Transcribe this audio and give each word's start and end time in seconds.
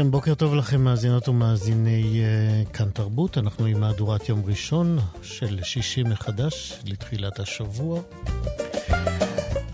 לכם, 0.00 0.10
בוקר 0.10 0.34
טוב 0.34 0.54
לכם, 0.54 0.80
מאזינות 0.80 1.28
ומאזיני 1.28 2.22
אה, 2.22 2.72
כאן 2.72 2.90
תרבות. 2.90 3.38
אנחנו 3.38 3.66
עם 3.66 3.80
מהדורת 3.80 4.28
יום 4.28 4.42
ראשון 4.46 4.98
של 5.22 5.60
שישי 5.62 6.02
מחדש 6.02 6.80
לתחילת 6.84 7.40
השבוע. 7.40 8.00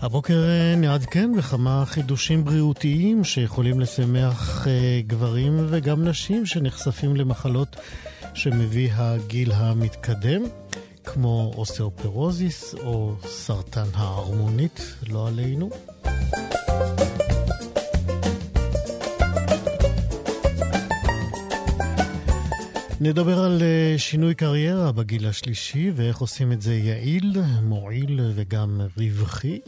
הבוקר 0.01 0.43
אה, 0.43 0.77
נעדכן 0.79 1.31
בכמה 1.37 1.83
חידושים 1.85 2.45
בריאותיים 2.45 3.23
שיכולים 3.23 3.79
לשמח 3.79 4.65
אה, 4.65 4.69
גברים 5.07 5.67
וגם 5.69 6.07
נשים 6.07 6.45
שנחשפים 6.45 7.15
למחלות 7.15 7.75
שמביא 8.33 8.89
הגיל 8.93 9.51
המתקדם, 9.51 10.41
כמו 11.03 11.51
אוסטאופרוזיס 11.57 12.75
או 12.83 13.15
סרטן 13.25 13.87
הערמונית, 13.93 14.95
לא 15.09 15.27
עלינו. 15.27 15.69
נדבר 23.01 23.39
על 23.39 23.61
אה, 23.61 23.97
שינוי 23.97 24.35
קריירה 24.35 24.91
בגיל 24.91 25.27
השלישי 25.27 25.91
ואיך 25.95 26.17
עושים 26.17 26.51
את 26.51 26.61
זה 26.61 26.73
יעיל, 26.73 27.37
מועיל 27.63 28.19
וגם 28.35 28.81
רווחי. 28.97 29.59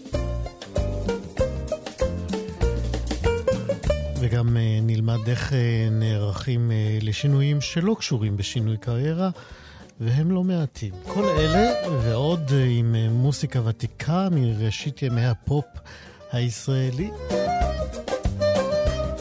וגם 4.20 4.58
אה, 4.58 4.80
נלמד 4.82 5.30
איך 5.30 5.54
אה, 5.54 5.88
נערכים 5.92 6.72
לשינויים 7.02 7.62
שלא 7.62 7.96
קשורים 8.00 8.38
בשינוי 8.38 8.78
קריירה, 8.78 9.30
והם 10.00 10.32
לא 10.32 10.44
מעטים. 10.44 10.94
כל 11.04 11.24
אלה 11.24 11.72
ועוד 12.04 12.52
עם 12.70 12.96
מוסיקה 13.12 13.60
ותיקה 13.66 14.28
מראשית 14.32 15.02
ימי 15.02 15.26
הפופ 15.26 15.66
הישראלי, 16.32 17.10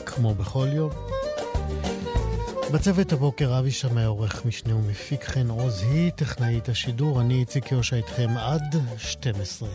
כמו 0.07 0.35
בכל 0.35 0.69
יום. 0.73 1.08
בצוות 2.73 3.13
הבוקר 3.13 3.59
אבי 3.59 3.71
שמע 3.71 4.07
עורך 4.07 4.45
משנה 4.45 4.77
ומפיק 4.77 5.25
חן 5.25 5.49
עוז 5.49 5.83
היא 5.83 6.11
טכנאית 6.11 6.69
השידור, 6.69 7.21
אני 7.21 7.41
איציק 7.41 7.73
יושע 7.73 7.97
איתכם 7.97 8.29
עד 8.37 8.77
12. 8.99 9.69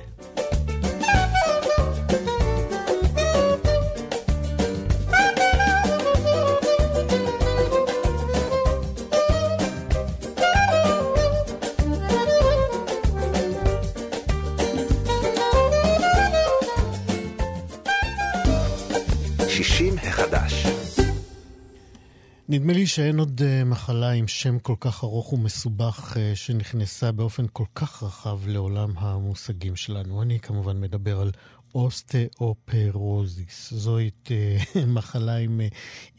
נדמה 22.53 22.73
לי 22.73 22.87
שאין 22.87 23.19
עוד 23.19 23.41
אה, 23.45 23.63
מחלה 23.63 24.09
עם 24.11 24.27
שם 24.27 24.59
כל 24.59 24.75
כך 24.79 25.03
ארוך 25.03 25.33
ומסובך 25.33 26.17
אה, 26.17 26.35
שנכנסה 26.35 27.11
באופן 27.11 27.45
כל 27.53 27.65
כך 27.75 28.03
רחב 28.03 28.39
לעולם 28.47 28.97
המושגים 28.97 29.75
שלנו. 29.75 30.21
אני 30.21 30.39
כמובן 30.39 30.81
מדבר 30.81 31.21
על 31.21 31.31
אוסטאופרוזיס. 31.75 33.73
זוהי 33.73 34.09
אה, 34.31 34.57
מחלה 34.95 35.35
עם, 35.35 35.61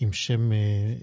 עם 0.01 0.13
שם 0.13 0.51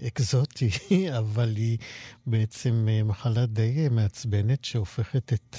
אקזוטי, 0.06 0.70
אבל 1.18 1.56
היא 1.56 1.78
בעצם 2.26 2.88
מחלה 3.04 3.46
די 3.46 3.88
מעצבנת 3.90 4.64
שהופכת 4.64 5.32
את 5.32 5.56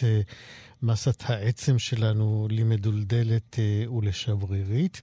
מסת 0.81 1.23
העצם 1.25 1.79
שלנו 1.79 2.47
למדולדלת 2.51 3.59
ולשברירית. 3.97 5.01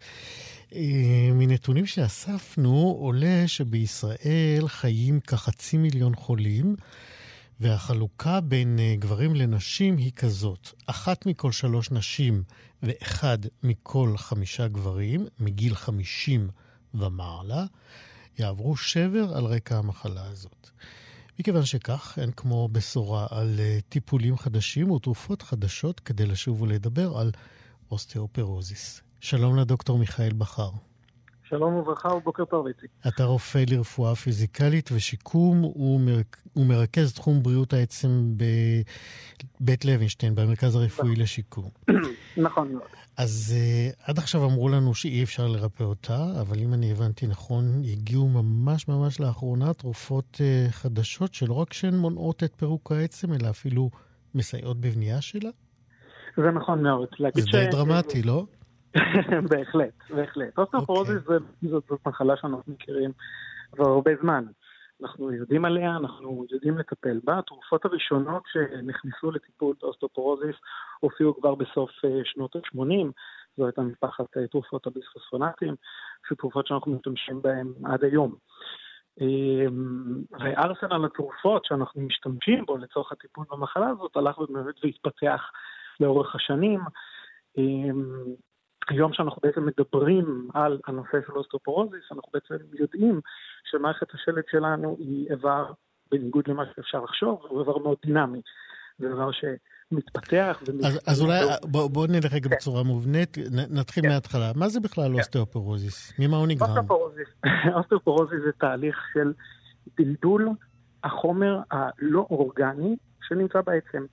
אה, 0.74 1.30
מנתונים 1.34 1.86
שאספנו 1.86 2.96
עולה 3.00 3.42
שבישראל 3.46 4.64
חיים 4.66 5.20
כחצי 5.20 5.76
מיליון 5.76 6.14
חולים, 6.14 6.76
והחלוקה 7.60 8.40
בין 8.40 8.78
אה, 8.78 8.94
גברים 8.98 9.34
לנשים 9.34 9.96
היא 9.96 10.12
כזאת: 10.12 10.72
אחת 10.86 11.26
מכל 11.26 11.52
שלוש 11.52 11.90
נשים 11.90 12.42
ואחד 12.82 13.38
מכל 13.62 14.14
חמישה 14.16 14.68
גברים, 14.68 15.26
מגיל 15.38 15.74
חמישים 15.74 16.48
ומעלה, 16.94 17.64
יעברו 18.38 18.76
שבר 18.76 19.36
על 19.36 19.44
רקע 19.44 19.76
המחלה 19.76 20.26
הזאת. 20.26 20.70
מכיוון 21.38 21.64
שכך, 21.64 22.18
אין 22.20 22.30
כמו 22.30 22.68
בשורה 22.72 23.26
על 23.30 23.56
אה, 23.58 23.78
טיפולים 23.88 24.38
חדשים 24.38 24.90
ותרופות 24.90 25.42
חדשות 25.42 26.00
כדי 26.00 26.26
לשוב 26.26 26.62
ולדבר 26.62 27.18
על 27.18 27.30
אוסטאופרוזיס. 27.90 29.02
שלום 29.20 29.56
לדוקטור 29.56 29.98
מיכאל 29.98 30.32
בכר. 30.32 30.70
שלום 31.42 31.74
וברכה 31.74 32.08
ובוקר 32.08 32.44
טוב, 32.44 32.66
איציק. 32.66 32.90
אתה 33.08 33.24
רופא 33.24 33.64
לרפואה 33.70 34.14
פיזיקלית 34.14 34.90
ושיקום 34.92 35.64
ומרכז 36.56 37.12
תחום 37.12 37.42
בריאות 37.42 37.72
העצם 37.72 38.34
בבית 39.60 39.84
לוינשטיין, 39.84 40.34
במרכז 40.34 40.76
הרפואי 40.76 41.08
נכון. 41.08 41.22
לשיקום. 41.22 41.68
נכון 42.46 42.72
מאוד. 42.72 42.88
אז 43.16 43.54
אה, 43.56 44.02
עד 44.10 44.18
עכשיו 44.18 44.44
אמרו 44.44 44.68
לנו 44.68 44.94
שאי 44.94 45.22
אפשר 45.22 45.46
לרפא 45.46 45.84
אותה, 45.84 46.26
אבל 46.40 46.58
אם 46.58 46.74
אני 46.74 46.92
הבנתי 46.92 47.26
נכון, 47.26 47.82
הגיעו 47.92 48.28
ממש 48.28 48.88
ממש 48.88 49.20
לאחרונה 49.20 49.74
תרופות 49.74 50.40
אה, 50.40 50.72
חדשות 50.72 51.34
שלא 51.34 51.54
רק 51.54 51.72
שהן 51.72 51.94
מונעות 51.94 52.42
את 52.44 52.52
פירוק 52.56 52.92
העצם, 52.92 53.32
אלא 53.32 53.50
אפילו 53.50 53.90
מסייעות 54.34 54.80
בבנייה 54.80 55.20
שלה? 55.20 55.50
זה 56.36 56.50
נכון 56.50 56.82
מאוד. 56.82 57.08
זה 57.34 57.42
די 57.52 57.66
דרמטי, 57.70 58.22
לא? 58.22 58.44
בהחלט, 59.50 59.94
בהחלט. 60.10 60.58
אוסטאופורוזיס 60.58 61.22
אוקיי. 61.28 61.68
זאת, 61.68 61.90
מחלה 62.06 62.36
שאנחנו 62.36 62.72
מכירים 62.72 63.12
כבר 63.72 63.88
הרבה 63.88 64.10
זמן. 64.22 64.44
אנחנו 65.02 65.32
יודעים 65.32 65.64
עליה, 65.64 65.96
אנחנו 65.96 66.44
יודעים 66.50 66.78
לטפל 66.78 67.20
בה. 67.24 67.38
התרופות 67.38 67.84
הראשונות 67.84 68.42
שנכנסו 68.52 69.30
לטיפול 69.30 69.74
באוסטאופורוזיס 69.82 70.56
הופיעו 71.00 71.34
כבר 71.40 71.54
בסוף 71.54 71.90
אה, 72.04 72.20
שנות 72.24 72.56
ה-80. 72.56 73.06
זו 73.56 73.66
הייתה 73.66 73.82
משפחת 73.82 74.36
אה, 74.36 74.46
תרופות 74.46 74.86
הביספוספונטים, 74.86 75.74
תרופות 76.38 76.66
שאנחנו 76.66 76.92
משתמשים 76.92 77.42
בהן 77.42 77.72
עד 77.84 78.04
היום. 78.04 78.34
אמ, 79.20 80.22
וארסנל 80.40 81.04
התרופות 81.04 81.64
שאנחנו 81.64 82.00
משתמשים 82.00 82.64
בו 82.66 82.76
לצורך 82.76 83.12
הטיפול 83.12 83.44
במחלה 83.50 83.88
הזאת 83.88 84.16
הלך 84.16 84.38
באמת 84.38 84.74
והתפתח 84.84 85.50
לאורך 86.00 86.34
השנים. 86.34 86.80
היום 88.88 89.12
שאנחנו 89.12 89.40
בעצם 89.42 89.66
מדברים 89.66 90.48
על 90.54 90.78
הנושא 90.86 91.18
של 91.26 91.32
אוסטאופורוזיס, 91.32 92.04
אנחנו 92.12 92.32
בעצם 92.32 92.54
יודעים 92.72 93.20
שמערכת 93.70 94.14
השלד 94.14 94.42
שלנו 94.50 94.96
היא 94.98 95.30
איבר, 95.30 95.72
בניגוד 96.10 96.44
למה 96.48 96.64
שאפשר 96.76 97.00
לחשוב, 97.00 97.40
הוא 97.48 97.60
איבר 97.60 97.78
מאוד 97.78 97.96
דינמי. 98.06 98.40
זה 98.98 99.08
דבר 99.08 99.30
שמתפתח 99.32 100.62
ומתפתח. 100.66 100.88
אז, 100.88 101.00
אז 101.06 101.22
אולי 101.22 101.44
בואו 101.64 101.88
בוא 101.88 102.06
נלך 102.06 102.32
רגע 102.32 102.48
כן. 102.48 102.56
בצורה 102.56 102.82
מובנית, 102.82 103.38
נתחיל 103.70 104.02
כן. 104.02 104.08
מההתחלה. 104.08 104.52
מה 104.54 104.68
זה 104.68 104.80
בכלל 104.80 105.08
כן. 105.12 105.18
אוסטאופורוזיס? 105.18 106.12
ממה 106.18 106.36
הוא 106.36 106.46
נגרם? 106.46 106.68
אוסטאופורוזיס, 106.68 107.28
אוסטאופורוזיס 107.76 108.40
זה 108.44 108.52
תהליך 108.52 108.96
של 109.12 109.32
דלדול 109.98 110.48
החומר 111.04 111.60
הלא 111.70 112.26
אורגני 112.30 112.96
שנמצא 113.28 113.60
בעצם. 113.60 114.04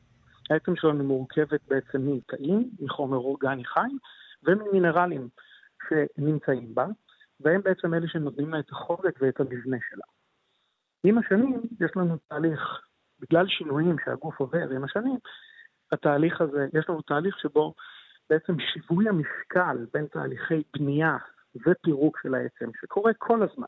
העצם 0.50 0.76
שלנו 0.76 1.04
מורכבת 1.04 1.60
בעצם 1.68 2.12
מתאים, 2.12 2.70
מחומר 2.80 3.18
אורגני 3.18 3.66
חי, 3.66 3.90
וממינרלים 4.44 5.30
שנמצאים 5.90 6.76
בה, 6.76 6.86
והם 7.40 7.62
בעצם 7.62 7.94
אלה 7.94 8.08
שנותנים 8.08 8.54
לה 8.54 8.60
את 8.60 8.70
החוזק 8.72 9.22
ואת 9.22 9.40
המבנה 9.40 9.78
שלה. 9.90 10.06
עם 11.04 11.18
השנים 11.18 11.62
יש 11.80 11.92
לנו 11.96 12.18
תהליך 12.28 12.82
בגלל 13.20 13.48
שינויים 13.48 13.96
שהגוף 14.06 14.40
עובר 14.40 14.70
עם 14.70 14.84
השנים, 14.84 15.18
התהליך 15.92 16.42
הזה, 16.42 16.68
יש 16.74 16.90
לנו 16.90 17.02
תהליך 17.02 17.40
שבו 17.40 17.74
בעצם 18.30 18.54
שיווי 18.60 19.10
המשקל 19.10 19.86
בין 19.94 20.08
תהליכי 20.08 20.64
בנייה 20.74 21.18
ופירוק 21.68 22.20
של 22.24 22.36
העצם, 22.36 22.70
שקורה 22.82 23.14
כל 23.18 23.44
הזמן. 23.44 23.68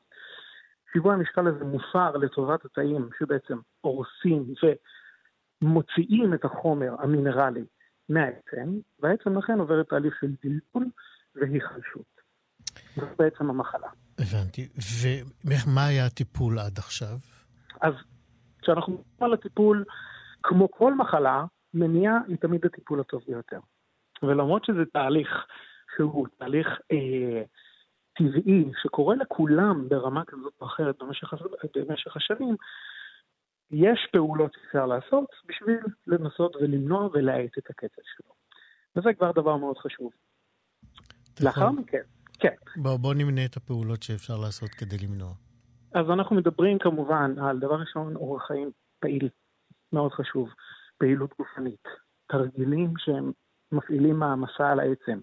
שיווי 0.91 1.13
המשקל 1.13 1.47
הזה 1.47 1.65
מופר 1.65 2.17
לטובת 2.17 2.65
התאים 2.65 3.09
שבעצם 3.19 3.57
הורסים 3.81 4.53
ומוציאים 5.61 6.33
את 6.33 6.45
החומר 6.45 6.95
המינרלי 6.99 7.65
מהעצם, 8.09 8.79
והעצם 8.99 9.37
לכן 9.37 9.59
עוברת 9.59 9.89
תהליך 9.89 10.15
של 10.21 10.27
דלדול 10.43 10.89
והיחלשות. 11.35 12.19
זו 12.95 13.05
בעצם 13.19 13.49
המחלה. 13.49 13.87
הבנתי. 14.19 14.67
ומה 15.45 15.85
היה 15.85 16.05
הטיפול 16.05 16.59
עד 16.59 16.77
עכשיו? 16.77 17.17
אז 17.81 17.93
כשאנחנו 18.61 18.93
מדברים 18.93 19.15
על 19.19 19.33
הטיפול, 19.33 19.85
כמו 20.43 20.71
כל 20.71 20.95
מחלה, 20.95 21.45
מניעה 21.73 22.17
היא 22.27 22.37
תמיד 22.37 22.65
הטיפול 22.65 22.99
הטוב 22.99 23.23
ביותר. 23.27 23.59
ולמרות 24.23 24.65
שזה 24.65 24.85
תהליך 24.93 25.45
שהוא 25.95 26.27
תהליך 26.37 26.67
אה, 26.91 27.41
טבעי, 28.17 28.71
שקורה 28.83 29.15
לכולם 29.15 29.89
ברמה 29.89 30.25
כזאת 30.25 30.53
או 30.61 30.65
אחרת 30.65 30.95
במשך, 31.03 31.33
במשך 31.75 32.17
השנים, 32.17 32.55
יש 33.71 34.07
פעולות 34.11 34.51
שאפשר 34.53 34.85
לעשות 34.85 35.29
בשביל 35.45 35.79
לנסות 36.07 36.55
ולמנוע 36.55 37.09
ולהאט 37.13 37.57
את 37.57 37.69
הקצב 37.69 38.01
שלו. 38.03 38.33
וזה 38.95 39.09
כבר 39.17 39.31
דבר 39.31 39.57
מאוד 39.57 39.77
חשוב. 39.77 40.11
לאחר 41.43 41.71
מכן, 41.71 42.01
כן. 42.39 42.55
בוא, 42.75 42.97
בוא 42.97 43.13
נמנה 43.13 43.45
את 43.45 43.57
הפעולות 43.57 44.03
שאפשר 44.03 44.37
לעשות 44.37 44.69
כדי 44.69 44.97
למנוע. 44.97 45.33
אז 45.93 46.05
אנחנו 46.09 46.35
מדברים 46.35 46.79
כמובן 46.79 47.39
על 47.39 47.59
דבר 47.59 47.75
ראשון, 47.75 48.15
אורח 48.15 48.47
חיים 48.47 48.71
פעיל, 48.99 49.29
מאוד 49.93 50.11
חשוב, 50.11 50.49
פעילות 50.97 51.33
גופנית, 51.37 51.83
תרגילים 52.27 52.93
שהם 52.97 53.31
מפעילים 53.71 54.19
מעמסה 54.19 54.71
על 54.71 54.79
העצם, 54.79 55.19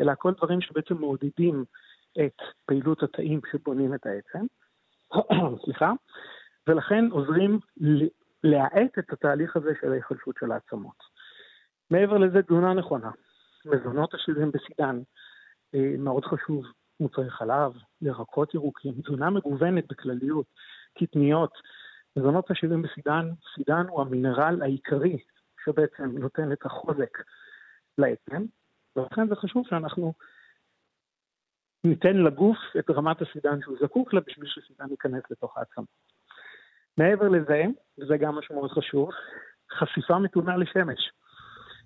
אלא 0.00 0.12
כל 0.18 0.32
דברים 0.36 0.60
שבעצם 0.60 0.94
מעודדים 0.94 1.64
את 2.12 2.36
פעילות 2.66 3.02
התאים 3.02 3.40
שבונים 3.52 3.94
את 3.94 4.06
העצם, 4.06 4.46
סליחה, 5.64 5.92
ולכן 6.68 7.04
עוזרים 7.10 7.58
להאט 8.44 8.98
את 8.98 9.12
התהליך 9.12 9.56
הזה 9.56 9.72
של 9.80 9.92
ההיחלשות 9.92 10.36
של 10.40 10.52
העצמות. 10.52 10.96
מעבר 11.90 12.18
לזה, 12.18 12.42
תזונה 12.42 12.74
נכונה. 12.74 13.10
מזונות 13.64 14.14
עשירים 14.14 14.50
בסידן, 14.52 15.02
אה, 15.74 15.94
מאוד 15.98 16.24
חשוב, 16.24 16.64
מוצרי 17.00 17.30
חלב, 17.30 17.72
ירקות 18.00 18.54
ירוקים, 18.54 18.92
תזונה 19.02 19.30
מגוונת 19.30 19.84
בכלליות, 19.88 20.46
קטניות. 20.98 21.52
מזונות 22.16 22.50
עשירים 22.50 22.82
בסידן, 22.82 23.30
סידן 23.54 23.86
הוא 23.88 24.00
המינרל 24.00 24.62
העיקרי 24.62 25.18
שבעצם 25.64 26.18
נותן 26.18 26.52
את 26.52 26.66
החוזק 26.66 27.18
לעצם, 27.98 28.44
ולכן 28.96 29.28
זה 29.28 29.36
חשוב 29.36 29.66
שאנחנו 29.68 30.12
ניתן 31.84 32.16
לגוף 32.16 32.58
את 32.78 32.90
רמת 32.90 33.22
הסידן 33.22 33.62
שהוא 33.62 33.76
זקוק 33.80 34.14
לה 34.14 34.20
בשביל 34.20 34.48
שסידן 34.48 34.90
ייכנס 34.90 35.22
לתוך 35.30 35.58
העצמה. 35.58 35.84
מעבר 36.98 37.28
לזה, 37.28 37.62
וזה 37.98 38.16
גם 38.16 38.34
משהו 38.34 38.54
מאוד 38.54 38.70
חשוב, 38.70 39.10
חשיפה 39.78 40.18
מתונה 40.18 40.56
לשמש. 40.56 41.10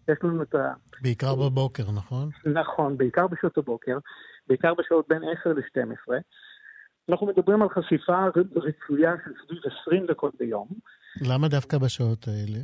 יש 0.08 0.18
לנו 0.22 0.42
את 0.42 0.54
ה... 0.54 0.72
בעיקר 1.02 1.34
בבוקר, 1.34 1.82
נכון? 1.96 2.28
נכון, 2.54 2.96
בעיקר 2.96 3.26
בשעות 3.26 3.58
הבוקר, 3.58 3.98
בעיקר 4.46 4.74
בשעות 4.74 5.08
בין 5.08 5.22
10 5.40 5.52
ל-12. 5.52 6.12
אנחנו 7.08 7.26
מדברים 7.26 7.62
על 7.62 7.68
חשיפה 7.68 8.26
רצויה 8.56 9.14
של 9.24 9.30
סביב 9.46 9.58
20 9.82 10.06
דקות 10.06 10.34
ביום. 10.38 10.68
למה 11.28 11.48
דווקא 11.48 11.78
בשעות 11.78 12.28
האלה? 12.28 12.58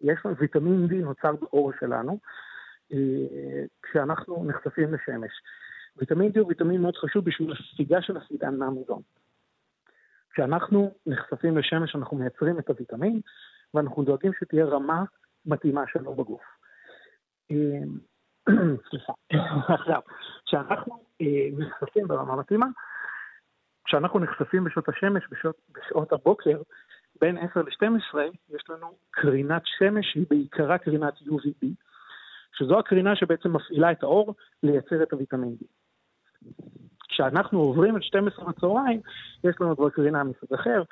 יש 0.00 0.18
לנו 0.24 0.36
ויטמין 0.36 0.86
D 0.90 0.94
נוצר 0.94 1.32
בעור 1.40 1.72
שלנו, 1.80 2.18
אה, 2.92 2.98
כשאנחנו 3.82 4.44
נחשפים 4.44 4.94
לשמש. 4.94 5.30
ויטמין 5.96 6.32
D 6.32 6.38
הוא 6.38 6.48
ויטמין 6.48 6.82
מאוד 6.82 6.96
חשוב 6.96 7.24
בשביל 7.24 7.52
הספיגה 7.52 8.02
של 8.02 8.16
הסידן 8.16 8.56
מהמזון. 8.56 9.02
כשאנחנו 10.32 10.94
נחשפים 11.06 11.58
לשמש 11.58 11.96
אנחנו 11.96 12.16
מייצרים 12.16 12.58
את 12.58 12.68
הוויטמין, 12.68 13.20
ואנחנו 13.74 14.02
דואגים 14.02 14.32
שתהיה 14.40 14.64
רמה 14.64 15.04
מתאימה 15.46 15.84
שלו 15.92 16.14
בגוף. 16.14 16.42
אה, 17.50 17.56
סליחה. 18.90 19.12
עכשיו, 19.80 20.00
כשאנחנו 20.46 21.04
אה, 21.20 21.48
נחשפים 21.58 22.08
ברמה 22.08 22.36
מתאימה, 22.36 22.66
כשאנחנו 23.84 24.18
נחשפים 24.18 24.64
בשעות 24.64 24.88
השמש, 24.88 25.24
בשעות, 25.30 25.56
בשעות 25.70 26.12
הבוקר, 26.12 26.62
בין 27.20 27.38
10 27.38 27.62
ל-12, 27.62 28.18
יש 28.48 28.62
לנו 28.68 28.96
קרינת 29.10 29.62
שמש, 29.64 30.14
היא 30.14 30.26
בעיקרה 30.30 30.78
קרינת 30.78 31.14
UVB, 31.18 31.66
שזו 32.52 32.78
הקרינה 32.78 33.16
שבעצם 33.16 33.52
מפעילה 33.52 33.92
את 33.92 34.02
האור 34.02 34.34
לייצר 34.62 35.02
את 35.02 35.12
הוויטמין 35.12 35.56
D. 35.60 35.81
כשאנחנו 37.12 37.58
עוברים 37.58 37.96
את 37.96 38.02
12 38.02 38.44
בצהריים, 38.44 39.00
יש 39.44 39.56
לנו 39.60 39.76
כבר 39.76 39.90
קרינה 39.90 40.24
מסוג 40.24 40.54
אחר, 40.54 40.82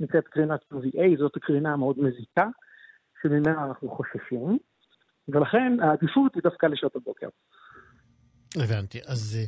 נקראת 0.00 0.28
קרינת 0.28 0.60
UVA, 0.72 1.18
זאת 1.18 1.36
הקרינה 1.36 1.72
המאוד 1.72 1.98
מזיקה, 1.98 2.46
שממנה 3.22 3.64
אנחנו 3.64 3.88
חוששים, 3.88 4.58
ולכן 5.28 5.76
העדיפות 5.82 6.34
היא 6.34 6.42
דווקא 6.42 6.66
לשעות 6.66 6.96
הבוקר. 6.96 7.28
הבנתי. 8.56 8.98
אז 9.06 9.38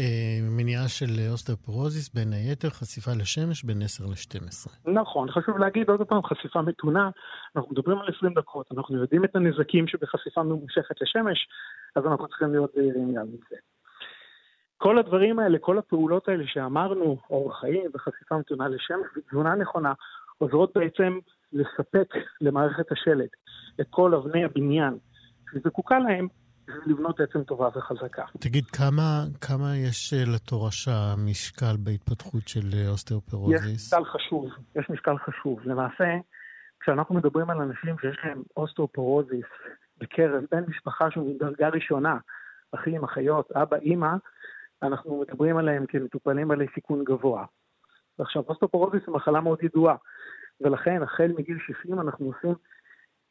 אה, 0.00 0.38
מניעה 0.50 0.88
של 0.88 1.10
אוסטאופורוזיס, 1.30 2.14
בין 2.14 2.32
היתר 2.32 2.70
חשיפה 2.70 3.10
לשמש 3.20 3.64
בין 3.64 3.82
10 3.82 4.04
ל-12. 4.06 4.90
נכון, 4.90 5.30
חשוב 5.30 5.58
להגיד 5.58 5.88
עוד 5.88 6.02
פעם, 6.08 6.22
חשיפה 6.22 6.62
מתונה, 6.62 7.10
אנחנו 7.56 7.72
מדברים 7.72 7.98
על 7.98 8.08
20 8.16 8.34
דקות, 8.34 8.66
אנחנו 8.76 8.96
יודעים 9.02 9.24
את 9.24 9.36
הנזקים 9.36 9.88
שבחשיפה 9.88 10.42
ממושכת 10.42 10.96
לשמש, 11.02 11.48
אז 11.96 12.02
אנחנו 12.06 12.28
צריכים 12.28 12.52
להיות 12.52 12.70
זהירים 12.74 13.14
גם 13.14 13.26
מזה. 13.26 13.56
כל 14.78 14.98
הדברים 14.98 15.38
האלה, 15.38 15.58
כל 15.58 15.78
הפעולות 15.78 16.28
האלה 16.28 16.44
שאמרנו, 16.46 17.18
אורח 17.30 17.60
חיים 17.60 17.90
וחשיפה 17.94 18.38
מתונה 18.38 18.68
לשמש 18.68 19.06
ותזונה 19.16 19.54
נכונה, 19.54 19.92
עוזרות 20.38 20.72
בעצם 20.74 21.18
לספק 21.52 22.14
למערכת 22.40 22.92
השלד 22.92 23.28
את 23.80 23.86
כל 23.90 24.14
אבני 24.14 24.44
הבניין 24.44 24.98
שזקוקה 25.52 25.98
להם 25.98 26.28
לבנות 26.86 27.20
עצם 27.20 27.42
טובה 27.42 27.68
וחזקה. 27.76 28.24
תגיד, 28.40 28.64
כמה, 28.66 29.24
כמה 29.40 29.76
יש 29.76 30.14
אה, 30.14 30.34
לתורשה 30.34 31.14
משקל 31.18 31.76
בהתפתחות 31.78 32.48
של 32.48 32.68
אה, 32.74 32.88
אוסטאופרוזיס? 32.88 33.92
יש 33.92 33.94
משקל 33.94 34.04
חשוב, 34.04 34.50
יש 34.76 34.90
משקל 34.90 35.18
חשוב. 35.18 35.60
למעשה, 35.64 36.04
כשאנחנו 36.80 37.14
מדברים 37.14 37.50
על 37.50 37.60
אנשים 37.60 37.96
שיש 38.00 38.16
להם 38.24 38.42
אוסטאופורוזיס 38.56 39.46
בקרב 39.98 40.42
בן 40.50 40.64
משפחה 40.68 41.10
שהוא 41.10 41.34
מדרגה 41.34 41.68
ראשונה, 41.68 42.16
אחים, 42.74 43.04
אחיות, 43.04 43.52
אבא, 43.52 43.76
אימא, 43.76 44.10
אנחנו 44.82 45.20
מדברים 45.20 45.56
עליהם 45.56 45.86
כמטופלים 45.86 46.48
בעלי 46.48 46.66
סיכון 46.74 47.04
גבוה. 47.04 47.44
עכשיו, 48.18 48.42
אוסטאופורוזיס 48.48 49.02
היא 49.06 49.14
מחלה 49.14 49.40
מאוד 49.40 49.58
ידועה, 49.62 49.96
ולכן 50.60 51.02
החל 51.02 51.32
מגיל 51.38 51.58
60 51.66 52.00
אנחנו 52.00 52.26
עושים 52.26 52.54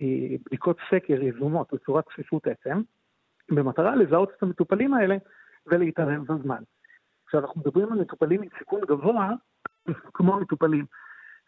אה, 0.02 0.38
בדיקות 0.46 0.78
סקר 0.88 1.24
יזומות 1.24 1.74
בצורת 1.74 2.06
צפיפות 2.14 2.48
עצם, 2.48 2.82
במטרה 3.50 3.96
לזהות 3.96 4.30
את 4.38 4.44
המטופלים 4.44 4.94
האלה 4.94 5.18
ולהתערב 5.68 6.24
בזמן. 6.26 6.64
כשאנחנו 7.28 7.62
מדברים 7.62 7.92
על 7.92 8.00
מטופלים 8.00 8.42
עם 8.42 8.50
סיכון 8.60 8.82
גבוה, 8.88 9.30
כמו 10.14 10.40
מטופלים 10.40 10.86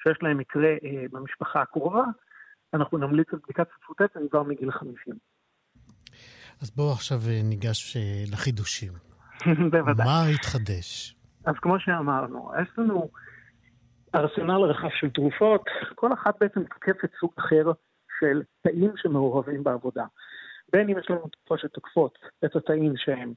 שיש 0.03 0.17
להם 0.21 0.37
מקרה 0.37 0.69
אה, 0.69 1.05
במשפחה 1.11 1.61
הקרובה, 1.61 2.03
אנחנו 2.73 2.97
נמליץ 2.97 3.27
על 3.33 3.39
בדיקת 3.43 3.67
צפיפות 3.67 4.01
עצם 4.01 4.19
כבר 4.29 4.43
מגיל 4.43 4.71
50. 4.71 5.13
אז 6.61 6.71
בואו 6.71 6.91
עכשיו 6.91 7.17
אה, 7.27 7.41
ניגש 7.43 7.97
אה, 7.97 8.23
לחידושים. 8.31 9.08
בוודאי. 9.71 10.05
מה 10.05 10.25
התחדש? 10.35 11.15
אז 11.45 11.55
כמו 11.61 11.79
שאמרנו, 11.79 12.51
יש 12.61 12.69
לנו 12.77 13.09
ארסנל 14.15 14.61
רחב 14.61 14.89
של 14.99 15.09
תרופות, 15.09 15.65
כל 15.95 16.13
אחת 16.13 16.35
בעצם 16.39 16.63
תוקפת 16.63 17.11
סוג 17.19 17.31
אחר 17.39 17.71
של 18.19 18.41
תאים 18.61 18.91
שמעורבים 18.95 19.63
בעבודה. 19.63 20.05
בין 20.71 20.89
אם 20.89 20.97
יש 20.99 21.09
לנו 21.09 21.19
תרופות 21.19 21.59
שתוקפות 21.59 22.17
את 22.45 22.55
התאים 22.55 22.93
שהם 22.97 23.33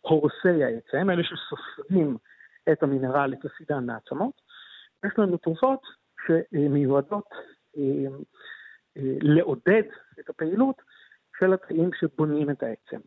הורסי 0.00 0.64
העצם, 0.64 1.10
אלה 1.10 1.22
שסופגים 1.24 2.16
את 2.72 2.82
המינרל, 2.82 3.34
את 3.34 3.44
הסידן 3.44 3.86
מהעצמות, 3.86 4.42
יש 5.06 5.12
לנו 5.18 5.36
תרופות 5.36 5.80
שמיועדות 6.26 7.28
אה, 7.76 7.82
אה, 8.96 9.16
לעודד 9.20 9.82
את 10.20 10.28
הפעילות 10.28 10.82
של 11.38 11.52
התאים 11.52 11.90
שבונים 12.00 12.50
את 12.50 12.62
העצם. 12.62 13.00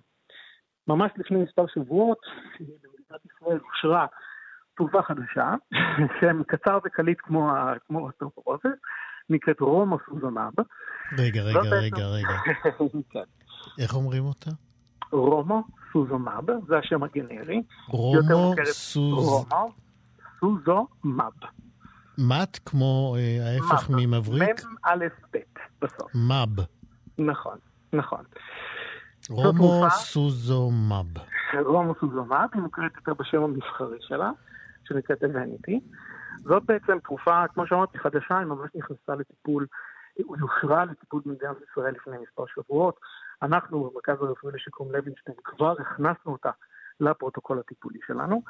ממש 0.87 1.11
לפני 1.17 1.43
מספר 1.43 1.65
שבועות, 1.67 2.19
במדינת 2.59 3.25
ישראל 3.25 3.59
אושרה 3.69 4.05
תרופה 4.77 5.01
חדשה, 5.01 5.53
שם 6.21 6.43
קצר 6.47 6.77
וקליט 6.85 7.17
כמו, 7.21 7.51
כמו 7.87 8.09
אוסטאופורוזיס, 8.09 8.65
נקראת 9.29 9.59
רומוס 9.59 10.01
רומוסוזומב. 10.09 10.53
רגע, 11.17 11.41
רגע, 11.41 11.59
רגע, 11.59 12.05
רגע. 12.05 12.37
כן. 13.11 13.19
איך 13.79 13.95
אומרים 13.95 14.23
אותה? 14.23 14.51
רומו 15.11 15.63
סוזומב, 15.93 16.51
זה 16.67 16.77
השם 16.77 17.03
הגנרי. 17.03 17.61
רומו 17.87 18.53
סוז... 18.63 19.27
רומו 19.27 19.71
סוזומב. 20.39 21.33
מט 22.17 22.59
כמו 22.65 23.15
אה, 23.17 23.53
ההפך 23.53 23.89
ממבריק? 23.89 24.65
מ' 24.65 24.75
א' 24.83 25.05
ב' 25.33 25.37
בסוף. 25.81 26.11
מב. 26.15 26.63
נכון, 27.17 27.57
נכון. 27.93 28.23
רומו 29.29 29.89
סוזו 29.89 30.71
מב. 30.71 31.19
רומו 31.65 31.93
סוזו 31.99 32.25
מב, 32.25 32.47
היא 32.53 32.61
מוכרת 32.61 32.91
יותר 32.95 33.13
בשם 33.13 33.43
המסחרי 33.43 33.97
שלה, 34.01 34.31
שנקראת 34.83 35.23
אבניטי. 35.23 35.79
זאת 36.43 36.63
בעצם 36.65 36.99
תרופה, 36.99 37.47
כמו 37.53 37.67
שאמרתי, 37.67 37.99
חדשה, 37.99 38.37
היא 38.37 38.45
ממש 38.45 38.69
נכנסה 38.75 39.15
לטיפול, 39.15 39.67
היא 40.17 40.25
אושרה 40.25 40.85
לטיפול 40.85 41.21
במדינת 41.25 41.55
ישראל 41.71 41.93
לפני 41.93 42.17
מספר 42.17 42.43
שבועות. 42.55 42.99
אנחנו 43.41 43.89
במרכז 43.89 44.21
הרפואי 44.21 44.53
לשיקום 44.53 44.91
לוינשטיין 44.91 45.37
כבר 45.43 45.75
הכנסנו 45.79 46.31
אותה 46.31 46.49
לפרוטוקול 46.99 47.59
הטיפולי 47.59 47.99
שלנו, 48.07 48.41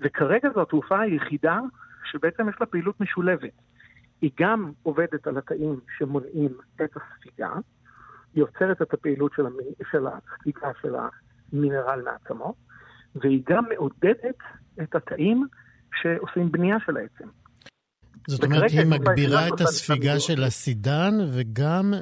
וכרגע 0.00 0.48
זו 0.54 0.62
התרופה 0.62 1.00
היחידה 1.00 1.60
שבעצם 2.04 2.48
יש 2.48 2.54
לה 2.60 2.66
פעילות 2.66 3.00
משולבת. 3.00 3.52
היא 4.20 4.30
גם 4.40 4.72
עובדת 4.82 5.26
על 5.26 5.38
התאים 5.38 5.80
שמונעים 5.98 6.50
את 6.84 6.90
הספיגה, 6.96 7.50
יוצרת 8.34 8.82
את 8.82 8.94
הפעילות 8.94 9.32
של, 9.36 9.46
המ... 9.46 9.56
של 10.80 10.94
המינרל 11.52 12.02
מעצמו, 12.04 12.54
והיא 13.14 13.42
גם 13.48 13.64
מעודדת 13.68 14.38
את 14.82 14.94
התאים 14.94 15.46
שעושים 16.02 16.52
בנייה 16.52 16.76
של 16.86 16.96
העצם. 16.96 17.28
זאת 18.28 18.44
אומרת, 18.44 18.70
היא 18.70 18.86
מגבירה 18.86 19.48
את 19.48 19.60
הספיגה 19.60 20.20
של 20.20 20.44
הסידן 20.44 21.14
וגם... 21.32 21.94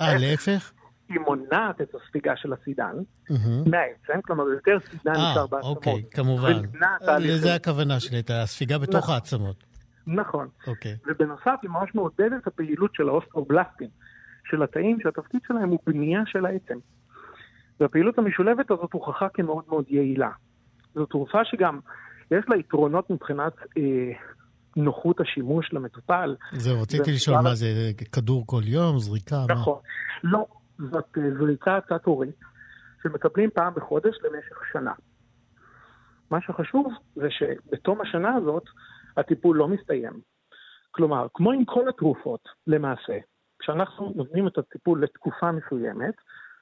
אה, 0.00 0.18
להפך? 0.18 0.72
היא 1.08 1.20
מונעת 1.20 1.80
את 1.80 1.94
הספיגה 1.94 2.36
של 2.36 2.52
הסידן 2.52 2.96
מהעצם, 3.66 4.20
כלומר 4.24 4.44
יותר 4.48 4.78
סידן 4.90 5.16
אה, 5.16 5.32
נשאר 5.32 5.46
בעצמות. 5.46 5.76
אוקיי, 5.76 6.02
כמובן. 6.10 6.52
לזה 7.20 7.54
הכוונה 7.54 8.00
שלי, 8.00 8.20
את 8.20 8.30
הספיגה 8.30 8.78
בתוך 8.78 8.96
נכון. 8.96 9.14
העצמות. 9.14 9.64
נכון. 10.06 10.48
אוקיי. 10.66 10.96
ובנוסף 11.06 11.54
היא 11.62 11.70
ממש 11.70 11.94
מעודדת 11.94 12.42
את 12.42 12.46
הפעילות 12.46 12.94
של 12.94 13.08
האוסטרובלסטים, 13.08 13.88
של 14.44 14.62
התאים 14.62 15.00
שהתפקיד 15.02 15.40
שלהם 15.46 15.68
הוא 15.68 15.78
בנייה 15.86 16.20
של 16.26 16.46
העצם. 16.46 16.78
והפעילות 17.80 18.18
המשולבת 18.18 18.70
הזאת 18.70 18.92
הוכחה 18.92 19.28
כמאוד 19.28 19.64
מאוד 19.68 19.84
יעילה. 19.88 20.30
זו 20.94 21.06
תרופה 21.06 21.44
שגם 21.44 21.80
יש 22.30 22.44
לה 22.48 22.56
יתרונות 22.56 23.10
מבחינת 23.10 23.52
אה, 23.78 24.12
נוחות 24.76 25.20
השימוש 25.20 25.72
למטופל. 25.72 26.36
זהו, 26.52 26.82
רציתי 26.82 27.12
לשאול 27.12 27.40
מה 27.40 27.54
זה, 27.54 27.66
כדור 28.12 28.46
כל 28.46 28.62
יום, 28.64 28.98
זריקה? 28.98 29.44
נכון. 29.48 29.78
לא, 30.24 30.46
זאת 30.78 31.18
אה, 31.18 31.22
זריקה 31.38 31.78
תת-הורית 31.88 32.40
שמקבלים 33.02 33.50
פעם 33.54 33.74
בחודש 33.74 34.14
למשך 34.24 34.56
שנה. 34.72 34.92
מה 36.30 36.38
שחשוב 36.40 36.92
זה 37.14 37.28
שבתום 37.30 38.00
השנה 38.00 38.34
הזאת 38.34 38.64
הטיפול 39.16 39.56
לא 39.56 39.68
מסתיים. 39.68 40.12
כלומר, 40.90 41.26
כמו 41.34 41.52
עם 41.52 41.64
כל 41.64 41.88
התרופות, 41.88 42.48
למעשה, 42.66 43.18
כשאנחנו 43.62 44.12
נותנים 44.16 44.46
את 44.46 44.58
הטיפול 44.58 45.02
לתקופה 45.02 45.52
מסוימת, 45.52 46.14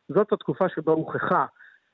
זאת 0.08 0.32
התקופה 0.32 0.68
שבה 0.68 0.92
הוכחה 0.92 1.46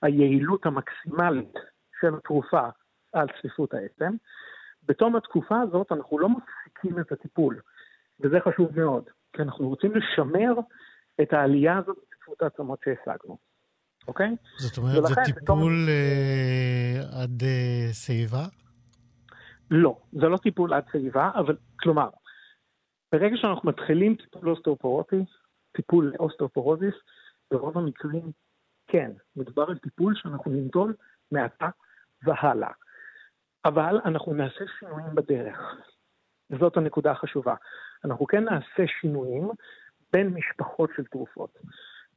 היעילות 0.02 0.66
המקסימלית 0.66 1.54
של 2.00 2.14
התרופה 2.14 2.68
על 3.12 3.26
צפיפות 3.38 3.74
העצם. 3.74 4.12
בתום 4.88 5.16
התקופה 5.16 5.60
הזאת 5.60 5.92
אנחנו 5.92 6.18
לא 6.18 6.28
מפסיקים 6.28 7.00
את 7.00 7.12
הטיפול, 7.12 7.60
וזה 8.20 8.36
חשוב 8.44 8.80
מאוד, 8.80 9.04
כי 9.32 9.42
אנחנו 9.42 9.68
רוצים 9.68 9.92
לשמר 9.94 10.52
את 11.22 11.32
העלייה 11.32 11.78
הזאת 11.78 11.96
בצפיפות 11.96 12.42
העצמות 12.42 12.78
שהשגנו, 12.84 13.38
אוקיי? 14.08 14.36
זאת 14.58 14.78
אומרת, 14.78 15.04
זה 15.06 15.14
טיפול 15.24 15.42
בתום... 15.42 15.88
אה, 15.88 17.22
עד 17.22 17.42
אה, 17.42 17.92
שיבה? 17.92 18.44
לא, 19.70 19.96
זה 20.12 20.26
לא 20.26 20.36
טיפול 20.36 20.74
עד 20.74 20.84
שיבה, 20.92 21.30
אבל 21.34 21.56
כלומר, 21.80 22.08
ברגע 23.12 23.36
שאנחנו 23.36 23.68
מתחילים 23.68 24.14
טיפול 24.14 24.50
אוסטאופורוטי, 24.50 25.24
טיפול 25.72 26.12
לאוסטאופורוזיס, 26.14 26.94
ברוב 27.50 27.78
המקרים 27.78 28.32
כן, 28.86 29.10
מדובר 29.36 29.64
על 29.68 29.78
טיפול 29.78 30.14
שאנחנו 30.14 30.50
ניטול 30.50 30.94
מעתה 31.32 31.68
והלאה. 32.22 32.72
אבל 33.64 34.00
אנחנו 34.04 34.34
נעשה 34.34 34.64
שינויים 34.78 35.14
בדרך. 35.14 35.58
וזאת 36.50 36.76
הנקודה 36.76 37.10
החשובה. 37.10 37.54
אנחנו 38.04 38.26
כן 38.26 38.44
נעשה 38.44 38.86
שינויים 39.00 39.50
בין 40.12 40.28
משפחות 40.28 40.90
של 40.96 41.04
תרופות. 41.04 41.58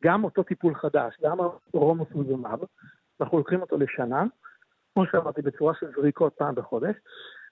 גם 0.04 0.24
אותו 0.24 0.44
טיפול 0.44 0.76
חדש, 0.76 1.16
גם 1.22 1.38
הרומוסוזומב, 1.74 2.60
אנחנו 3.22 3.38
לוקחים 3.38 3.62
אותו 3.62 3.78
לשנה, 3.78 4.24
כמו 4.94 5.06
שאמרתי, 5.12 5.42
בצורה 5.42 5.74
של 5.80 5.92
זריקות 5.96 6.34
פעם 6.38 6.56
בחודש, 6.56 6.96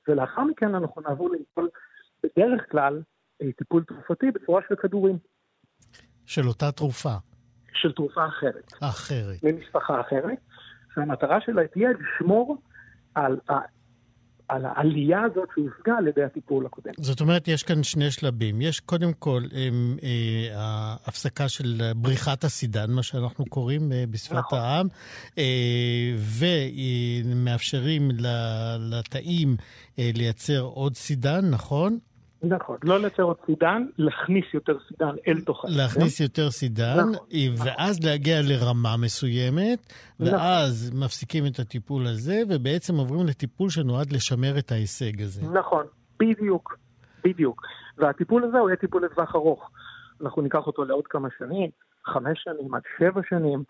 ולאחר 0.07 0.43
מכן 0.43 0.75
אנחנו 0.75 1.01
נעבור 1.01 1.29
לטיפול 1.29 1.69
בדרך 2.23 2.71
כלל 2.71 3.01
טיפול 3.57 3.83
תרופתי 3.83 4.31
בצורה 4.31 4.61
של 4.69 4.75
כדורים. 4.75 5.17
של 6.25 6.47
אותה 6.47 6.71
תרופה. 6.71 7.15
של 7.73 7.91
תרופה 7.91 8.27
אחרת. 8.27 8.73
אחרת. 8.81 9.43
ממשפחה 9.43 10.01
אחרת, 10.01 10.37
שהמטרה 10.95 11.41
שלה 11.45 11.67
תהיה 11.67 11.89
לשמור 11.89 12.57
על, 13.15 13.39
על 14.47 14.65
העלייה 14.65 15.21
הזאת 15.23 15.49
שהושגה 15.55 15.97
על 15.97 16.07
ידי 16.07 16.23
הטיפול 16.23 16.65
הקודם. 16.65 16.91
זאת 16.97 17.21
אומרת, 17.21 17.47
יש 17.47 17.63
כאן 17.63 17.83
שני 17.83 18.11
שלבים. 18.11 18.61
יש 18.61 18.79
קודם 18.79 19.13
כל 19.13 19.41
הם, 19.51 19.97
אה, 20.03 20.55
ההפסקה 20.55 21.49
של 21.49 21.81
בריחת 21.95 22.43
הסידן, 22.43 22.91
מה 22.91 23.03
שאנחנו 23.03 23.45
קוראים 23.45 23.91
אה, 23.91 24.03
בשפת 24.09 24.35
נכון. 24.35 24.59
העם, 24.59 24.87
אה, 25.37 26.13
ומאפשרים 27.25 28.09
לתאים 28.79 29.55
אה, 29.99 30.09
לייצר 30.15 30.61
עוד 30.61 30.95
סידן, 30.95 31.49
נכון? 31.51 31.99
נכון, 32.43 32.77
לא 32.83 32.99
לייצר 32.99 33.23
עוד 33.23 33.37
סידן, 33.45 33.85
להכניס 33.97 34.45
יותר 34.53 34.77
סידן 34.87 35.15
אל 35.27 35.41
תוך 35.41 35.65
העצם. 35.65 35.77
להכניס 35.77 36.19
יותר 36.19 36.49
סידן, 36.49 36.97
נכון, 36.99 37.15
ואז 37.57 37.99
נכון. 37.99 38.09
להגיע 38.09 38.41
לרמה 38.41 38.97
מסוימת, 38.97 39.93
נכון. 40.19 40.33
ואז. 40.33 40.91
מפסיקים 40.95 41.45
את 41.45 41.59
הטיפול 41.59 42.07
הזה, 42.07 42.41
ובעצם 42.49 42.95
עוברים 42.95 43.27
לטיפול 43.27 43.69
שנועד 43.69 44.11
לשמר 44.11 44.57
את 44.59 44.71
ההישג 44.71 45.21
הזה. 45.21 45.41
נכון, 45.53 45.85
בדיוק, 46.19 46.77
בדיוק. 47.23 47.61
והטיפול 47.97 48.43
הזה 48.43 48.57
הוא 48.57 48.69
יהיה 48.69 48.77
טיפול 48.77 49.05
לטווח 49.05 49.35
ארוך. 49.35 49.69
אנחנו 50.21 50.41
ניקח 50.41 50.67
אותו 50.67 50.85
לעוד 50.85 51.07
כמה 51.07 51.27
שנים, 51.37 51.69
חמש 52.05 52.43
שנים 52.43 52.73
עד 52.73 52.81
שבע 52.99 53.21
שנים, 53.29 53.63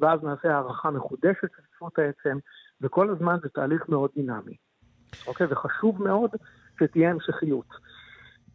ואז 0.00 0.20
נעשה 0.22 0.54
הערכה 0.54 0.90
מחודשת 0.90 1.48
של 1.56 1.62
צפות 1.76 1.98
העצם, 1.98 2.38
וכל 2.80 3.10
הזמן 3.10 3.36
זה 3.42 3.48
תהליך 3.48 3.88
מאוד 3.88 4.10
דינמי. 4.16 4.56
אוקיי? 5.26 5.46
וחשוב 5.50 6.02
מאוד 6.02 6.30
שתהיה 6.78 7.10
המשכיות. 7.10 7.66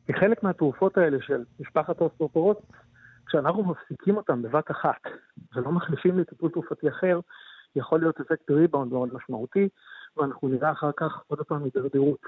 כי 0.10 0.14
חלק 0.14 0.44
מהתרופות 0.44 0.98
האלה 0.98 1.18
של 1.22 1.44
משפחת 1.60 2.02
האוסטרופורוט, 2.02 2.58
כשאנחנו 3.26 3.64
מפסיקים 3.64 4.18
אותן 4.18 4.42
בבת 4.42 4.72
אחת 4.72 5.02
ולא 5.56 5.72
מחליפים 5.72 6.20
לטיפול 6.20 6.52
תרופתי 6.52 6.90
אחר, 6.90 7.20
יכול 7.76 8.00
להיות 8.00 8.20
אפקט 8.20 8.52
ריבאונד 8.52 8.94
מאוד 8.94 9.10
משמעותי, 9.14 9.70
ואנחנו 10.18 10.48
נראה 10.48 10.72
אחר 10.72 10.92
כך 10.98 11.22
עוד 11.28 11.40
פעם 11.40 11.64
הידרדרות 11.64 12.20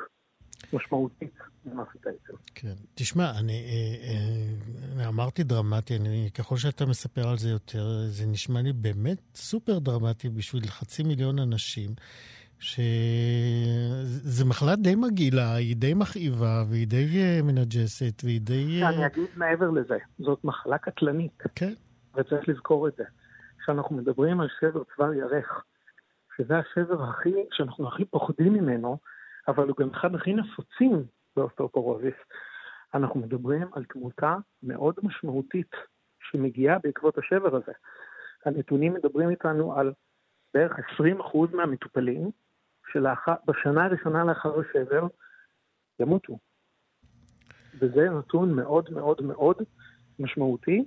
משמעותית 0.73 1.33
במערכת 1.65 2.07
העצם. 2.07 2.33
כן. 2.55 2.73
תשמע, 2.95 3.31
אני, 3.39 3.53
אה, 3.53 5.03
אה, 5.03 5.07
אמרתי 5.07 5.43
דרמטי, 5.43 5.95
אני, 5.95 6.29
ככל 6.38 6.57
שאתה 6.57 6.85
מספר 6.85 7.29
על 7.29 7.38
זה 7.38 7.50
יותר, 7.50 7.85
זה 8.07 8.25
נשמע 8.27 8.61
לי 8.61 8.73
באמת 8.73 9.21
סופר 9.35 9.79
דרמטי 9.79 10.29
בשביל 10.29 10.67
חצי 10.67 11.03
מיליון 11.03 11.39
אנשים. 11.39 11.89
שזו 12.62 14.46
מחלה 14.46 14.75
די 14.75 14.96
מגעילה, 14.96 15.56
היא 15.56 15.75
די 15.75 15.94
מכאיבה, 15.94 16.63
והיא 16.70 16.88
די 16.88 17.06
אה, 17.18 17.39
מנג'סת, 17.44 18.24
והיא 18.24 18.41
די... 18.41 18.84
אני 18.84 19.06
אגיד 19.06 19.30
מעבר 19.36 19.70
לזה, 19.70 19.98
זאת 20.20 20.44
מחלה 20.44 20.77
קטלנית. 20.77 21.44
כן. 21.56 21.74
וצריך 22.15 22.50
לזכור 22.50 22.88
את 22.88 22.96
זה. 22.98 23.03
כשאנחנו 23.60 23.96
מדברים 23.96 24.41
על 24.41 24.48
שבר 24.60 24.84
צוואר 24.96 25.13
ירך, 25.13 25.63
שזה 26.38 26.53
השבר 26.58 27.03
הכי, 27.03 27.34
שאנחנו 27.51 27.88
הכי 27.88 28.06
פוחדים 28.06 28.53
ממנו, 28.53 28.98
אבל 29.48 29.68
הוא 29.68 29.75
גם 29.80 29.89
אחד 29.89 30.15
הכי 30.15 30.34
נפוצים 30.34 31.03
באוסטאופורוזיס, 31.36 32.15
אנחנו 32.94 33.20
מדברים 33.20 33.68
על 33.74 33.84
תמותה 33.84 34.36
מאוד 34.63 34.96
משמעותית 35.03 35.72
שמגיעה 36.32 36.80
בעקבות 36.84 37.18
השבר 37.18 37.56
הזה. 37.56 37.72
הנתונים 38.46 38.94
מדברים 38.94 39.30
איתנו 39.30 39.75
על 39.75 39.94
בערך 40.53 40.80
20% 40.80 41.38
מהמטופלים 41.53 42.32
שבשנה 42.93 43.86
הראשונה 43.86 44.24
לאחר 44.24 44.53
השבר 44.60 45.07
ימותו. 46.00 46.38
וזה 47.79 48.10
נתון 48.10 48.53
מאוד 48.53 48.89
מאוד 48.93 49.21
מאוד 49.21 49.55
משמעותי, 50.19 50.83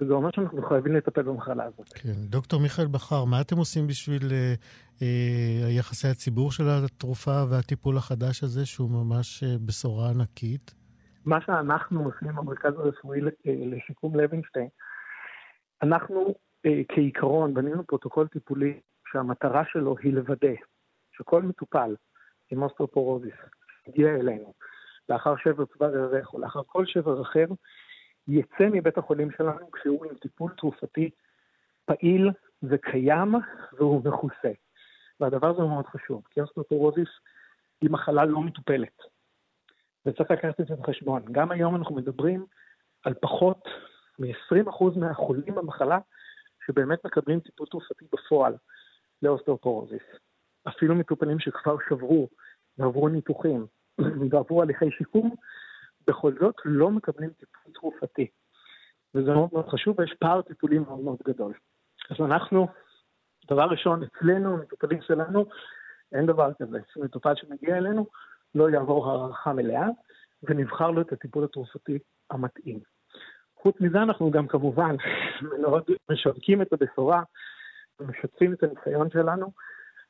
וזה 0.00 0.12
אומר 0.12 0.30
שאנחנו 0.34 0.62
חייבים 0.68 0.96
לטפל 0.96 1.22
במחלה 1.22 1.64
הזאת. 1.64 1.88
כן. 1.88 2.12
דוקטור 2.28 2.60
מיכאל 2.60 2.86
בכר, 2.86 3.24
מה 3.24 3.40
אתם 3.40 3.56
עושים 3.56 3.86
בשביל 3.86 4.22
אה, 4.32 4.54
אה, 5.02 5.70
יחסי 5.70 6.08
הציבור 6.08 6.52
של 6.52 6.64
התרופה 6.68 7.44
והטיפול 7.50 7.96
החדש 7.96 8.42
הזה, 8.42 8.66
שהוא 8.66 8.90
ממש 8.90 9.42
אה, 9.42 9.56
בשורה 9.66 10.10
ענקית? 10.10 10.74
מה 11.24 11.40
שאנחנו 11.40 12.04
עושים 12.04 12.36
במרכז 12.36 12.72
הרפואי 12.78 13.20
אה, 13.20 13.26
לשיקום 13.46 14.16
לוינשטיין, 14.16 14.68
אנחנו 15.82 16.34
אה, 16.66 16.80
כעיקרון 16.88 17.54
בנינו 17.54 17.86
פרוטוקול 17.86 18.26
טיפולי 18.26 18.80
שהמטרה 19.12 19.62
שלו 19.72 19.96
היא 20.02 20.12
לוודא 20.12 20.54
שכל 21.18 21.42
מטופל 21.42 21.96
עם 22.50 22.62
אוסטאופורוזיס 22.62 23.34
הגיע 23.86 24.14
אלינו 24.14 24.54
לאחר 25.08 25.36
שבר 25.36 25.64
צוואר 25.64 25.94
הירך 25.94 26.34
או 26.34 26.38
לאחר 26.38 26.60
כל 26.66 26.86
שבר 26.86 27.22
אחר, 27.22 27.46
יצא 28.28 28.68
מבית 28.72 28.98
החולים 28.98 29.30
שלנו 29.30 29.70
כשהוא 29.70 30.06
עם 30.06 30.14
טיפול 30.14 30.52
תרופתי 30.56 31.10
פעיל 31.84 32.30
וקיים 32.62 33.34
והוא 33.72 34.04
מכוסה. 34.04 34.52
והדבר 35.20 35.50
הזה 35.50 35.62
מאוד 35.62 35.86
חשוב, 35.86 36.22
כי 36.30 36.40
אוסטאופורוזיס 36.40 37.08
היא 37.80 37.90
מחלה 37.90 38.24
לא 38.24 38.40
מטופלת. 38.40 39.02
וצריך 40.06 40.30
לקחת 40.30 40.60
את 40.60 40.66
זה 40.66 40.74
בחשבון. 40.74 41.22
גם 41.32 41.50
היום 41.50 41.76
אנחנו 41.76 41.94
מדברים 41.94 42.46
על 43.04 43.14
פחות 43.14 43.68
מ-20% 44.18 44.98
מהחולים 44.98 45.54
במחלה 45.54 45.98
שבאמת 46.66 47.04
מקבלים 47.04 47.40
טיפול 47.40 47.66
תרופתי 47.66 48.04
בפועל 48.12 48.56
לאוסטאופורוזיס. 49.22 50.02
אפילו 50.68 50.94
מטופלים 50.94 51.38
שכבר 51.38 51.76
שברו 51.88 52.28
ועברו 52.78 53.08
ניתוחים 53.08 53.66
ועברו 54.30 54.62
הליכי 54.62 54.90
שיקום, 54.90 55.34
בכל 56.06 56.32
זאת 56.40 56.54
לא 56.64 56.90
מקבלים 56.90 57.30
טיפול 57.30 57.72
תרופתי. 57.74 58.26
וזה 59.14 59.32
מאוד 59.32 59.50
מאוד 59.52 59.68
חשוב, 59.68 59.98
ויש 59.98 60.14
פער 60.20 60.42
טיפולי 60.42 60.78
מאוד 60.78 61.00
מאוד 61.00 61.18
גדול. 61.26 61.52
אז 62.10 62.16
אנחנו, 62.20 62.68
דבר 63.50 63.64
ראשון, 63.64 64.02
אצלנו, 64.02 64.56
מטופלים 64.56 65.02
שלנו, 65.02 65.44
אין 66.12 66.26
דבר 66.26 66.50
כזה. 66.62 66.78
מטופל 66.96 67.32
שמגיע 67.36 67.76
אלינו 67.76 68.06
לא 68.54 68.70
יעבור 68.70 69.10
הערכה 69.10 69.52
מלאה, 69.52 69.86
ונבחר 70.42 70.90
לו 70.90 71.00
את 71.00 71.12
הטיפול 71.12 71.44
התרופתי 71.44 71.98
המתאים. 72.30 72.80
חוץ 73.56 73.80
מזה 73.80 74.02
אנחנו 74.02 74.30
גם 74.30 74.46
כמובן 74.46 74.96
מאוד 75.62 75.84
משווקים 76.10 76.62
את 76.62 76.72
הבשורה 76.72 77.22
ומשתפים 78.00 78.52
את 78.52 78.62
הניסיון 78.62 79.10
שלנו. 79.10 79.52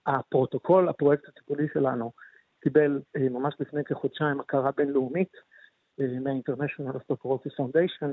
הפרוטוקול, 0.09 0.89
הפרויקט 0.89 1.29
הטיפולי 1.29 1.67
שלנו, 1.75 2.13
קיבל 2.61 3.01
אה, 3.17 3.29
ממש 3.29 3.55
לפני 3.61 3.85
כחודשיים 3.85 4.41
הכרה 4.41 4.71
בינלאומית 4.77 5.33
מה-International 5.99 6.97
Osteoporosis 6.97 7.55
Foundation, 7.61 8.09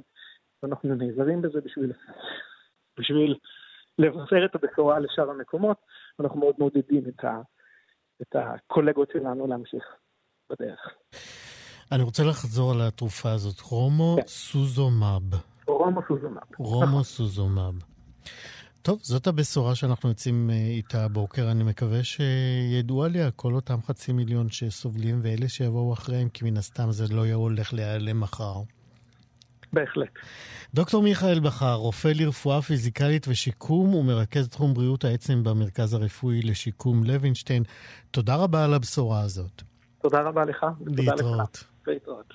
ואנחנו 0.63 0.95
נעזרים 0.95 1.41
בזה 1.41 1.61
בשביל, 1.61 1.91
בשביל 2.99 3.35
לבשר 3.99 4.45
את 4.45 4.55
הבשורה 4.55 4.99
לשאר 4.99 5.29
המקומות, 5.29 5.77
ואנחנו 6.19 6.39
מאוד 6.39 6.55
מעודדים 6.57 7.03
את, 7.07 7.23
ה, 7.23 7.41
את 8.21 8.35
הקולגות 8.35 9.09
שלנו 9.13 9.47
להמשיך 9.47 9.83
בדרך. 10.49 10.79
אני 11.91 12.03
רוצה 12.03 12.23
לחזור 12.23 12.71
על 12.71 12.81
התרופה 12.87 13.31
הזאת, 13.31 13.61
רומו 13.61 14.15
כן. 14.17 14.27
סוזומאב. 14.27 15.23
רומו 15.67 16.01
סוזומאב. 16.07 16.43
רומו 16.57 17.03
סוזומאב. 17.03 17.73
טוב, 18.85 18.99
זאת 19.01 19.27
הבשורה 19.27 19.75
שאנחנו 19.75 20.09
יוצאים 20.09 20.49
אה, 20.49 20.55
איתה 20.55 21.05
הבוקר. 21.05 21.51
אני 21.51 21.63
מקווה 21.63 21.99
שידוע 22.03 23.07
לי 23.07 23.21
על 23.21 23.31
כל 23.35 23.53
אותם 23.53 23.81
חצי 23.87 24.13
מיליון 24.13 24.49
שסובלים 24.49 25.19
ואלה 25.23 25.49
שיבואו 25.49 25.93
אחריהם, 25.93 26.29
כי 26.29 26.45
מן 26.45 26.57
הסתם 26.57 26.91
זה 26.91 27.05
לא 27.15 27.25
הולך 27.33 27.73
להיעלם 27.73 28.19
מחר. 28.19 28.61
בהחלט. 29.73 30.09
דוקטור 30.73 31.03
מיכאל 31.03 31.39
בכר, 31.39 31.73
רופא 31.73 32.11
לרפואה 32.15 32.61
פיזיקלית 32.61 33.27
ושיקום 33.27 33.95
ומרכז 33.95 34.49
תחום 34.49 34.73
בריאות 34.73 35.03
העצם 35.03 35.43
במרכז 35.43 35.93
הרפואי 35.93 36.41
לשיקום 36.41 37.03
לוינשטיין, 37.03 37.63
תודה 38.11 38.35
רבה 38.35 38.65
על 38.65 38.73
הבשורה 38.73 39.21
הזאת. 39.21 39.61
תודה 40.01 40.21
רבה 40.21 40.45
לך. 40.45 40.65
להתראות. 40.85 41.63
להתראות. 41.87 42.33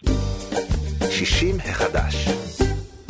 60 1.11 1.57
החדש. 1.61 2.26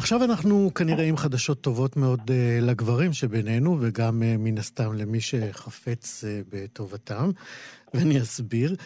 עכשיו 0.01 0.25
אנחנו 0.25 0.71
כנראה 0.75 1.05
עם 1.05 1.17
חדשות 1.17 1.61
טובות 1.61 1.97
מאוד 1.97 2.21
uh, 2.21 2.65
לגברים 2.65 3.13
שבינינו, 3.13 3.77
וגם 3.81 4.23
uh, 4.23 4.39
מן 4.39 4.59
הסתם 4.59 4.93
למי 4.93 5.21
שחפץ 5.21 6.25
uh, 6.25 6.27
בטובתם, 6.49 7.31
ואני 7.95 8.21
אסביר. 8.21 8.77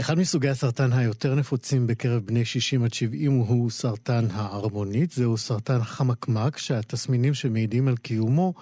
אחד 0.00 0.18
מסוגי 0.18 0.48
הסרטן 0.48 0.92
היותר 0.92 1.34
נפוצים 1.34 1.86
בקרב 1.86 2.22
בני 2.26 2.44
60 2.44 2.84
עד 2.84 2.92
70 2.92 3.32
הוא 3.32 3.70
סרטן 3.70 4.26
הערמונית. 4.32 5.10
זהו 5.10 5.36
סרטן 5.36 5.82
חמקמק, 5.82 6.58
שהתסמינים 6.58 7.34
שמעידים 7.34 7.88
על 7.88 7.96
קיומו 7.96 8.54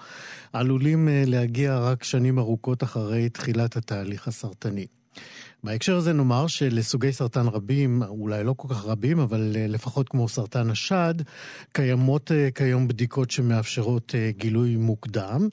עלולים 0.53 1.07
להגיע 1.11 1.77
רק 1.77 2.03
שנים 2.03 2.39
ארוכות 2.39 2.83
אחרי 2.83 3.29
תחילת 3.29 3.77
התהליך 3.77 4.27
הסרטני. 4.27 4.85
בהקשר 5.65 5.95
הזה 5.95 6.13
נאמר 6.13 6.47
שלסוגי 6.47 7.13
סרטן 7.13 7.47
רבים, 7.47 8.03
אולי 8.07 8.43
לא 8.43 8.53
כל 8.57 8.67
כך 8.67 8.85
רבים, 8.85 9.19
אבל 9.19 9.53
אה, 9.55 9.67
לפחות 9.67 10.09
כמו 10.09 10.29
סרטן 10.29 10.69
השד, 10.69 11.13
קיימות 11.71 12.31
אה, 12.31 12.51
כיום 12.55 12.87
בדיקות 12.87 13.31
שמאפשרות 13.31 14.15
אה, 14.15 14.31
גילוי 14.37 14.75
מוקדם. 14.75 15.49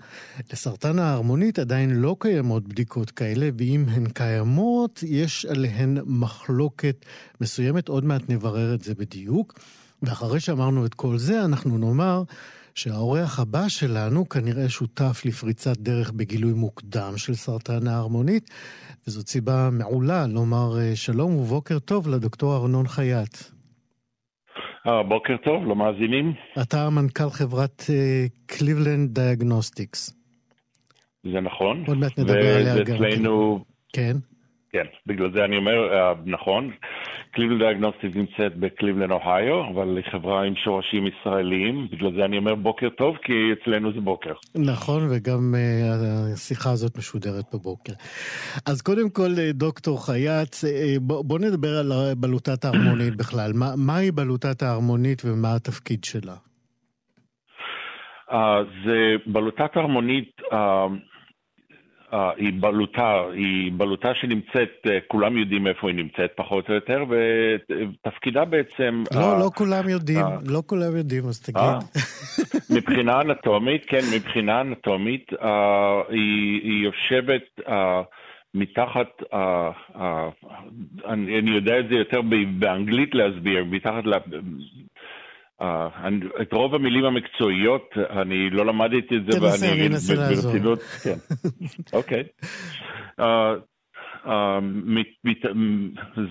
לסרטן 0.52 0.98
ההרמונית 0.98 1.58
עדיין 1.58 1.90
לא 1.90 2.16
קיימות 2.18 2.68
בדיקות 2.68 3.10
כאלה, 3.10 3.48
ואם 3.58 3.84
הן 3.88 4.06
קיימות, 4.08 5.02
יש 5.06 5.46
עליהן 5.46 5.98
מחלוקת 6.06 7.04
מסוימת. 7.40 7.88
עוד 7.88 8.04
מעט 8.04 8.22
נברר 8.28 8.74
את 8.74 8.82
זה 8.82 8.94
בדיוק. 8.94 9.60
ואחרי 10.02 10.40
שאמרנו 10.40 10.86
את 10.86 10.94
כל 10.94 11.18
זה, 11.18 11.44
אנחנו 11.44 11.78
נאמר 11.78 12.22
שהאורח 12.74 13.40
הבא 13.40 13.68
שלנו 13.68 14.28
כנראה 14.28 14.68
שותף 14.68 15.22
לפריצת 15.24 15.76
דרך 15.78 16.12
בגילוי 16.12 16.52
מוקדם 16.52 17.12
של 17.16 17.34
סרטן 17.34 17.86
הערמונית, 17.86 18.50
וזאת 19.06 19.28
סיבה 19.28 19.68
מעולה 19.72 20.26
לומר 20.26 20.78
אה, 20.78 20.96
שלום 20.96 21.36
ובוקר 21.36 21.78
טוב 21.78 22.08
לדוקטור 22.08 22.56
ארנון 22.56 22.86
חייט. 22.86 23.36
אה, 24.86 25.02
בוקר 25.02 25.36
טוב, 25.44 25.64
למאזינים. 25.64 26.32
אתה 26.62 26.90
מנכ"ל 26.90 27.30
חברת 27.30 27.82
קליבלנד 28.46 29.18
אה, 29.18 29.20
דיאגנוסטיקס. 29.20 30.22
זה 31.32 31.40
נכון. 31.40 31.84
עוד 31.86 31.98
מעט 31.98 32.18
נדבר 32.18 32.56
עליה 32.56 32.84
גם. 32.84 33.00
ואצלנו... 33.00 33.64
כן. 33.92 34.16
כן, 34.72 34.84
בגלל 35.06 35.30
זה 35.34 35.44
אני 35.44 35.56
אומר, 35.56 35.90
אה, 35.92 36.16
נכון. 36.26 36.70
קליבלנד 37.30 37.62
דיאגנוסטיק 37.62 38.16
נמצאת 38.16 38.56
בקליבלנד, 38.56 39.10
אוהיו, 39.10 39.68
אבל 39.74 39.96
היא 39.96 40.04
חברה 40.12 40.42
עם 40.42 40.54
שורשים 40.56 41.06
ישראליים, 41.06 41.88
בגלל 41.92 42.12
זה 42.16 42.24
אני 42.24 42.38
אומר 42.38 42.54
בוקר 42.54 42.88
טוב, 42.88 43.16
כי 43.16 43.32
אצלנו 43.52 43.92
זה 43.92 44.00
בוקר. 44.00 44.32
נכון, 44.54 45.02
וגם 45.10 45.54
אה, 45.54 46.32
השיחה 46.34 46.70
הזאת 46.70 46.98
משודרת 46.98 47.44
בבוקר. 47.54 47.92
אז 48.66 48.82
קודם 48.82 49.10
כל, 49.10 49.30
אה, 49.36 49.52
דוקטור 49.54 50.06
חייט, 50.06 50.64
בוא, 51.00 51.24
בוא 51.24 51.38
נדבר 51.38 51.78
על 51.78 51.92
בלוטת 52.16 52.64
הערמונית 52.64 53.16
בכלל. 53.16 53.52
מה, 53.54 53.66
מהי 53.76 54.10
בלוטת 54.10 54.62
הערמונית 54.62 55.22
ומה 55.24 55.54
התפקיד 55.56 56.04
שלה? 56.04 56.34
אה, 58.30 58.34
זה 58.84 59.16
בלוטת 59.26 59.76
הערמונית... 59.76 60.30
אה, 60.52 60.56
היא 62.12 62.52
בלוטה, 62.60 63.22
היא 63.34 63.72
בלוטה 63.76 64.14
שנמצאת, 64.14 64.86
אה, 64.86 64.98
כולם 65.08 65.36
יודעים 65.36 65.66
איפה 65.66 65.88
היא 65.88 65.96
נמצאת 65.96 66.32
פחות 66.36 66.68
או 66.68 66.74
יותר, 66.74 67.04
ותפקידה 67.08 68.44
בעצם... 68.44 69.04
לא, 69.14 69.38
לא 69.38 69.50
כולם 69.54 69.88
יודעים, 69.88 70.24
לא 70.46 70.62
כולם 70.66 70.96
יודעים, 70.96 71.24
אז 71.28 71.40
תגיד. 71.40 71.62
מבחינה 72.76 73.20
אנטומית, 73.20 73.84
כן, 73.84 74.02
מבחינה 74.16 74.60
אנטומית, 74.60 75.30
היא 76.08 76.84
יושבת 76.84 77.60
מתחת, 78.54 79.22
אני 81.08 81.50
יודע 81.50 81.78
את 81.78 81.88
זה 81.88 81.94
יותר 81.94 82.20
באנגלית 82.58 83.14
להסביר, 83.14 83.64
מתחת 83.64 84.04
את 86.42 86.52
רוב 86.52 86.74
המילים 86.74 87.04
המקצועיות, 87.04 87.94
אני 88.10 88.50
לא 88.50 88.66
למדתי 88.66 89.16
את 89.16 89.32
זה, 89.32 89.42
ואני 89.42 89.72
אגיד 89.72 89.92
ברצינות. 89.92 90.78
כן, 90.82 91.16
אוקיי. 91.98 92.22
Uh, 93.20 93.24
uh, 94.24 94.28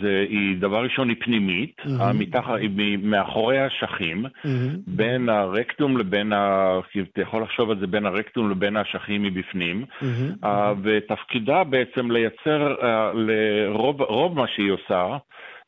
זה, 0.01 0.25
היא, 0.29 0.57
דבר 0.59 0.83
ראשון, 0.83 1.09
היא 1.09 1.17
פנימית, 1.19 1.75
mm-hmm. 1.79 2.13
מתחת, 2.13 2.53
היא 2.59 2.97
מאחורי 3.03 3.57
האשכים, 3.59 4.25
mm-hmm. 4.25 4.47
בין 4.87 5.29
הרקטום 5.29 5.97
לבין, 5.97 6.33
ה, 6.33 6.79
אתה 7.13 7.21
יכול 7.21 7.43
לחשוב 7.43 7.71
על 7.71 7.79
זה, 7.79 7.87
בין 7.87 8.05
הרקטום 8.05 8.51
לבין 8.51 8.77
האשכים 8.77 9.23
מבפנים, 9.23 9.85
mm-hmm. 9.85 10.45
uh, 10.45 10.47
ותפקידה 10.83 11.63
בעצם 11.63 12.11
לייצר, 12.11 12.75
uh, 12.79 13.17
לרוב 13.17 14.35
מה 14.35 14.47
שהיא 14.47 14.71
עושה, 14.71 15.17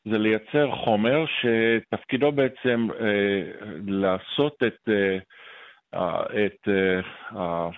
זה 0.04 0.18
לייצר 0.18 0.70
חומר 0.70 1.24
שתפקידו 1.26 2.32
בעצם 2.32 2.88
אה, 3.00 3.42
לעשות 3.86 4.62
את, 4.66 4.88
אה, 4.88 6.22
את, 6.46 6.68
אה, 6.68 7.00
אה, 7.40 7.68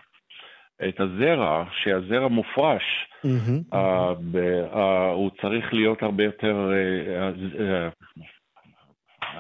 את 0.89 1.01
הזרע, 1.01 1.65
שהזרע 1.83 2.29
מופרש, 2.29 2.83
mm-hmm. 3.27 3.75
אה, 3.75 4.15
ב, 4.33 4.37
אה, 4.75 5.11
הוא 5.11 5.31
צריך 5.41 5.75
להיות 5.75 6.03
הרבה 6.03 6.25
יותר... 6.25 6.73
אה, 6.73 7.31
אה, 7.61 7.89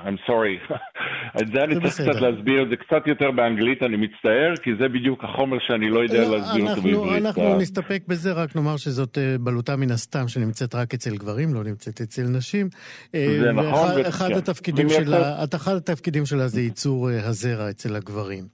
I'm 0.04 0.18
sorry. 0.26 0.72
את 1.42 1.46
זה 1.52 1.64
אני 1.64 1.74
צריך 1.74 2.00
קצת 2.00 2.20
להסביר, 2.20 2.66
זה 2.70 2.76
קצת 2.76 3.06
יותר 3.06 3.30
באנגלית, 3.30 3.82
אני 3.82 3.96
מצטער, 3.96 4.56
כי 4.62 4.70
זה 4.80 4.88
בדיוק 4.88 5.24
החומר 5.24 5.58
שאני 5.58 5.90
לא 5.90 6.00
יודע 6.00 6.20
לא, 6.20 6.38
להסביר 6.38 6.68
אותו 6.68 6.82
בעברית. 6.82 7.26
אנחנו 7.26 7.58
נסתפק 7.58 8.02
בזה, 8.08 8.32
רק 8.32 8.56
נאמר 8.56 8.76
שזאת 8.76 9.18
אה, 9.18 9.36
בלוטה 9.40 9.76
מן 9.76 9.90
הסתם 9.90 10.28
שנמצאת 10.28 10.74
רק 10.74 10.94
אצל 10.94 11.16
גברים, 11.16 11.54
לא 11.54 11.64
נמצאת 11.64 12.00
אצל 12.00 12.22
נשים. 12.22 12.68
אה, 13.14 13.36
זה 13.40 13.52
נכון. 13.52 14.00
אחד 14.00 14.28
כן. 14.28 14.38
התפקידים 14.38 14.88
שלה, 14.88 15.44
אחד 15.56 15.74
התפקידים 15.76 16.26
שלה 16.26 16.48
זה 16.48 16.60
ייצור 16.60 17.10
אה, 17.10 17.28
הזרע 17.28 17.70
אצל 17.70 17.96
הגברים. 17.96 18.44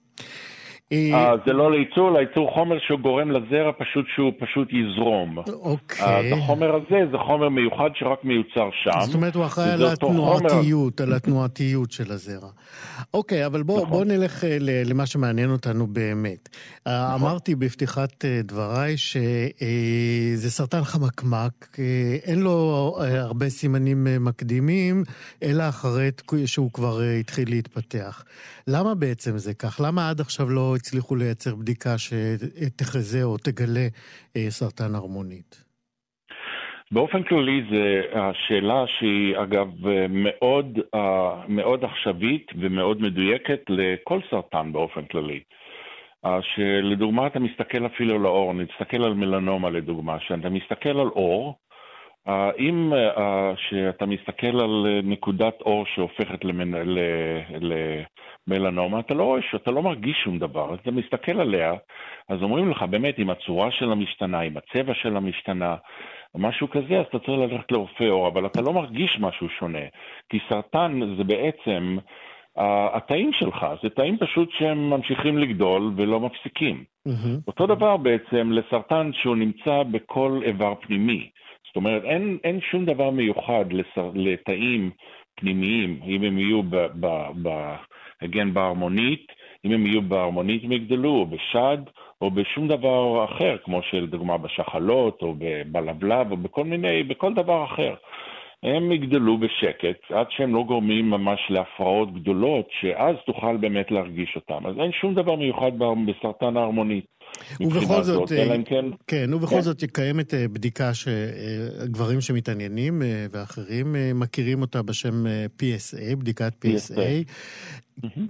אה, 0.93 1.35
זה 1.47 1.53
לא 1.53 1.73
לייצור, 1.73 2.11
לייצור 2.13 2.51
חומר 2.55 2.77
שהוא 2.87 3.01
גורם 3.01 3.31
לזרע 3.31 3.73
פשוט 3.79 4.07
שהוא 4.15 4.33
פשוט 4.39 4.69
יזרום. 4.73 5.39
אוקיי. 5.39 6.07
אז 6.07 6.39
החומר 6.39 6.75
הזה 6.75 7.11
זה 7.11 7.19
חומר 7.27 7.49
מיוחד 7.49 7.91
שרק 7.95 8.25
מיוצר 8.25 8.69
שם. 8.83 9.01
זאת 9.01 9.15
אומרת, 9.15 9.35
הוא 9.35 9.45
אחראי 9.45 9.71
על 9.71 9.87
התנועתיות, 9.87 11.01
על 11.01 11.13
התנועתיות 11.13 11.93
של 11.93 12.13
הזרע. 12.13 12.49
אוקיי, 13.15 13.47
אבל 13.47 13.63
בואו 13.63 13.83
נכון. 13.85 14.09
נלך 14.09 14.45
למה 14.61 15.07
שמעניין 15.07 15.51
אותנו 15.51 15.87
באמת. 15.87 16.49
נכון. 16.87 16.93
אמרתי 16.93 17.55
בפתיחת 17.55 18.25
דבריי 18.25 18.97
שזה 18.97 20.51
סרטן 20.51 20.85
חמקמק, 20.85 21.79
אין 22.25 22.41
לו 22.41 22.97
הרבה 23.01 23.49
סימנים 23.49 24.07
מקדימים, 24.21 25.05
אלא 25.43 25.69
אחרי 25.69 26.11
שהוא 26.47 26.71
כבר 26.73 27.01
התחיל 27.21 27.49
להתפתח. 27.51 28.25
למה 28.67 28.95
בעצם 28.95 29.39
זה 29.39 29.55
כך? 29.55 29.81
למה 29.85 30.11
עד 30.11 30.21
עכשיו 30.21 30.51
לא 30.51 30.75
הצליחו 30.83 31.17
לייצר 31.17 31.55
בדיקה 31.55 31.95
שתחזה 31.99 33.23
או 33.23 33.37
תגלה 33.39 33.87
אה, 34.37 34.51
סרטן 34.51 34.95
ערמונית? 34.95 35.65
באופן 36.93 37.23
כללי 37.23 37.63
זו 37.71 38.19
השאלה 38.19 38.85
שהיא 38.99 39.37
אגב 39.43 39.69
מאוד, 40.09 40.79
אה, 40.95 41.47
מאוד 41.49 41.85
עכשווית 41.85 42.47
ומאוד 42.61 43.03
מדויקת 43.03 43.61
לכל 43.69 44.21
סרטן 44.31 44.73
באופן 44.73 45.05
כללי. 45.05 45.41
אה, 46.25 46.39
שלדוגמה 46.43 47.27
אתה 47.27 47.39
מסתכל 47.39 47.87
אפילו 47.87 48.15
על 48.15 48.27
האור, 48.27 48.55
נסתכל 48.55 49.05
על 49.05 49.15
מלנומה 49.15 49.71
לדוגמה, 49.71 50.19
כשאתה 50.19 50.49
מסתכל 50.49 50.97
על 51.01 51.09
אור, 51.09 51.55
אם 52.59 52.93
כשאתה 53.57 54.07
מסתכל 54.07 54.61
על 54.61 55.01
נקודת 55.03 55.61
אור 55.61 55.87
שהופכת 55.87 56.45
למלנומה, 58.47 59.01
אתה 59.01 59.15
לא 59.15 59.25
רואה, 59.25 59.41
אתה 59.55 59.71
לא 59.71 59.83
מרגיש 59.83 60.17
שום 60.25 60.39
דבר, 60.39 60.75
אתה 60.75 60.91
מסתכל 60.91 61.41
עליה, 61.41 61.75
אז 62.29 62.43
אומרים 62.43 62.71
לך 62.71 62.83
באמת, 62.83 63.19
אם 63.19 63.31
הצורה 63.31 63.71
שלה 63.71 63.95
משתנה, 63.95 64.43
אם 64.43 64.57
הצבע 64.57 64.95
שלה 64.95 65.21
משתנה, 65.21 65.77
משהו 66.35 66.71
כזה, 66.71 67.01
אז 67.01 67.07
אתה 67.09 67.19
צריך 67.19 67.39
ללכת 67.39 67.73
לרופא 67.73 68.05
עור, 68.05 68.29
אבל 68.29 68.47
אתה 68.47 68.61
לא 68.61 68.73
מרגיש 68.73 69.19
משהו 69.21 69.49
שונה, 69.49 69.87
כי 70.29 70.39
סרטן 70.49 71.01
זה 71.17 71.25
בעצם 71.25 71.99
התאים 72.57 73.33
שלך, 73.33 73.67
זה 73.83 73.91
תאים 73.91 74.19
פשוט 74.19 74.51
שהם 74.59 74.91
ממשיכים 74.91 75.39
לגדול 75.39 75.93
ולא 75.97 76.21
מפסיקים. 76.21 76.85
Mm-hmm. 77.09 77.41
אותו 77.47 77.67
דבר 77.67 77.97
בעצם 77.97 78.53
לסרטן 78.53 79.11
שהוא 79.13 79.37
נמצא 79.37 79.83
בכל 79.83 80.41
איבר 80.43 80.75
פנימי. 80.81 81.31
זאת 81.73 81.77
אומרת, 81.77 82.05
אין, 82.05 82.39
אין 82.45 82.61
שום 82.61 82.85
דבר 82.85 83.11
מיוחד 83.11 83.65
לסר, 83.71 84.11
לתאים 84.15 84.91
פנימיים, 85.35 86.01
אם 86.07 86.23
הם 86.23 86.39
יהיו 86.39 86.63
ב, 86.63 86.77
ב, 86.77 87.07
ב, 87.43 87.49
again, 88.25 88.53
בהרמונית, 88.53 89.27
אם 89.65 89.73
הם 89.73 89.87
יהיו 89.87 90.03
בהרמונית 90.03 90.65
הם 90.65 90.73
יגדלו, 90.73 91.11
או 91.11 91.27
בשד, 91.27 91.79
או 92.21 92.31
בשום 92.31 92.69
דבר 92.69 93.25
אחר, 93.25 93.57
כמו 93.65 93.83
שלדוגמה 93.83 94.39
בשחלות, 94.39 95.23
או 95.23 95.35
בלבלב, 95.67 96.31
או 96.31 96.37
בכל 96.37 96.65
מיני, 96.65 97.03
בכל 97.03 97.35
דבר 97.35 97.65
אחר. 97.65 97.95
הם 98.63 98.93
יגדלו 98.93 99.39
בשקט 99.39 100.11
עד 100.11 100.27
שהם 100.31 100.55
לא 100.55 100.65
גורמים 100.67 101.11
ממש 101.11 101.41
להפרעות 101.51 102.15
גדולות, 102.15 102.67
שאז 102.81 103.17
תוכל 103.27 103.57
באמת 103.57 103.91
להרגיש 103.91 104.37
אותם. 104.37 104.67
אז 104.67 104.75
אין 104.79 104.93
שום 104.93 105.15
דבר 105.15 105.35
מיוחד 105.35 105.73
בסרטן 106.07 106.57
ההרמונית. 106.57 107.05
ובכל 107.61 108.03
זאת, 108.03 108.33
אה, 108.33 108.57
כן, 108.65 108.85
כן, 109.07 109.35
ובכל 109.35 109.55
כן. 109.55 109.61
זאת 109.61 109.85
קיימת 109.93 110.35
אה, 110.35 110.49
בדיקה 110.49 110.91
שגברים 110.95 112.21
שמתעניינים 112.21 113.03
אה, 113.03 113.27
ואחרים 113.31 113.97
מכירים 114.15 114.61
אותה 114.61 114.83
בשם 114.83 115.27
PSA, 115.59 116.17
בדיקת 116.17 116.65
PSA. 116.65 116.95
PSA. 116.95 117.33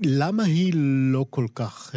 למה 0.05 0.42
היא 0.42 0.73
לא 1.12 1.25
כל 1.31 1.47
כך 1.55 1.95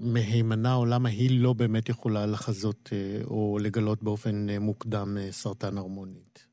מהימנה, 0.00 0.74
או 0.74 0.86
למה 0.86 1.08
היא 1.08 1.42
לא 1.42 1.52
באמת 1.52 1.88
יכולה 1.88 2.26
לחזות 2.26 2.92
או 3.24 3.58
לגלות 3.62 4.02
באופן 4.02 4.46
מוקדם 4.60 5.16
סרטן 5.30 5.78
הרמונית? 5.78 6.49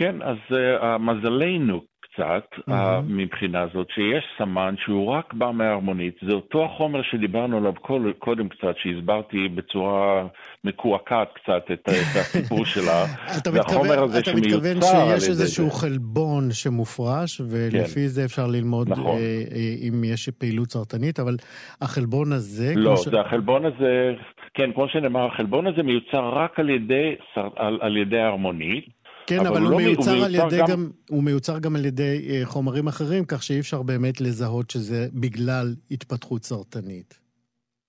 כן, 0.00 0.22
אז 0.22 0.36
מזלנו 1.00 1.80
קצת 2.12 2.44
mm-hmm. 2.52 2.70
uh, 2.70 2.74
מבחינה 3.08 3.66
זאת, 3.74 3.86
שיש 3.94 4.24
סמן 4.38 4.74
שהוא 4.84 5.10
רק 5.10 5.34
בא 5.34 5.50
מההרמונית, 5.50 6.14
זה 6.26 6.32
אותו 6.32 6.64
החומר 6.64 7.02
שדיברנו 7.02 7.56
עליו 7.56 7.72
כל, 7.80 8.12
קודם 8.18 8.48
קצת, 8.48 8.74
שהסברתי 8.76 9.48
בצורה 9.48 10.26
מקועקעת 10.64 11.28
קצת 11.34 11.64
את, 11.72 11.88
את 11.88 12.16
הסיפור 12.16 12.64
שלה. 12.64 13.04
אתה 13.42 13.50
מתכוון, 13.50 13.98
אתה 14.18 14.34
מתכוון 14.36 14.80
שיש 14.80 15.28
איזשהו 15.28 15.64
זה. 15.64 15.70
חלבון 15.70 16.50
שמופרש, 16.52 17.40
ולפי 17.40 18.00
כן. 18.00 18.06
זה 18.06 18.24
אפשר 18.24 18.46
ללמוד 18.46 18.88
נכון. 18.88 19.16
אה, 19.16 19.42
אה, 19.52 19.88
אם 19.88 20.04
יש 20.04 20.28
פעילות 20.28 20.70
סרטנית, 20.70 21.20
אבל 21.20 21.36
החלבון 21.80 22.32
הזה... 22.32 22.72
לא, 22.76 22.96
ש... 22.96 23.08
זה 23.08 23.20
החלבון 23.20 23.64
הזה, 23.64 24.14
כן, 24.54 24.72
כמו 24.72 24.88
שנאמר, 24.88 25.26
החלבון 25.26 25.66
הזה 25.66 25.82
מיוצר 25.82 26.28
רק 26.28 26.60
על 26.60 26.70
ידי, 26.70 27.14
על, 27.56 27.78
על 27.80 27.96
ידי 27.96 28.18
ההרמונית. 28.18 28.99
כן, 29.26 29.38
אבל, 29.38 29.48
אבל 29.48 29.60
הוא, 29.60 29.70
לא 29.70 29.76
מיוצר 29.76 30.10
הוא, 30.10 30.18
מיוצר 30.18 30.24
על 30.24 30.34
ידי 30.34 30.58
גם... 30.58 30.66
גם... 30.68 30.90
הוא 31.10 31.22
מיוצר 31.22 31.58
גם 31.58 31.76
על 31.76 31.84
ידי 31.84 32.42
uh, 32.42 32.46
חומרים 32.46 32.88
אחרים, 32.88 33.24
כך 33.24 33.42
שאי 33.42 33.60
אפשר 33.60 33.82
באמת 33.82 34.20
לזהות 34.20 34.70
שזה 34.70 35.06
בגלל 35.14 35.66
התפתחות 35.90 36.44
סרטנית. 36.44 37.20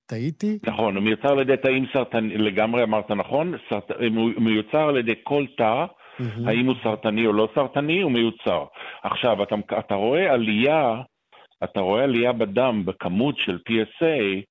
טעיתי? 0.05 0.59
נכון, 0.63 0.95
הוא 0.95 1.03
מיוצר 1.03 1.31
על 1.31 1.39
ידי 1.39 1.57
תאים 1.63 1.85
סרטניים, 1.93 2.41
לגמרי 2.41 2.83
אמרת 2.83 3.11
נכון, 3.11 3.53
סרט... 3.69 3.91
הוא 3.91 4.31
מיוצר 4.37 4.89
על 4.89 4.97
ידי 4.97 5.13
כל 5.23 5.45
תא, 5.57 5.85
mm-hmm. 5.85 6.23
האם 6.49 6.65
הוא 6.65 6.75
סרטני 6.83 7.27
או 7.27 7.33
לא 7.33 7.47
סרטני, 7.55 8.01
הוא 8.01 8.11
מיוצר. 8.11 8.65
עכשיו, 9.03 9.43
אתה, 9.43 9.55
אתה 9.79 9.95
רואה 9.95 10.33
עלייה, 10.33 11.01
אתה 11.63 11.79
רואה 11.79 12.03
עלייה 12.03 12.33
בדם 12.33 12.83
בכמות 12.85 13.37
של 13.37 13.59
PSA, 13.69 14.41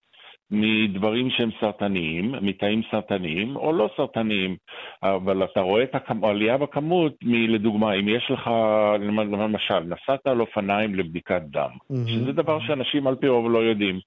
מדברים 0.51 1.31
שהם 1.31 1.51
סרטניים, 1.61 2.35
מתאים 2.43 2.83
סרטניים 2.91 3.57
או 3.57 3.73
לא 3.73 3.91
סרטניים, 3.97 4.57
אבל 5.03 5.45
אתה 5.45 5.61
רואה 5.61 5.83
את 5.83 5.95
העלייה 6.23 6.57
בכמות, 6.57 7.13
לדוגמה, 7.23 7.95
אם 7.95 8.09
יש 8.09 8.31
לך, 8.31 8.51
למשל, 9.31 9.81
נסעת 9.81 10.27
על 10.27 10.41
אופניים 10.41 10.95
לבדיקת 10.95 11.43
דם, 11.43 11.71
mm-hmm. 11.71 12.09
שזה 12.09 12.33
דבר 12.33 12.61
שאנשים 12.61 13.07
על 13.07 13.17
פי 13.17 13.29
רוב 13.29 13.51
לא 13.51 13.59
יודעים. 13.59 14.01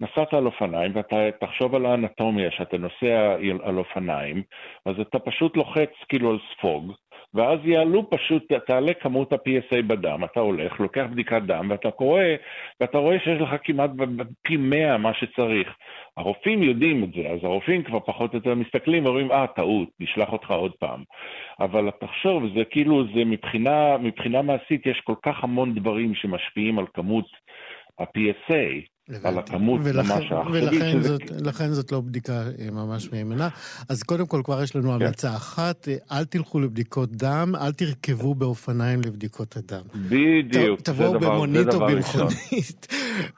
נסעת 0.00 0.34
על 0.34 0.46
אופניים 0.46 0.92
ואתה 0.94 1.16
תחשוב 1.40 1.74
על 1.74 1.86
האנטומיה 1.86 2.50
שאתה 2.50 2.78
נוסע 2.78 3.36
על 3.62 3.78
אופניים, 3.78 4.42
אז 4.86 5.00
אתה 5.00 5.18
פשוט 5.18 5.56
לוחץ 5.56 5.90
כאילו 6.08 6.30
על 6.30 6.38
ספוג, 6.52 6.92
ואז 7.34 7.58
יעלו 7.64 8.10
פשוט, 8.10 8.52
תעלה 8.66 8.94
כמות 8.94 9.32
ה-PSA 9.32 9.82
בדם, 9.86 10.24
אתה 10.24 10.40
הולך, 10.40 10.80
לוקח 10.80 11.04
בדיקת 11.10 11.42
דם, 11.42 11.66
ואתה 11.70 11.90
קורא, 11.90 12.22
ואתה 12.80 12.98
רואה 12.98 13.18
שיש 13.18 13.40
לך 13.40 13.50
כמעט 13.64 13.90
פי 14.42 14.56
100 14.56 14.98
מה 14.98 15.14
שצריך. 15.14 15.74
הרופאים 16.16 16.62
יודעים 16.62 17.04
את 17.04 17.12
זה, 17.12 17.28
אז 17.28 17.44
הרופאים 17.44 17.82
כבר 17.82 18.00
פחות 18.00 18.32
או 18.32 18.38
יותר 18.38 18.54
מסתכלים 18.54 19.04
ואומרים, 19.04 19.32
אה, 19.32 19.46
טעות, 19.46 19.88
נשלח 20.00 20.32
אותך 20.32 20.50
עוד 20.50 20.72
פעם. 20.78 21.02
אבל 21.60 21.90
תחשוב, 22.00 22.42
זה 22.54 22.64
כאילו, 22.70 23.04
זה 23.14 23.24
מבחינה, 23.24 23.98
מבחינה 23.98 24.42
מעשית, 24.42 24.86
יש 24.86 25.00
כל 25.00 25.14
כך 25.22 25.44
המון 25.44 25.74
דברים 25.74 26.14
שמשפיעים 26.14 26.78
על 26.78 26.86
כמות 26.94 27.26
ה-PSA, 27.98 28.93
על 29.22 29.38
הכמות 29.38 29.80
ממש 29.80 30.32
האחרית. 30.32 30.64
ולכן 31.30 31.72
זאת 31.72 31.92
לא 31.92 32.00
בדיקה 32.00 32.42
אה, 32.58 32.70
ממש 32.70 33.08
מהימנה. 33.12 33.48
אז 33.88 34.02
קודם 34.02 34.26
כל 34.26 34.40
כבר 34.44 34.62
יש 34.62 34.76
לנו 34.76 34.88
כן. 34.88 34.94
המלצה 34.94 35.36
אחת, 35.36 35.88
אה, 35.88 36.18
אל 36.18 36.24
תלכו 36.24 36.60
לבדיקות 36.60 37.12
דם, 37.12 37.54
אל 37.60 37.72
תרכבו 37.72 38.34
באופניים 38.34 39.00
לבדיקות 39.00 39.56
הדם. 39.56 39.82
בדיוק, 39.94 40.80
תבואו 40.80 41.20
במונית 41.20 41.74
או 41.74 41.80
במכונית. 41.80 42.86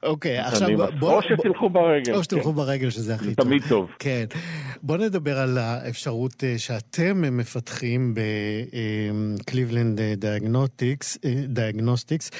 אוקיי, 0.02 0.38
עכשיו 0.38 0.68
בואו... 0.98 1.16
או 1.16 1.22
שתלכו 1.22 1.70
ברגל. 1.70 2.14
או 2.14 2.24
שתלכו 2.24 2.50
כן. 2.50 2.56
ברגל, 2.56 2.90
שזה 2.90 3.14
הכי 3.14 3.34
טוב. 3.34 3.46
תמיד 3.46 3.62
טוב. 3.68 3.90
כן. 3.98 4.24
בואו 4.82 4.98
נדבר 4.98 5.38
על 5.38 5.58
האפשרות 5.58 6.44
אה, 6.44 6.58
שאתם 6.58 7.38
מפתחים 7.38 8.14
בקליבלנד 9.40 10.00
דיאגנוסטיקס, 11.48 12.30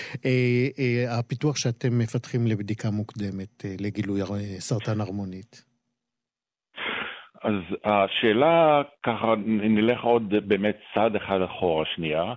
הפיתוח 1.09 1.57
שאתם 1.57 1.99
מפתחים 1.99 2.47
לבדיקה 2.47 2.91
מוקדמת. 2.91 3.65
אה, 3.65 3.75
לגילוי 3.81 4.21
סרטן 4.59 5.01
הרמונית? 5.01 5.65
אז 7.43 7.53
השאלה, 7.85 8.83
ככה 9.03 9.35
נלך 9.47 10.01
עוד 10.03 10.35
באמת 10.49 10.77
צעד 10.95 11.17
אחד 11.17 11.41
אחורה 11.45 11.85
שנייה. 11.95 12.35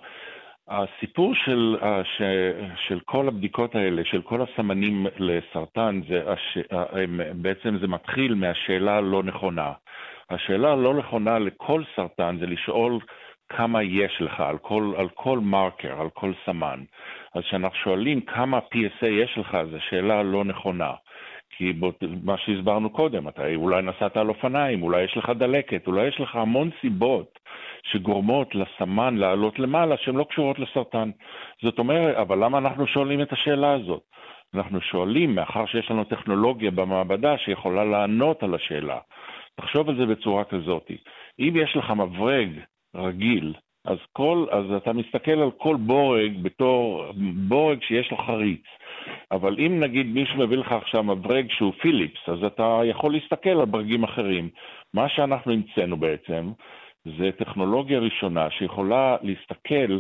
הסיפור 0.70 1.36
של, 1.36 1.78
ש, 2.04 2.22
של 2.88 3.00
כל 3.06 3.28
הבדיקות 3.28 3.76
האלה, 3.76 4.02
של 4.06 4.22
כל 4.22 4.42
הסמנים 4.42 5.06
לסרטן, 5.18 6.02
זה, 6.10 6.24
בעצם 7.34 7.78
זה 7.82 7.88
מתחיל 7.88 8.34
מהשאלה 8.34 8.98
הלא 8.98 9.24
נכונה. 9.24 9.72
השאלה 10.30 10.72
הלא 10.72 10.94
נכונה 10.94 11.40
לכל 11.40 11.84
סרטן 11.96 12.38
זה 12.40 12.46
לשאול 12.46 13.00
כמה 13.50 13.84
יש 13.84 14.22
לך 14.22 14.40
על 14.40 14.58
כל, 14.58 14.94
על 14.98 15.10
כל 15.10 15.40
מרקר, 15.40 16.02
על 16.02 16.10
כל 16.10 16.32
סמן. 16.46 16.80
אז 17.36 17.44
כשאנחנו 17.44 17.78
שואלים 17.78 18.22
כמה 18.22 18.60
PSA 18.74 19.06
יש 19.06 19.38
לך, 19.38 19.58
זו 19.72 19.78
שאלה 19.90 20.24
לא 20.24 20.44
נכונה. 20.44 20.92
כי 21.60 21.74
מה 22.24 22.38
שהסברנו 22.38 22.90
קודם, 22.90 23.28
אתה 23.28 23.56
אולי 23.56 23.82
נסעת 23.82 24.18
על 24.18 24.30
אופניים, 24.30 24.84
אולי 24.84 25.04
יש 25.04 25.18
לך 25.18 25.30
דלקת, 25.30 25.88
אולי 25.88 26.08
יש 26.08 26.20
לך 26.20 26.36
המון 26.36 26.70
סיבות 26.82 27.40
שגורמות 27.84 28.56
לסמן 28.56 29.18
לעלות 29.18 29.60
למעלה 29.60 29.98
שהן 29.98 30.16
לא 30.16 30.24
קשורות 30.30 30.60
לסרטן. 30.60 31.12
זאת 31.64 31.80
אומרת, 31.80 32.16
אבל 32.16 32.44
למה 32.44 32.58
אנחנו 32.58 32.88
שואלים 32.88 33.22
את 33.22 33.34
השאלה 33.34 33.74
הזאת? 33.74 34.02
אנחנו 34.54 34.82
שואלים, 34.82 35.36
מאחר 35.36 35.66
שיש 35.66 35.92
לנו 35.92 36.04
טכנולוגיה 36.04 36.72
במעבדה 36.72 37.38
שיכולה 37.38 37.84
לענות 37.84 38.44
על 38.44 38.56
השאלה. 38.56 39.00
תחשוב 39.56 39.90
על 39.90 39.98
זה 39.98 40.06
בצורה 40.06 40.44
כזאת. 40.44 40.92
אם 41.40 41.54
יש 41.56 41.76
לך 41.76 41.92
מברג 41.92 42.50
רגיל, 42.96 43.54
אז, 43.86 43.98
כל, 44.14 44.46
אז 44.52 44.72
אתה 44.78 44.94
מסתכל 44.94 45.32
על 45.32 45.52
כל 45.52 45.76
בורג 45.76 46.32
בתור 46.42 47.06
בורג 47.48 47.82
שיש 47.82 48.12
לו 48.12 48.18
חריץ. 48.18 48.64
אבל 49.32 49.56
אם 49.60 49.80
נגיד 49.80 50.08
מישהו 50.08 50.38
מביא 50.38 50.58
לך 50.58 50.72
עכשיו 50.72 51.04
מברג 51.04 51.52
שהוא 51.52 51.74
פיליפס, 51.82 52.30
אז 52.30 52.44
אתה 52.44 52.82
יכול 52.86 53.12
להסתכל 53.12 53.50
על 53.50 53.66
ברגים 53.66 54.04
אחרים. 54.04 54.50
מה 54.94 55.10
שאנחנו 55.10 55.54
המצאנו 55.54 55.98
בעצם, 55.98 56.52
זה 57.06 57.30
טכנולוגיה 57.38 58.00
ראשונה 58.00 58.52
שיכולה 58.52 59.18
להסתכל 59.22 60.00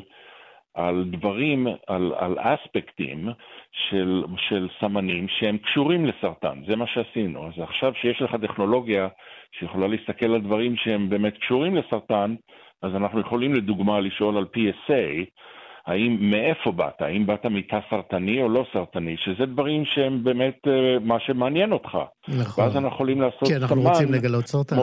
על 0.73 1.05
דברים, 1.11 1.67
על, 1.87 2.13
על 2.17 2.35
אספקטים 2.39 3.29
של, 3.71 4.23
של 4.37 4.67
סמנים 4.79 5.27
שהם 5.27 5.57
קשורים 5.57 6.05
לסרטן, 6.05 6.61
זה 6.67 6.75
מה 6.75 6.87
שעשינו. 6.87 7.47
אז 7.47 7.53
עכשיו 7.59 7.93
שיש 7.93 8.21
לך 8.21 8.35
טכנולוגיה 8.35 9.07
שיכולה 9.59 9.87
להסתכל 9.87 10.25
על 10.25 10.41
דברים 10.41 10.75
שהם 10.75 11.09
באמת 11.09 11.37
קשורים 11.37 11.75
לסרטן, 11.75 12.35
אז 12.81 12.95
אנחנו 12.95 13.19
יכולים 13.19 13.53
לדוגמה 13.53 13.99
לשאול 13.99 14.37
על 14.37 14.45
PSA, 14.55 15.25
האם 15.85 16.17
מאיפה 16.19 16.71
באת, 16.71 17.01
האם 17.01 17.25
באת 17.25 17.45
מתא 17.45 17.79
סרטני 17.89 18.41
או 18.41 18.49
לא 18.49 18.65
סרטני, 18.73 19.15
שזה 19.17 19.45
דברים 19.45 19.85
שהם 19.85 20.23
באמת 20.23 20.57
uh, 20.67 21.03
מה 21.03 21.19
שמעניין 21.19 21.71
אותך. 21.71 21.97
נכון. 22.27 22.63
ואז 22.63 22.75
אנחנו 22.75 22.87
יכולים 22.87 23.21
לעשות 23.21 23.45
סמן. 23.45 23.47
כי 23.47 23.55
אנחנו 23.55 23.81
סמן, 23.81 23.89
רוצים 23.89 24.13
לגלות 24.13 24.47
סרטן. 24.47 24.75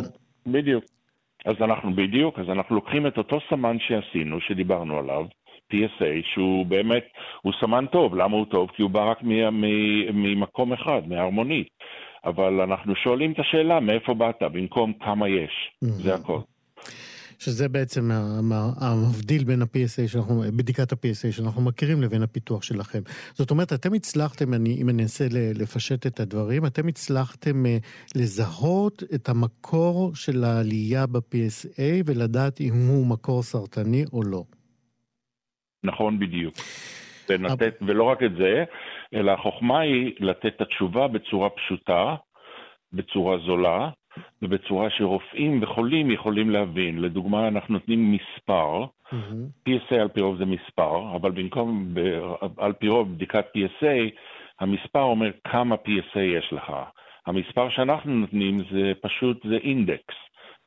בדיוק. 0.47 0.85
אז 1.45 1.55
אנחנו 1.61 1.95
בדיוק, 1.95 2.39
אז 2.39 2.47
אנחנו 2.49 2.75
לוקחים 2.75 3.07
את 3.07 3.19
אותו 3.19 3.39
סמן 3.51 3.77
שעשינו, 3.79 4.41
שדיברנו 4.41 4.99
עליו, 4.99 5.25
PSA, 5.73 6.35
שהוא 6.35 6.67
באמת, 6.67 7.05
הוא 7.43 7.53
סמן 7.61 7.85
טוב. 7.93 8.15
למה 8.15 8.37
הוא 8.37 8.47
טוב? 8.51 8.71
כי 8.75 8.83
הוא 8.83 8.91
בא 8.91 9.11
רק 9.11 9.19
ממקום 10.13 10.73
אחד, 10.73 11.03
מהרמונית. 11.07 11.69
אבל 12.25 12.61
אנחנו 12.61 12.95
שואלים 12.97 13.33
את 13.33 13.39
השאלה, 13.39 13.81
מאיפה 13.81 14.15
באת, 14.15 14.43
במקום 14.43 14.93
כמה 14.93 15.29
יש. 15.29 15.53
זה 15.81 16.15
הכל. 16.15 16.39
שזה 17.39 17.69
בעצם 17.69 18.11
המבדיל 18.81 19.45
בין 19.45 19.63
ה-PSA 19.63 20.09
שאנחנו, 20.09 20.43
בדיקת 20.57 20.93
ה-PSA 20.93 21.33
שאנחנו 21.33 21.63
מכירים 21.63 22.03
לבין 22.03 22.23
הפיתוח 22.23 22.63
שלכם. 22.63 23.01
זאת 23.33 23.51
אומרת, 23.51 23.73
אתם 23.73 23.95
הצלחתם, 23.95 24.55
אני, 24.55 24.77
אם 24.83 24.89
אני 24.89 25.03
אנסה 25.03 25.25
לפשט 25.55 26.07
את 26.07 26.21
הדברים, 26.21 26.67
אתם 26.67 26.89
הצלחתם 26.89 27.67
אה, 27.67 27.77
לזהות 28.17 29.03
את 29.15 29.29
המקור 29.29 30.15
של 30.15 30.45
העלייה 30.45 31.07
ב-PSA 31.07 31.83
ולדעת 32.07 32.61
אם 32.61 32.75
הוא 32.89 33.07
מקור 33.07 33.43
סרטני 33.43 34.05
או 34.13 34.23
לא. 34.23 34.43
נכון 35.85 36.19
בדיוק. 36.19 36.55
ונתת, 37.29 37.75
ולא 37.87 38.05
רק 38.05 38.23
את 38.23 38.37
זה, 38.39 38.65
אלא 39.15 39.33
החוכמה 39.33 39.81
היא 39.81 40.13
לתת 40.21 40.47
את 40.57 40.61
התשובה 40.61 41.09
בצורה 41.09 41.51
פשוטה, 41.51 42.15
בצורה 42.93 43.39
זולה, 43.47 43.91
ובצורה 44.43 44.91
שרופאים 44.91 45.63
וחולים 45.63 46.11
יכולים 46.11 46.51
להבין. 46.51 46.99
לדוגמה, 46.99 47.49
אנחנו 47.49 47.75
נותנים 47.75 48.13
מספר, 48.13 48.85
mm-hmm. 48.85 49.69
PSA 49.69 49.95
על 49.95 50.09
פי 50.09 50.21
רוב 50.21 50.37
זה 50.37 50.45
מספר, 50.45 51.17
אבל 51.17 51.31
במקום, 51.31 51.95
על 52.59 52.73
פי 52.73 52.89
רוב 52.89 53.15
בדיקת 53.15 53.45
PSA, 53.57 54.11
המספר 54.61 55.03
אומר 55.03 55.31
כמה 55.45 55.75
PSA 55.75 56.19
יש 56.21 56.53
לך. 56.53 56.73
המספר 57.27 57.71
שאנחנו 57.71 58.15
נותנים 58.15 58.59
זה 58.71 58.93
פשוט, 59.01 59.47
זה 59.47 59.57
אינדקס. 59.57 60.15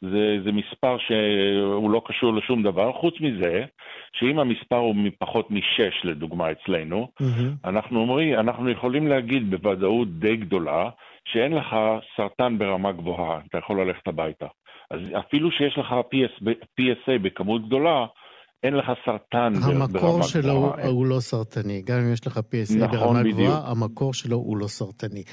זה, 0.01 0.37
זה 0.43 0.51
מספר 0.51 0.97
שהוא 0.97 1.91
לא 1.91 2.01
קשור 2.05 2.33
לשום 2.33 2.63
דבר, 2.63 2.91
חוץ 2.93 3.13
מזה, 3.21 3.65
שאם 4.13 4.39
המספר 4.39 4.75
הוא 4.75 4.95
פחות 5.19 5.51
משש, 5.51 6.01
לדוגמה, 6.03 6.51
אצלנו, 6.51 7.07
mm-hmm. 7.21 7.69
אנחנו 7.69 7.99
אומרים, 7.99 8.33
אנחנו 8.33 8.69
יכולים 8.69 9.07
להגיד 9.07 9.51
בוודאות 9.51 10.19
די 10.19 10.35
גדולה, 10.35 10.89
שאין 11.25 11.53
לך 11.53 11.75
סרטן 12.17 12.57
ברמה 12.57 12.91
גבוהה, 12.91 13.39
אתה 13.49 13.57
יכול 13.57 13.81
ללכת 13.81 14.07
הביתה. 14.07 14.47
אז 14.91 14.99
אפילו 15.19 15.51
שיש 15.51 15.77
לך 15.77 15.95
PS, 16.13 16.43
PSA 16.81 17.17
בכמות 17.21 17.65
גדולה, 17.65 18.05
אין 18.63 18.73
לך 18.73 18.85
סרטן 19.05 19.53
ברמה 19.53 19.87
גבוהה. 19.87 20.13
המקור 20.13 20.23
שלו 20.23 20.51
הוא, 20.51 20.71
הוא 20.83 21.05
לא 21.05 21.19
סרטני. 21.19 21.81
גם 21.81 21.99
אם 21.99 22.13
יש 22.13 22.27
לך 22.27 22.37
PSA 22.37 22.75
נכון, 22.77 22.97
ברמה 22.97 23.19
בדיוק. 23.19 23.39
גבוהה, 23.39 23.71
המקור 23.71 24.13
שלו 24.13 24.37
הוא 24.37 24.57
לא 24.57 24.67
סרטני. 24.67 25.23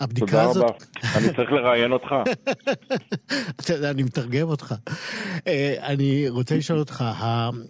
הבדיקה 0.00 0.26
תודה 0.26 0.42
הזאת... 0.42 0.64
תודה 0.64 0.74
רבה. 0.74 1.18
אני 1.18 1.36
צריך 1.36 1.52
לראיין 1.52 1.92
אותך. 1.92 2.14
אתה 3.60 3.72
יודע, 3.74 3.90
אני 3.90 4.02
מתרגם 4.02 4.48
אותך. 4.48 4.74
אה, 5.46 5.74
אני 5.82 6.28
רוצה 6.28 6.56
לשאול 6.56 6.78
אותך, 6.78 7.04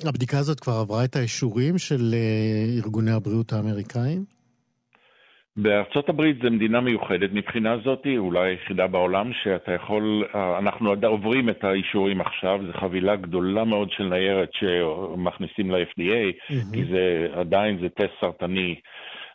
הבדיקה 0.04 0.38
הזאת 0.38 0.60
כבר 0.60 0.72
עברה 0.72 1.04
את 1.04 1.16
האישורים 1.16 1.78
של 1.78 2.14
אה, 2.14 2.78
ארגוני 2.82 3.10
הבריאות 3.10 3.52
האמריקאים? 3.52 4.39
בארצות 5.56 6.08
הברית 6.08 6.36
זו 6.42 6.50
מדינה 6.50 6.80
מיוחדת 6.80 7.30
מבחינה 7.32 7.76
זאת, 7.84 8.06
אולי 8.16 8.50
היחידה 8.50 8.86
בעולם 8.86 9.32
שאתה 9.32 9.72
יכול, 9.72 10.24
אנחנו 10.58 10.94
עוברים 11.06 11.48
את 11.48 11.64
האישורים 11.64 12.20
עכשיו, 12.20 12.60
זו 12.66 12.72
חבילה 12.72 13.16
גדולה 13.16 13.64
מאוד 13.64 13.90
של 13.90 14.04
ניירת 14.04 14.50
שמכניסים 14.52 15.70
ל-FDA, 15.70 16.52
mm-hmm. 16.52 16.74
כי 16.74 16.84
זה 16.84 17.28
עדיין, 17.32 17.78
זה 17.80 17.88
טסט 17.88 18.20
סרטני, 18.20 18.74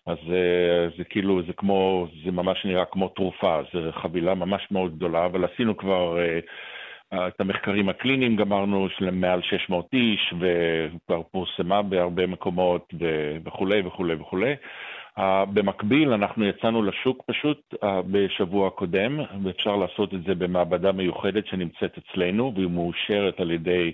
אז 0.08 0.17
זה, 0.28 0.89
זה 0.97 1.04
כאילו, 1.04 1.41
זה 1.47 1.54
כמו, 1.54 2.08
זה 2.25 2.32
ממש 2.32 2.65
נראה 2.65 2.86
כמו 2.86 3.10
תרופה, 3.10 3.60
זו 3.73 3.91
חבילה 3.91 4.36
ממש 4.36 4.67
מאוד 4.71 4.95
גדולה, 4.95 5.25
אבל 5.25 5.45
עשינו 5.45 5.78
כבר... 5.78 6.17
את 7.13 7.41
המחקרים 7.41 7.89
הקליניים 7.89 8.36
גמרנו 8.36 8.88
של 8.89 9.12
מעל 9.12 9.41
600 9.41 9.86
איש, 9.93 10.34
וכבר 10.39 11.21
פורסמה 11.32 11.82
בהרבה 11.82 12.28
מקומות 12.28 12.93
וכולי 13.45 13.82
וכולי 13.82 14.15
וכולי. 14.15 14.54
Uh, 14.54 14.58
במקביל, 15.54 16.13
אנחנו 16.13 16.45
יצאנו 16.45 16.84
לשוק 16.84 17.23
פשוט 17.25 17.73
uh, 17.73 17.86
בשבוע 18.12 18.67
הקודם, 18.67 19.19
ואפשר 19.43 19.75
לעשות 19.75 20.13
את 20.13 20.23
זה 20.28 20.36
במעבדה 20.36 20.91
מיוחדת 20.91 21.47
שנמצאת 21.47 21.97
אצלנו, 21.97 22.54
והיא 22.56 22.69
מאושרת 22.69 23.39
על 23.39 23.51
ידי 23.51 23.91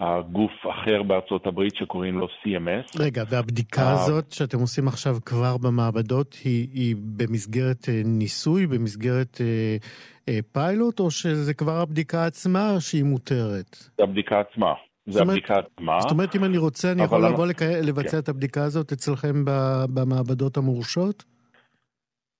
uh, 0.00 0.02
גוף 0.32 0.52
אחר 0.70 1.02
בארצות 1.02 1.46
הברית 1.46 1.76
שקוראים 1.76 2.18
לו 2.18 2.26
CMS. 2.26 3.02
רגע, 3.02 3.22
והבדיקה 3.30 3.82
uh, 3.82 3.94
הזאת 3.94 4.32
שאתם 4.32 4.58
עושים 4.58 4.88
עכשיו 4.88 5.14
כבר 5.26 5.56
במעבדות, 5.56 6.36
היא, 6.44 6.68
היא 6.72 6.96
במסגרת 7.16 7.84
uh, 7.84 7.90
ניסוי, 8.04 8.66
במסגרת 8.66 9.36
uh, 9.36 9.84
אה, 10.26 10.32
פיילוט, 10.52 11.00
או 11.00 11.10
שזה 11.10 11.54
כבר 11.54 11.80
הבדיקה 11.80 12.26
עצמה 12.26 12.80
שהיא 12.80 13.04
מותרת? 13.04 13.76
הבדיקה 13.98 14.40
עצמה. 14.40 14.72
זה 15.06 15.22
הבדיקה 15.22 15.58
עצמה. 15.58 16.00
זאת 16.00 16.10
אומרת, 16.10 16.36
אם 16.36 16.44
אני 16.44 16.58
רוצה, 16.58 16.92
אני 16.92 17.02
יכול 17.02 17.24
לבוא 17.24 17.44
אני... 17.44 17.52
לבצע 17.82 18.10
כן. 18.10 18.18
את 18.18 18.28
הבדיקה 18.28 18.64
הזאת 18.64 18.92
אצלכם 18.92 19.44
במעבדות 19.94 20.56
המורשות? 20.56 21.24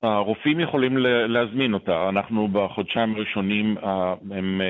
הרופאים 0.03 0.61
יכולים 0.61 0.97
להזמין 1.29 1.75
אותה. 1.75 2.09
אנחנו 2.09 2.49
בחודשיים 2.49 3.15
הראשונים, 3.15 3.77
הם, 4.31 4.61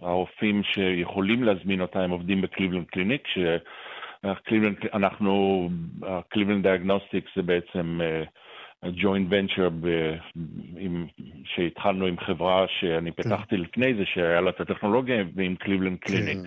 הרופאים 0.00 0.62
שיכולים 0.62 1.44
להזמין 1.44 1.80
אותה, 1.80 2.00
הם 2.00 2.10
עובדים 2.10 2.40
בקליבלנד 2.40 2.86
קליניק, 2.86 3.22
שקליבלנד, 3.28 4.76
אנחנו, 4.94 5.68
קליבלנד 6.28 6.62
דיאגנוסטיקס 6.62 7.30
זה 7.36 7.42
בעצם 7.42 8.00
joint 8.86 9.26
venture 9.30 9.68
שהתחלנו 11.44 12.06
עם 12.06 12.18
חברה 12.18 12.66
שאני 12.80 13.12
כן. 13.12 13.22
פתחתי 13.22 13.56
לפני 13.56 13.94
זה, 13.94 14.02
שהיה 14.04 14.40
לה 14.40 14.50
את 14.50 14.60
הטכנולוגיה, 14.60 15.16
ועם 15.34 15.56
קליבלנד 15.56 15.98
קליניק. 15.98 16.38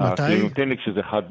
מתי? 0.00 0.22
הקליניק 0.22 0.80
שזה 0.80 1.00
אחד... 1.00 1.22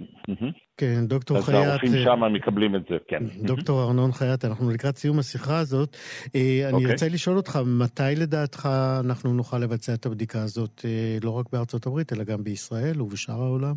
כן, 0.77 1.07
דוקטור 1.07 1.41
חייט... 1.41 1.57
אז 1.57 1.67
הרופאים 1.67 1.91
שם 2.03 2.33
מקבלים 2.33 2.75
את 2.75 2.81
זה, 2.89 2.97
כן. 3.07 3.23
דוקטור 3.47 3.83
ארנון 3.83 4.11
חייט, 4.11 4.45
אנחנו 4.45 4.71
לקראת 4.71 4.95
סיום 4.95 5.19
השיחה 5.19 5.59
הזאת. 5.59 5.97
אה, 6.35 6.69
אני 6.69 6.85
רוצה 6.85 6.93
אוקיי. 6.93 7.09
לשאול 7.09 7.37
אותך, 7.37 7.59
מתי 7.83 8.21
לדעתך 8.21 8.69
אנחנו 9.05 9.33
נוכל 9.33 9.57
לבצע 9.57 9.93
את 9.93 10.05
הבדיקה 10.05 10.39
הזאת, 10.39 10.81
אה, 10.85 11.17
לא 11.23 11.29
רק 11.39 11.45
בארצות 11.53 11.85
הברית, 11.87 12.13
אלא 12.13 12.23
גם 12.23 12.43
בישראל 12.43 13.01
ובשאר 13.01 13.41
העולם? 13.41 13.75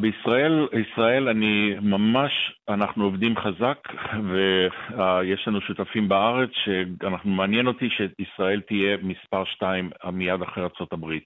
בישראל, 0.00 0.68
ישראל, 0.86 1.28
אני 1.28 1.74
ממש, 1.80 2.32
אנחנו 2.68 3.04
עובדים 3.04 3.34
חזק 3.36 3.78
ויש 4.30 5.44
לנו 5.46 5.60
שותפים 5.60 6.08
בארץ 6.08 6.50
שאנחנו, 6.64 7.30
מעניין 7.30 7.66
אותי 7.66 7.88
שישראל 7.90 8.60
תהיה 8.60 8.96
מספר 9.02 9.44
שתיים 9.44 9.90
מיד 10.12 10.42
אחרי 10.42 10.62
ארה"ב. 10.62 11.04
Uh, 11.04 11.18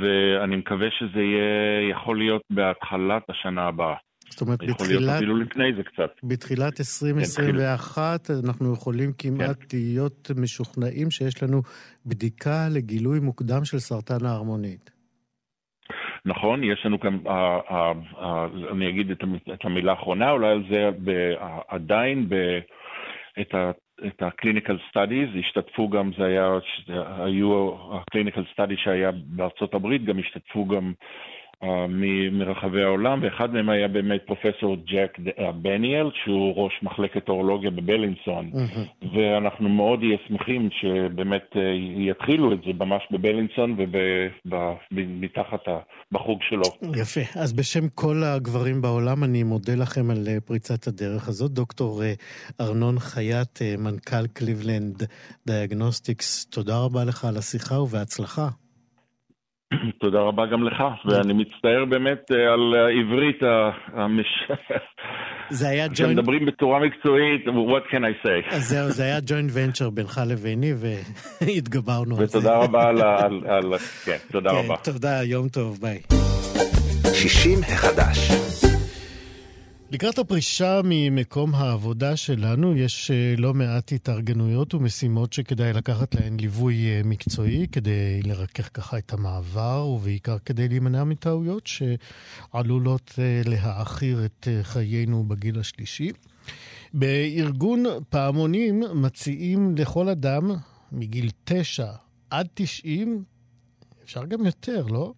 ואני 0.00 0.56
מקווה 0.56 0.88
שזה 0.98 1.20
יהיה, 1.20 1.90
יכול 1.90 2.18
להיות 2.18 2.42
בהתחלת 2.50 3.22
השנה 3.28 3.62
הבאה. 3.62 3.94
זאת 4.30 4.40
אומרת, 4.40 4.62
יכול 4.62 4.72
בתחילת... 4.72 5.00
להיות 5.00 5.16
אפילו 5.16 5.36
לפני 5.36 5.72
זה 5.76 5.82
קצת. 5.82 6.10
בתחילת 6.22 6.80
2021 6.80 8.26
כן, 8.26 8.34
אנחנו 8.46 8.72
יכולים 8.72 9.12
כמעט 9.18 9.58
כן. 9.68 9.78
להיות 9.78 10.30
משוכנעים 10.36 11.10
שיש 11.10 11.42
לנו 11.42 11.62
בדיקה 12.06 12.68
לגילוי 12.70 13.20
מוקדם 13.20 13.64
של 13.64 13.78
סרטן 13.78 14.26
ההרמונית. 14.26 14.90
נכון, 16.24 16.64
יש 16.64 16.80
לנו 16.84 17.00
כאן, 17.00 17.18
אני 18.72 18.88
אגיד 18.88 19.10
את 19.54 19.64
המילה 19.64 19.92
האחרונה 19.92 20.30
אולי 20.30 20.48
על 20.48 20.64
זה, 20.70 20.90
עדיין 21.68 22.28
את 23.40 23.54
ה... 23.54 23.70
את 24.06 24.22
ה-clinical 24.22 24.76
studies, 24.92 25.38
השתתפו 25.38 25.88
גם, 25.88 26.10
זה 26.18 26.24
היה, 26.24 26.58
היו 27.18 27.74
ה-clinical 27.92 28.58
studies 28.58 28.76
שהיה 28.76 29.10
בארצות 29.12 29.74
הברית, 29.74 30.04
גם 30.04 30.18
השתתפו 30.18 30.66
גם 30.66 30.92
מרחבי 32.32 32.82
העולם, 32.82 33.22
ואחד 33.22 33.52
מהם 33.52 33.68
היה 33.68 33.88
באמת 33.88 34.20
פרופסור 34.26 34.76
ג'ק 34.76 35.18
בניאל, 35.62 36.10
שהוא 36.24 36.54
ראש 36.56 36.72
מחלקת 36.82 37.28
אורולוגיה 37.28 37.70
בבלינסון. 37.70 38.50
ואנחנו 39.14 39.68
מאוד 39.68 40.00
נהיה 40.00 40.18
שמחים 40.28 40.68
שבאמת 40.80 41.56
יתחילו 41.98 42.52
את 42.52 42.58
זה 42.66 42.70
ממש 42.78 43.02
בבילינסון 43.10 43.76
ומתחת 44.92 45.64
בחוג 46.12 46.38
שלו. 46.48 46.92
יפה. 47.00 47.40
אז 47.40 47.52
בשם 47.52 47.88
כל 47.94 48.22
הגברים 48.24 48.82
בעולם, 48.82 49.24
אני 49.24 49.42
מודה 49.42 49.74
לכם 49.74 50.10
על 50.10 50.26
פריצת 50.46 50.86
הדרך 50.86 51.28
הזאת. 51.28 51.50
דוקטור 51.50 52.02
ארנון 52.60 52.98
חייט, 52.98 53.58
מנכ"ל 53.78 54.26
קליבלנד 54.26 55.02
דיאגנוסטיקס, 55.46 56.46
תודה 56.46 56.78
רבה 56.84 57.04
לך 57.04 57.24
על 57.24 57.36
השיחה 57.36 57.74
ובהצלחה. 57.80 58.48
תודה 60.02 60.18
רבה 60.18 60.46
גם 60.46 60.64
לך, 60.64 60.82
ואני 61.04 61.32
מצטער 61.32 61.84
באמת 61.88 62.32
אה, 62.32 62.52
על 62.52 62.74
העברית 62.74 63.40
המש... 63.92 64.26
זה 65.50 65.68
היה 65.68 65.86
joint... 65.86 65.96
שמדברים 65.96 66.46
בצורה 66.46 66.80
מקצועית, 66.80 67.46
what 67.46 67.92
can 67.92 68.00
I 68.00 68.26
say? 68.26 68.54
אז 68.54 68.68
זהו, 68.68 68.90
זה 68.90 69.02
היה 69.02 69.18
ג'וינט 69.26 69.50
ונצ'ר 69.54 69.90
בינך 69.90 70.20
לביני, 70.26 70.72
והתגברנו 70.76 72.18
על 72.18 72.26
זה. 72.26 72.38
ותודה 72.38 72.58
רבה 72.58 72.88
על... 72.88 73.74
כן, 74.04 74.16
תודה 74.32 74.50
כן, 74.50 74.56
רבה. 74.56 74.76
תודה, 74.84 75.22
יום 75.24 75.48
טוב, 75.48 75.78
ביי. 75.80 75.98
60 77.14 77.58
החדש. 77.62 78.67
לקראת 79.90 80.18
הפרישה 80.18 80.80
ממקום 80.84 81.54
העבודה 81.54 82.16
שלנו 82.16 82.76
יש 82.76 83.10
אה, 83.10 83.34
לא 83.38 83.54
מעט 83.54 83.92
התארגנויות 83.92 84.74
ומשימות 84.74 85.32
שכדאי 85.32 85.72
לקחת 85.72 86.14
להן 86.14 86.40
ליווי 86.40 86.86
אה, 86.86 87.00
מקצועי 87.04 87.66
כדי 87.72 88.22
לרכך 88.22 88.68
ככה 88.74 88.98
את 88.98 89.12
המעבר 89.12 89.86
ובעיקר 89.86 90.38
כדי 90.44 90.68
להימנע 90.68 91.04
מטעויות 91.04 91.66
שעלולות 91.66 93.14
אה, 93.18 93.42
להעכיר 93.44 94.24
את 94.24 94.48
חיינו 94.62 95.24
בגיל 95.24 95.58
השלישי. 95.58 96.10
בארגון 96.94 97.84
פעמונים 98.08 98.82
מציעים 98.94 99.74
לכל 99.76 100.08
אדם 100.08 100.50
מגיל 100.92 101.30
9 101.44 101.86
עד 102.30 102.48
90, 102.54 103.24
אפשר 104.04 104.24
גם 104.24 104.46
יותר, 104.46 104.86
לא? 104.86 105.12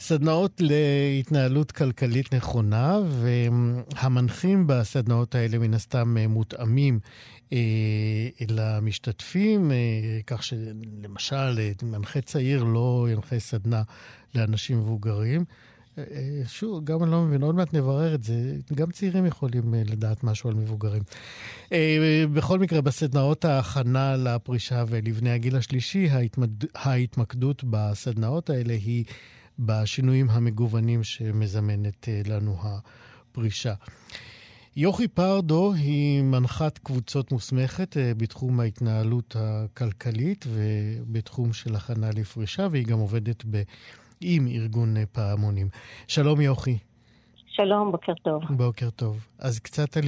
סדנאות 0.00 0.60
להתנהלות 0.60 1.72
כלכלית 1.72 2.34
נכונה, 2.34 2.98
והמנחים 3.10 4.66
בסדנאות 4.66 5.34
האלה 5.34 5.58
מן 5.58 5.74
הסתם 5.74 6.18
מותאמים 6.18 7.00
אה, 7.52 8.28
למשתתפים, 8.48 9.72
אה, 9.72 9.76
כך 10.26 10.42
שלמשל 10.42 11.58
מנחה 11.82 12.20
צעיר 12.20 12.64
לא 12.64 13.06
ינחה 13.10 13.38
סדנה 13.38 13.82
לאנשים 14.34 14.78
מבוגרים. 14.78 15.44
אה, 15.98 16.42
שוב, 16.46 16.84
גם 16.84 17.02
אני 17.02 17.10
לא 17.10 17.22
מבין, 17.22 17.42
עוד 17.42 17.54
מעט 17.54 17.74
נברר 17.74 18.14
את 18.14 18.22
זה, 18.22 18.56
גם 18.74 18.90
צעירים 18.90 19.26
יכולים 19.26 19.74
אה, 19.74 19.82
לדעת 19.86 20.24
משהו 20.24 20.50
על 20.50 20.56
מבוגרים. 20.56 21.02
אה, 21.72 22.24
בכל 22.32 22.58
מקרה, 22.58 22.80
בסדנאות 22.80 23.44
ההכנה 23.44 24.16
לפרישה 24.16 24.84
ולבני 24.88 25.30
הגיל 25.30 25.56
השלישי, 25.56 26.08
ההתמד... 26.08 26.50
ההתמקדות 26.74 27.64
בסדנאות 27.64 28.50
האלה 28.50 28.72
היא 28.72 29.04
בשינויים 29.58 30.30
המגוונים 30.30 31.04
שמזמנת 31.04 32.08
אה, 32.08 32.20
לנו 32.26 32.56
הפרישה. 32.62 33.74
יוכי 34.76 35.08
פרדו 35.08 35.72
היא 35.72 36.22
מנחת 36.22 36.78
קבוצות 36.78 37.32
מוסמכת 37.32 37.96
אה, 37.96 38.12
בתחום 38.16 38.60
ההתנהלות 38.60 39.36
הכלכלית 39.38 40.44
ובתחום 40.48 41.52
של 41.52 41.74
הכנה 41.74 42.10
לפרישה, 42.10 42.66
והיא 42.70 42.86
גם 42.86 42.98
עובדת 42.98 43.44
ב... 43.50 43.62
עם 44.20 44.46
ארגון 44.46 44.96
אה, 44.96 45.06
פעמונים. 45.12 45.68
שלום 46.06 46.40
יוכי. 46.40 46.78
שלום, 47.46 47.92
בוקר 47.92 48.14
טוב. 48.14 48.42
בוקר 48.50 48.90
טוב. 48.90 49.26
אז 49.38 49.58
קצת 49.58 49.96
על... 49.96 50.04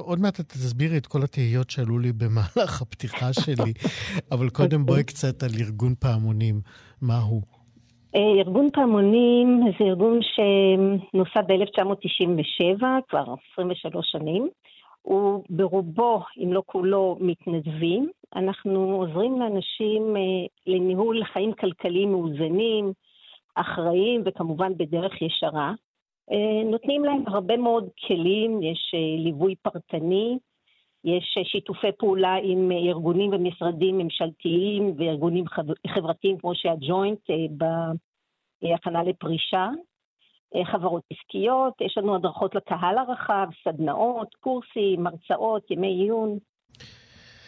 עוד 0.00 0.20
מעט 0.20 0.40
אתה 0.40 0.42
תסבירי 0.42 0.96
את 0.96 1.06
כל 1.06 1.22
התהיות 1.22 1.70
שעלו 1.70 1.98
לי 1.98 2.12
במהלך 2.12 2.82
הפתיחה 2.82 3.32
שלי, 3.32 3.72
אבל 4.32 4.50
קודם 4.50 4.86
בואי 4.86 5.04
קצת 5.04 5.42
על 5.42 5.50
ארגון 5.60 5.94
פעמונים. 5.98 6.60
מה 7.00 7.18
הוא? 7.18 7.42
אה, 8.16 8.40
ארגון 8.40 8.70
פעמונים 8.70 9.60
זה 9.78 9.84
ארגון 9.84 10.18
שנוסד 10.22 11.42
ב-1997, 11.46 12.82
כבר 13.08 13.34
23 13.52 14.12
שנים. 14.12 14.48
הוא 15.02 15.44
ברובו, 15.50 16.22
אם 16.44 16.52
לא 16.52 16.62
כולו, 16.66 17.16
מתנדבים. 17.20 18.10
אנחנו 18.36 18.94
עוזרים 18.94 19.40
לאנשים 19.40 20.16
אה, 20.16 20.22
לניהול 20.66 21.24
חיים 21.24 21.52
כלכליים 21.52 22.12
מאוזנים, 22.12 22.92
אחראיים 23.54 24.22
וכמובן 24.24 24.72
בדרך 24.76 25.22
ישרה. 25.22 25.72
אה, 26.32 26.70
נותנים 26.70 27.04
להם 27.04 27.22
הרבה 27.26 27.56
מאוד 27.56 27.88
כלים, 28.06 28.62
יש 28.62 28.94
ליווי 29.18 29.54
פרטני, 29.62 30.38
יש 31.04 31.38
שיתופי 31.52 31.92
פעולה 31.98 32.34
עם 32.42 32.72
ארגונים 32.72 33.30
ומשרדים 33.32 33.98
ממשלתיים 33.98 34.94
וארגונים 34.98 35.44
חברתיים 35.94 36.38
כמו 36.38 36.52
שהג'וינט 36.54 37.20
בהכנה 38.62 39.02
לפרישה, 39.02 39.68
חברות 40.72 41.02
עסקיות, 41.12 41.74
יש 41.80 41.98
לנו 41.98 42.14
הדרכות 42.14 42.54
לקהל 42.54 42.98
הרחב, 42.98 43.46
סדנאות, 43.64 44.34
קורסים, 44.40 45.06
הרצאות, 45.06 45.70
ימי 45.70 45.86
עיון. 45.86 46.38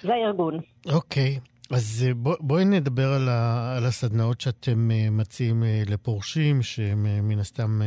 זה 0.03 0.15
הארגון. 0.15 0.61
אוקיי. 0.95 1.37
Okay. 1.37 1.75
אז 1.77 2.07
בוא, 2.17 2.37
בואי 2.41 2.65
נדבר 2.65 3.09
על, 3.09 3.29
ה, 3.29 3.75
על 3.77 3.85
הסדנאות 3.85 4.41
שאתם 4.41 4.89
מציעים 5.11 5.63
לפורשים, 5.91 6.63
שהם 6.63 7.29
מן 7.29 7.39
הסתם 7.39 7.81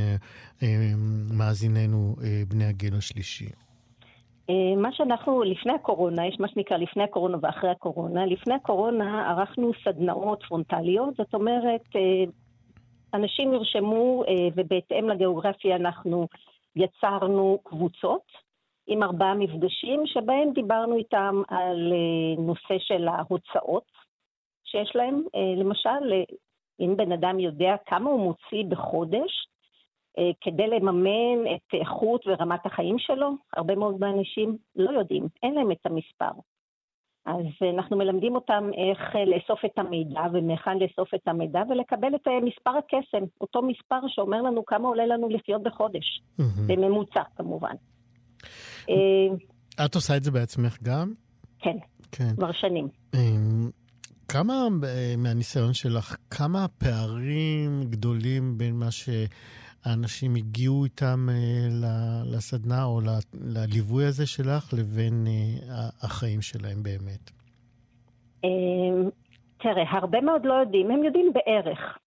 מאזיננו 1.31 2.15
בני 2.47 2.65
הגיל 2.65 2.95
השלישי. 2.95 3.49
אה, 4.49 4.75
מה 4.75 4.91
שאנחנו, 4.91 5.43
לפני 5.43 5.73
הקורונה, 5.73 6.27
יש 6.27 6.39
מה 6.39 6.47
שנקרא 6.47 6.77
לפני 6.77 7.03
הקורונה 7.03 7.37
ואחרי 7.41 7.69
הקורונה. 7.69 8.25
לפני 8.25 8.53
הקורונה 8.53 9.29
ערכנו 9.29 9.71
סדנאות 9.83 10.43
פרונטליות, 10.43 11.15
זאת 11.15 11.33
אומרת, 11.33 11.81
אה, 11.95 12.31
אנשים 13.13 13.51
נרשמו 13.51 14.23
אה, 14.27 14.47
ובהתאם 14.55 15.09
לגיאוגרפיה 15.09 15.75
אנחנו 15.75 16.27
יצרנו 16.75 17.59
קבוצות 17.63 18.31
עם 18.87 19.03
ארבעה 19.03 19.33
מפגשים 19.33 20.03
שבהם 20.05 20.53
דיברנו 20.53 20.95
איתם 20.97 21.41
על 21.47 21.93
נושא 22.37 22.77
של 22.79 23.07
ההוצאות 23.07 23.91
שיש 24.65 24.91
להם. 24.95 25.23
למשל, 25.57 26.23
אם 26.79 26.93
בן 26.97 27.11
אדם 27.11 27.39
יודע 27.39 27.75
כמה 27.85 28.09
הוא 28.09 28.19
מוציא 28.19 28.63
בחודש, 28.69 29.47
כדי 30.41 30.67
לממן 30.67 31.55
את 31.55 31.73
איכות 31.73 32.27
ורמת 32.27 32.65
החיים 32.65 32.99
שלו, 32.99 33.31
הרבה 33.53 33.75
מאוד 33.75 33.99
מהאנשים 33.99 34.57
לא 34.75 34.99
יודעים, 34.99 35.27
אין 35.43 35.53
להם 35.53 35.71
את 35.71 35.85
המספר. 35.85 36.39
אז 37.25 37.45
אנחנו 37.75 37.97
מלמדים 37.97 38.35
אותם 38.35 38.69
איך 38.73 39.15
אה, 39.15 39.25
לאסוף 39.25 39.65
את 39.65 39.77
המידע 39.77 40.21
ומהיכן 40.33 40.77
לאסוף 40.79 41.13
את 41.13 41.27
המידע 41.27 41.61
ולקבל 41.69 42.15
את 42.15 42.27
אה, 42.27 42.39
מספר 42.45 42.71
הקסם, 42.77 43.25
אותו 43.41 43.61
מספר 43.61 43.99
שאומר 44.07 44.41
לנו 44.41 44.65
כמה 44.65 44.87
עולה 44.87 45.05
לנו 45.05 45.29
לחיות 45.29 45.63
בחודש, 45.63 46.21
בממוצע 46.67 47.21
כמובן. 47.35 47.73
את 49.85 49.95
עושה 49.95 50.17
את 50.17 50.23
זה 50.23 50.31
בעצמך 50.31 50.77
גם? 50.83 51.13
כן, 51.59 51.77
כן. 52.11 52.35
כבר 52.35 52.51
שנים. 52.51 52.87
כמה 54.27 54.53
מהניסיון 55.17 55.73
שלך, 55.73 56.15
כמה 56.29 56.65
פערים 56.67 57.83
גדולים 57.89 58.57
בין 58.57 58.75
מה 58.75 58.91
ש... 58.91 59.09
האנשים 59.85 60.35
הגיעו 60.35 60.85
איתם 60.85 61.27
אה, 61.29 61.67
לסדנה 62.33 62.83
או 62.85 62.99
לליווי 63.33 64.05
הזה 64.05 64.27
שלך 64.27 64.73
לבין 64.73 65.27
אה, 65.27 65.89
החיים 66.01 66.41
שלהם 66.41 66.83
באמת? 66.83 67.31
אמ, 68.43 69.09
תראה, 69.57 69.83
הרבה 69.91 70.21
מאוד 70.21 70.45
לא 70.45 70.53
יודעים, 70.53 70.91
הם 70.91 71.03
יודעים 71.03 71.33
בערך. 71.33 71.97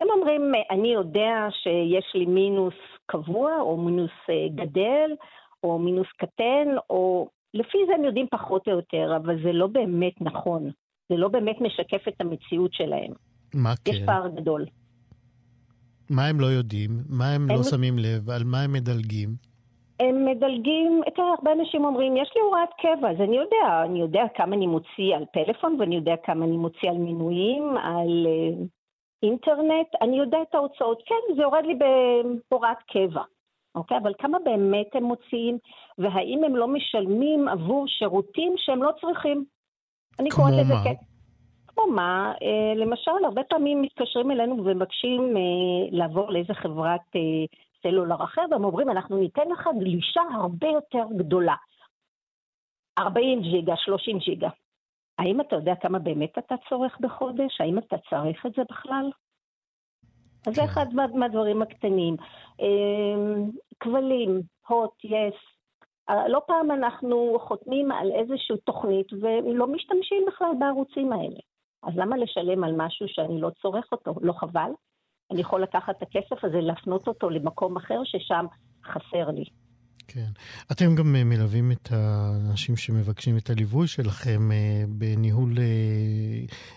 הם 0.00 0.08
אומרים, 0.10 0.52
אני 0.70 0.88
יודע 0.88 1.48
שיש 1.62 2.12
לי 2.14 2.26
מינוס 2.26 2.74
קבוע, 3.06 3.60
או 3.60 3.76
מינוס 3.76 4.10
אה, 4.30 4.48
גדל, 4.64 5.10
או 5.64 5.78
מינוס 5.78 6.06
קטן, 6.16 6.68
או 6.90 7.28
לפי 7.54 7.78
זה 7.86 7.94
הם 7.94 8.04
יודעים 8.04 8.26
פחות 8.30 8.68
או 8.68 8.72
יותר, 8.72 9.16
אבל 9.16 9.42
זה 9.42 9.52
לא 9.52 9.66
באמת 9.66 10.20
נכון. 10.20 10.70
זה 11.08 11.16
לא 11.16 11.28
באמת 11.28 11.60
משקף 11.60 12.08
את 12.08 12.20
המציאות 12.20 12.72
שלהם. 12.72 13.12
מה 13.54 13.72
כן? 13.84 13.92
יש 13.92 14.02
פער 14.06 14.28
גדול. 14.28 14.66
מה 16.10 16.26
הם 16.26 16.40
לא 16.40 16.46
יודעים? 16.46 16.90
מה 17.08 17.34
הם, 17.34 17.48
לא 17.48 17.52
הם 17.52 17.58
לא 17.58 17.64
שמים 17.64 17.98
לב? 17.98 18.30
על 18.30 18.44
מה 18.44 18.60
הם 18.62 18.72
מדלגים? 18.72 19.28
הם 20.00 20.24
מדלגים, 20.24 21.02
תראה, 21.16 21.28
הרבה 21.38 21.52
אנשים 21.52 21.84
אומרים, 21.84 22.16
יש 22.16 22.30
לי 22.36 22.42
הוראת 22.42 22.68
קבע, 22.82 23.10
אז 23.10 23.16
אני 23.20 23.36
יודע, 23.36 23.82
אני 23.84 24.00
יודע 24.00 24.22
כמה 24.34 24.56
אני 24.56 24.66
מוציא 24.66 25.16
על 25.16 25.24
פלאפון, 25.32 25.76
ואני 25.78 25.94
יודע 25.96 26.14
כמה 26.24 26.44
אני 26.44 26.56
מוציא 26.56 26.90
על 26.90 26.96
מינויים, 26.96 27.76
על 27.76 28.26
uh, 28.26 28.66
אינטרנט, 29.22 29.88
אני 30.02 30.18
יודע 30.18 30.38
את 30.42 30.54
ההוצאות. 30.54 31.02
כן, 31.06 31.34
זה 31.36 31.42
יורד 31.42 31.64
לי 31.66 31.74
בהוראת 32.50 32.78
קבע, 32.92 33.22
אוקיי? 33.74 33.98
אבל 33.98 34.12
כמה 34.18 34.38
באמת 34.44 34.86
הם 34.94 35.04
מוציאים, 35.04 35.58
והאם 35.98 36.44
הם 36.44 36.56
לא 36.56 36.68
משלמים 36.68 37.48
עבור 37.48 37.84
שירותים 37.88 38.54
שהם 38.56 38.82
לא 38.82 38.90
צריכים? 39.00 39.44
כמו 40.30 40.44
מה? 40.44 40.84
כן. 40.84 40.94
פה 41.86 41.92
מה, 41.92 42.32
למשל, 42.76 43.24
הרבה 43.24 43.42
פעמים 43.44 43.82
מתקשרים 43.82 44.30
אלינו 44.30 44.64
ומבקשים 44.64 45.34
לעבור 45.90 46.30
לאיזה 46.30 46.54
חברת 46.54 47.00
סלולר 47.82 48.24
אחר, 48.24 48.42
והם 48.50 48.64
אומרים, 48.64 48.90
אנחנו 48.90 49.16
ניתן 49.16 49.48
לך 49.52 49.68
גלישה 49.78 50.22
הרבה 50.34 50.66
יותר 50.66 51.04
גדולה. 51.16 51.54
40 52.98 53.40
ג'יגה, 53.40 53.76
30 53.76 54.18
ג'יגה. 54.18 54.48
האם 55.18 55.40
אתה 55.40 55.56
יודע 55.56 55.74
כמה 55.74 55.98
באמת 55.98 56.38
אתה 56.38 56.54
צורך 56.68 56.98
בחודש? 57.00 57.60
האם 57.60 57.78
אתה 57.78 57.96
צריך 58.10 58.46
את 58.46 58.52
זה 58.56 58.62
בכלל? 58.70 59.10
אז 60.46 60.54
זה 60.54 60.60
כן. 60.60 60.66
אחד 60.66 60.86
מהדברים 61.14 61.62
הקטנים. 61.62 62.16
כבלים, 63.80 64.40
הוט, 64.68 65.04
יס. 65.04 65.34
לא 66.28 66.42
פעם 66.46 66.70
אנחנו 66.70 67.38
חותמים 67.40 67.92
על 67.92 68.12
איזושהי 68.12 68.56
תוכנית 68.64 69.12
ולא 69.12 69.66
משתמשים 69.66 70.24
בכלל 70.26 70.50
בערוצים 70.58 71.12
האלה. 71.12 71.40
אז 71.82 71.92
למה 71.96 72.16
לשלם 72.16 72.64
על 72.64 72.74
משהו 72.76 73.06
שאני 73.08 73.40
לא 73.40 73.50
צורך 73.62 73.84
אותו? 73.92 74.14
לא 74.20 74.32
חבל? 74.32 74.70
אני 75.30 75.40
יכול 75.40 75.62
לקחת 75.62 75.96
את 75.96 76.02
הכסף 76.02 76.44
הזה, 76.44 76.60
להפנות 76.60 77.08
אותו 77.08 77.30
למקום 77.30 77.76
אחר 77.76 78.00
ששם 78.04 78.46
חסר 78.84 79.30
לי. 79.30 79.44
כן. 80.12 80.30
אתם 80.72 80.94
גם 80.94 81.16
אה, 81.16 81.24
מלווים 81.24 81.72
את 81.72 81.88
האנשים 81.92 82.76
שמבקשים 82.76 83.36
את 83.36 83.50
הליווי 83.50 83.86
שלכם 83.86 84.52
אה, 84.52 84.84
בניהול 84.88 85.58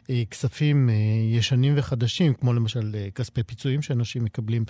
אה, 0.10 0.26
כספים 0.26 0.90
ישנים 1.32 1.74
וחדשים, 1.78 2.34
כמו 2.34 2.54
למשל 2.54 2.96
כספי 3.16 3.44
פיצויים 3.44 3.82
שאנשים 3.82 4.24
מקבלים 4.24 4.66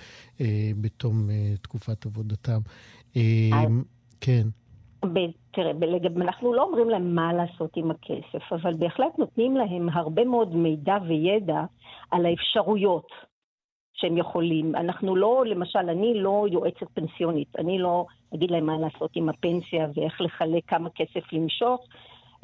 בתום 0.80 1.28
תקופת 1.62 2.06
עבודתם. 2.06 2.60
כן. 4.20 4.46
תראה, 5.50 5.70
אנחנו 6.16 6.54
לא 6.54 6.62
אומרים 6.62 6.90
להם 6.90 7.14
מה 7.14 7.32
לעשות 7.32 7.70
עם 7.76 7.90
הכסף, 7.90 8.52
אבל 8.52 8.74
בהחלט 8.74 9.18
נותנים 9.18 9.56
להם 9.56 9.88
הרבה 9.92 10.24
מאוד 10.24 10.56
מידע 10.56 10.96
וידע 11.08 11.60
על 12.10 12.26
האפשרויות. 12.26 13.06
שהם 13.96 14.18
יכולים. 14.18 14.74
אנחנו 14.74 15.16
לא, 15.16 15.44
למשל, 15.46 15.78
אני 15.78 16.14
לא 16.14 16.46
יועצת 16.52 16.86
פנסיונית, 16.94 17.48
אני 17.58 17.78
לא 17.78 18.06
אגיד 18.34 18.50
להם 18.50 18.66
מה 18.66 18.78
לעשות 18.78 19.10
עם 19.14 19.28
הפנסיה 19.28 19.86
ואיך 19.94 20.20
לחלק 20.20 20.62
כמה 20.66 20.88
כסף 20.90 21.32
למשוך. 21.32 21.80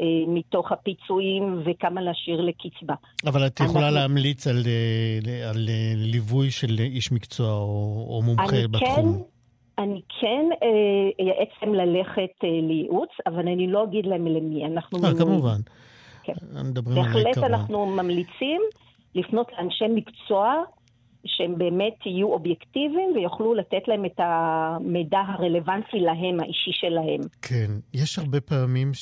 אה, 0.01 0.07
מתוך 0.29 0.73
הפיצויים 0.73 1.63
וכמה 1.65 2.01
להשאיר 2.01 2.41
לקצבה. 2.41 2.95
אבל 3.27 3.47
את 3.47 3.61
יכולה 3.61 3.89
אנחנו... 3.89 4.01
להמליץ 4.01 4.47
על, 4.47 4.63
אה, 4.67 5.51
על 5.51 5.69
אה, 5.69 5.93
ליווי 5.97 6.51
של 6.51 6.79
איש 6.79 7.13
מקצוע 7.13 7.53
או, 7.53 8.07
או 8.09 8.23
מומחה 8.23 8.57
אני 8.57 8.69
בתחום. 8.69 9.15
כן, 9.15 9.40
אני 9.79 10.01
כן 10.21 10.45
אייעץ 11.19 11.49
להם 11.63 11.75
ללכת 11.75 12.31
לייעוץ, 12.43 13.11
אבל 13.27 13.49
אני 13.49 13.67
לא 13.67 13.85
אגיד 13.85 14.07
להם 14.07 14.27
למי. 14.27 14.67
אנחנו... 14.67 14.99
אה, 15.05 15.15
כמובן. 15.19 15.61
כן. 16.23 16.33
בהחלט 16.85 17.39
אנחנו 17.39 17.87
ממליצים 17.87 18.61
לפנות 19.15 19.47
לאנשי 19.59 19.85
מקצוע 19.95 20.63
שהם 21.27 21.59
באמת 21.59 22.07
יהיו 22.07 22.33
אובייקטיביים 22.33 23.13
ויוכלו 23.15 23.55
לתת 23.55 23.89
להם 23.89 24.05
את 24.05 24.19
המידע 24.19 25.19
הרלוונטי 25.19 26.01
להם, 26.01 26.41
האישי 26.41 26.71
שלהם. 26.73 27.21
כן, 27.43 27.71
יש 27.95 28.19
הרבה 28.19 28.41
פעמים 28.41 28.93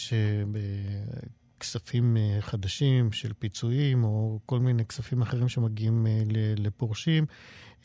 שבכספים 1.58 2.16
אה, 2.16 2.36
חדשים 2.40 3.12
של 3.12 3.32
פיצויים, 3.38 4.04
או 4.04 4.38
כל 4.46 4.58
מיני 4.58 4.84
כספים 4.84 5.22
אחרים 5.22 5.48
שמגיעים 5.48 6.06
אה, 6.06 6.22
לפורשים, 6.56 7.26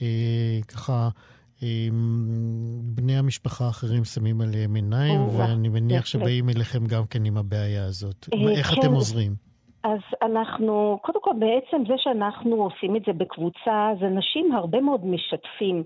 אה, 0.01 0.59
ככה... 0.67 1.09
בני 2.95 3.17
המשפחה 3.17 3.65
האחרים 3.65 4.03
שמים 4.03 4.41
עליהם 4.41 4.75
עיניים, 4.75 5.21
ואני 5.37 5.69
מניח 5.69 6.05
שבאים 6.05 6.49
אליכם 6.49 6.85
גם 6.87 7.03
כן 7.09 7.25
עם 7.25 7.37
הבעיה 7.37 7.85
הזאת. 7.85 8.25
איך 8.57 8.67
כן. 8.67 8.81
אתם 8.81 8.93
עוזרים? 8.93 9.31
אז 9.83 9.99
אנחנו, 10.21 10.99
קודם 11.01 11.21
כל 11.21 11.33
בעצם 11.39 11.83
זה 11.87 11.93
שאנחנו 11.97 12.55
עושים 12.63 12.95
את 12.95 13.01
זה 13.05 13.13
בקבוצה, 13.13 13.91
אז 13.91 14.03
אנשים 14.03 14.51
הרבה 14.51 14.81
מאוד 14.81 15.05
משתפים. 15.05 15.83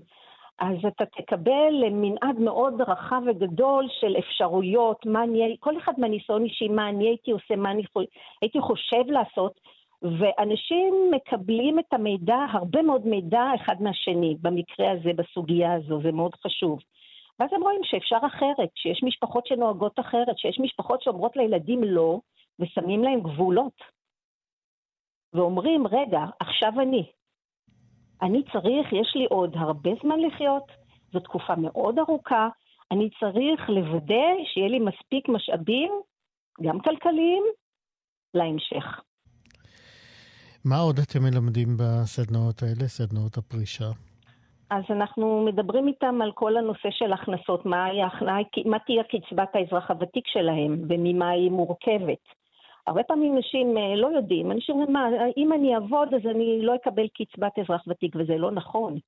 אז 0.58 0.76
אתה 0.88 1.04
תקבל 1.06 1.74
מנעד 1.92 2.38
מאוד 2.38 2.80
רחב 2.80 3.22
וגדול 3.26 3.88
של 4.00 4.16
אפשרויות, 4.18 5.06
מה 5.06 5.24
אני, 5.24 5.56
כל 5.60 5.78
אחד 5.78 5.92
מהניסיון 5.98 6.44
אישי, 6.44 6.68
מה 6.68 6.88
אני 6.88 7.08
הייתי 7.08 7.30
עושה, 7.30 7.56
מה 7.56 7.70
אני 7.70 7.82
הייתי 8.42 8.60
חושב 8.60 9.04
לעשות, 9.06 9.60
ואנשים 10.02 10.94
מקבלים 11.10 11.78
את 11.78 11.92
המידע, 11.92 12.36
הרבה 12.52 12.82
מאוד 12.82 13.06
מידע 13.06 13.42
אחד 13.56 13.82
מהשני, 13.82 14.36
במקרה 14.40 14.90
הזה, 14.90 15.10
בסוגיה 15.16 15.74
הזו, 15.74 16.02
זה 16.02 16.12
מאוד 16.12 16.34
חשוב. 16.34 16.78
ואז 17.38 17.50
הם 17.52 17.62
רואים 17.62 17.80
שאפשר 17.84 18.18
אחרת, 18.26 18.70
שיש 18.74 19.00
משפחות 19.02 19.46
שנוהגות 19.46 20.00
אחרת, 20.00 20.38
שיש 20.38 20.58
משפחות 20.60 21.02
שאומרות 21.02 21.36
לילדים 21.36 21.84
לא, 21.84 22.20
ושמים 22.58 23.02
להם 23.02 23.20
גבולות. 23.20 23.82
ואומרים, 25.32 25.86
רגע, 25.86 26.20
עכשיו 26.40 26.72
אני. 26.80 27.06
אני 28.22 28.42
צריך, 28.52 28.92
יש 28.92 29.12
לי 29.14 29.26
עוד 29.26 29.56
הרבה 29.56 29.90
זמן 30.02 30.20
לחיות, 30.20 30.72
זו 31.12 31.20
תקופה 31.20 31.56
מאוד 31.56 31.98
ארוכה, 31.98 32.48
אני 32.90 33.10
צריך 33.20 33.68
לוודא 33.70 34.44
שיהיה 34.44 34.68
לי 34.68 34.78
מספיק 34.78 35.28
משאבים, 35.28 35.92
גם 36.62 36.80
כלכליים, 36.80 37.42
להמשך. 38.34 39.07
מה 40.68 40.78
עוד 40.78 40.98
אתם 40.98 41.22
מלמדים 41.22 41.68
בסדנאות 41.78 42.62
האלה, 42.62 42.88
סדנאות 42.88 43.36
הפרישה? 43.36 43.90
אז 44.70 44.84
אנחנו 44.90 45.44
מדברים 45.44 45.88
איתם 45.88 46.22
על 46.22 46.32
כל 46.32 46.56
הנושא 46.56 46.88
של 46.90 47.12
הכנסות, 47.12 47.66
מה, 47.66 47.86
מה 48.64 48.78
תהיה 48.78 49.02
קצבת 49.04 49.48
האזרח 49.54 49.90
הוותיק 49.90 50.24
שלהם 50.26 50.72
וממה 50.88 51.30
היא 51.30 51.50
מורכבת. 51.50 52.24
הרבה 52.86 53.02
פעמים 53.02 53.38
נשים 53.38 53.78
אה, 53.78 53.96
לא 53.96 54.06
יודעים, 54.16 54.52
אנשים 54.52 54.74
אומרים, 54.74 54.92
מה, 54.92 55.08
אם 55.36 55.52
אני 55.52 55.74
אעבוד 55.74 56.14
אז 56.14 56.26
אני 56.30 56.58
לא 56.62 56.74
אקבל 56.74 57.06
קצבת 57.08 57.58
אזרח 57.58 57.82
ותיק, 57.88 58.16
וזה 58.16 58.36
לא 58.38 58.50
נכון. 58.50 58.98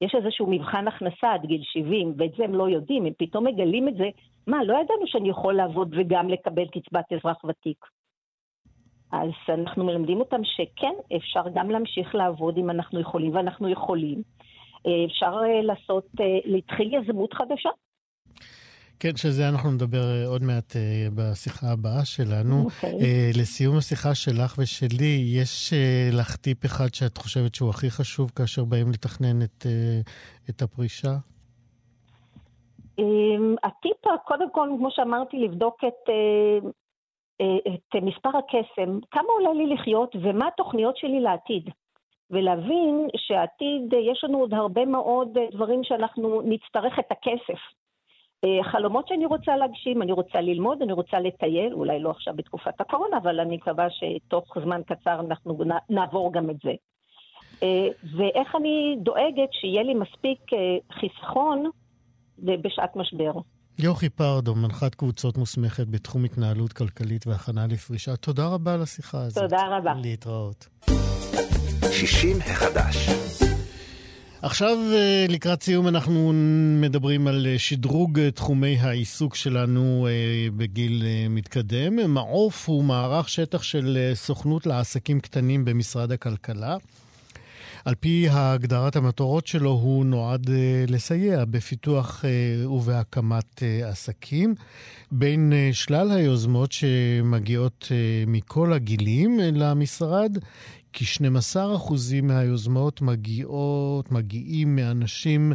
יש 0.00 0.14
איזשהו 0.14 0.46
מבחן 0.50 0.88
הכנסה 0.88 1.32
עד 1.32 1.46
גיל 1.46 1.62
70, 1.64 2.14
ואת 2.18 2.30
זה 2.36 2.44
הם 2.44 2.54
לא 2.54 2.68
יודעים, 2.68 3.06
הם 3.06 3.12
פתאום 3.18 3.46
מגלים 3.46 3.88
את 3.88 3.94
זה, 3.94 4.08
מה, 4.46 4.64
לא 4.64 4.72
ידענו 4.72 5.06
שאני 5.06 5.28
יכול 5.28 5.54
לעבוד 5.54 5.94
וגם 5.98 6.28
לקבל 6.28 6.66
קצבת 6.66 7.12
אזרח 7.12 7.44
ותיק. 7.44 7.95
אז 9.12 9.30
אנחנו 9.48 9.84
מלמדים 9.84 10.20
אותם 10.20 10.40
שכן, 10.44 11.16
אפשר 11.16 11.42
גם 11.54 11.70
להמשיך 11.70 12.14
לעבוד 12.14 12.56
אם 12.58 12.70
אנחנו 12.70 13.00
יכולים, 13.00 13.34
ואנחנו 13.34 13.68
יכולים. 13.68 14.22
אה, 14.86 15.04
אפשר 15.06 15.32
אה, 15.44 15.62
לעשות, 15.62 16.06
להתחיל 16.44 16.94
יזמות 16.94 17.34
חדשה. 17.34 17.68
כן, 19.00 19.16
שזה 19.16 19.48
אנחנו 19.48 19.70
נדבר 19.70 20.02
אה, 20.10 20.26
עוד 20.26 20.42
מעט 20.42 20.76
בשיחה 21.14 21.66
הבאה 21.72 22.04
שלנו. 22.04 22.66
Okay. 22.68 22.86
אוקיי. 22.86 23.32
לסיום 23.40 23.76
השיחה 23.76 24.14
שלך 24.14 24.54
ושלי, 24.58 25.24
יש 25.26 25.72
לך 26.12 26.36
טיפ 26.36 26.64
אחד 26.64 26.94
שאת 26.94 27.18
חושבת 27.18 27.54
שהוא 27.54 27.70
הכי 27.70 27.90
חשוב 27.90 28.30
כאשר 28.30 28.64
באים 28.64 28.90
לתכנן 28.90 29.42
את, 29.42 29.66
את 30.50 30.62
הפרישה? 30.62 31.16
Um, 33.00 33.02
הטיפ, 33.62 33.96
קודם 34.26 34.52
כל, 34.52 34.68
כמו 34.78 34.88
שאמרתי, 34.90 35.36
לבדוק 35.36 35.84
את, 35.86 36.10
את 37.42 38.02
מספר 38.02 38.30
הקסם, 38.38 38.98
כמה 39.10 39.28
עולה 39.38 39.52
לי 39.52 39.74
לחיות 39.74 40.16
ומה 40.22 40.48
התוכניות 40.48 40.96
שלי 40.96 41.20
לעתיד. 41.20 41.70
ולהבין 42.30 43.08
שהעתיד, 43.16 43.92
יש 43.92 44.24
לנו 44.24 44.38
עוד 44.38 44.54
הרבה 44.54 44.84
מאוד 44.84 45.38
דברים 45.52 45.84
שאנחנו 45.84 46.42
נצטרך 46.42 46.98
את 46.98 47.12
הכסף. 47.12 47.60
אה, 48.44 48.64
חלומות 48.64 49.08
שאני 49.08 49.26
רוצה 49.26 49.56
להגשים, 49.56 50.02
אני 50.02 50.12
רוצה 50.12 50.40
ללמוד, 50.40 50.82
אני 50.82 50.92
רוצה 50.92 51.20
לטייל, 51.20 51.72
אולי 51.72 52.00
לא 52.00 52.10
עכשיו 52.10 52.34
בתקופת 52.36 52.80
הקורונה, 52.80 53.18
אבל 53.18 53.40
אני 53.40 53.56
מקווה 53.56 53.86
שתוך 53.90 54.58
זמן 54.62 54.80
קצר 54.86 55.20
אנחנו 55.20 55.58
נעבור 55.90 56.32
גם 56.32 56.50
את 56.50 56.56
זה. 56.64 56.72
אה, 57.62 57.88
ואיך 58.16 58.56
אני 58.56 58.96
דואגת 59.00 59.52
שיהיה 59.52 59.82
לי 59.82 59.94
מספיק 59.94 60.52
אה, 60.52 60.76
חיסכון 60.92 61.70
בשעת 62.38 62.96
משבר. 62.96 63.32
יוכי 63.78 64.08
פרדו, 64.08 64.54
מנחת 64.54 64.94
קבוצות 64.94 65.38
מוסמכת 65.38 65.86
בתחום 65.88 66.24
התנהלות 66.24 66.72
כלכלית 66.72 67.26
והכנה 67.26 67.66
לפרישה, 67.66 68.16
תודה 68.16 68.46
רבה 68.46 68.74
על 68.74 68.82
השיחה 68.82 69.22
הזאת. 69.22 69.42
תודה 69.42 69.62
רבה. 69.70 69.94
להתראות. 70.02 70.68
60 71.92 72.38
החדש. 72.40 73.08
עכשיו, 74.42 74.76
אה, 74.92 75.26
לקראת 75.28 75.62
סיום, 75.62 75.88
אנחנו 75.88 76.32
מדברים 76.80 77.26
על 77.26 77.46
אה, 77.46 77.58
שדרוג 77.58 78.18
אה, 78.20 78.30
תחומי 78.30 78.78
העיסוק 78.80 79.34
שלנו 79.34 80.08
בגיל 80.56 81.02
מתקדם. 81.30 82.14
מעוף 82.14 82.68
הוא 82.68 82.84
מערך 82.84 83.28
שטח 83.28 83.62
של 83.62 84.12
סוכנות 84.14 84.66
לעסקים 84.66 85.20
קטנים 85.20 85.64
במשרד 85.64 86.12
הכלכלה. 86.12 86.76
על 87.86 87.94
פי 87.94 88.26
הגדרת 88.30 88.96
המטרות 88.96 89.46
שלו, 89.46 89.70
הוא 89.70 90.04
נועד 90.04 90.50
לסייע 90.88 91.44
בפיתוח 91.44 92.24
ובהקמת 92.66 93.62
עסקים. 93.84 94.54
בין 95.10 95.52
שלל 95.72 96.10
היוזמות 96.10 96.72
שמגיעות 96.72 97.88
מכל 98.26 98.72
הגילים 98.72 99.40
למשרד, 99.40 100.38
כ-12% 100.92 101.92
מהיוזמות 102.22 103.02
מגיעות, 103.02 104.12
מגיעים 104.12 104.76
מאנשים 104.76 105.52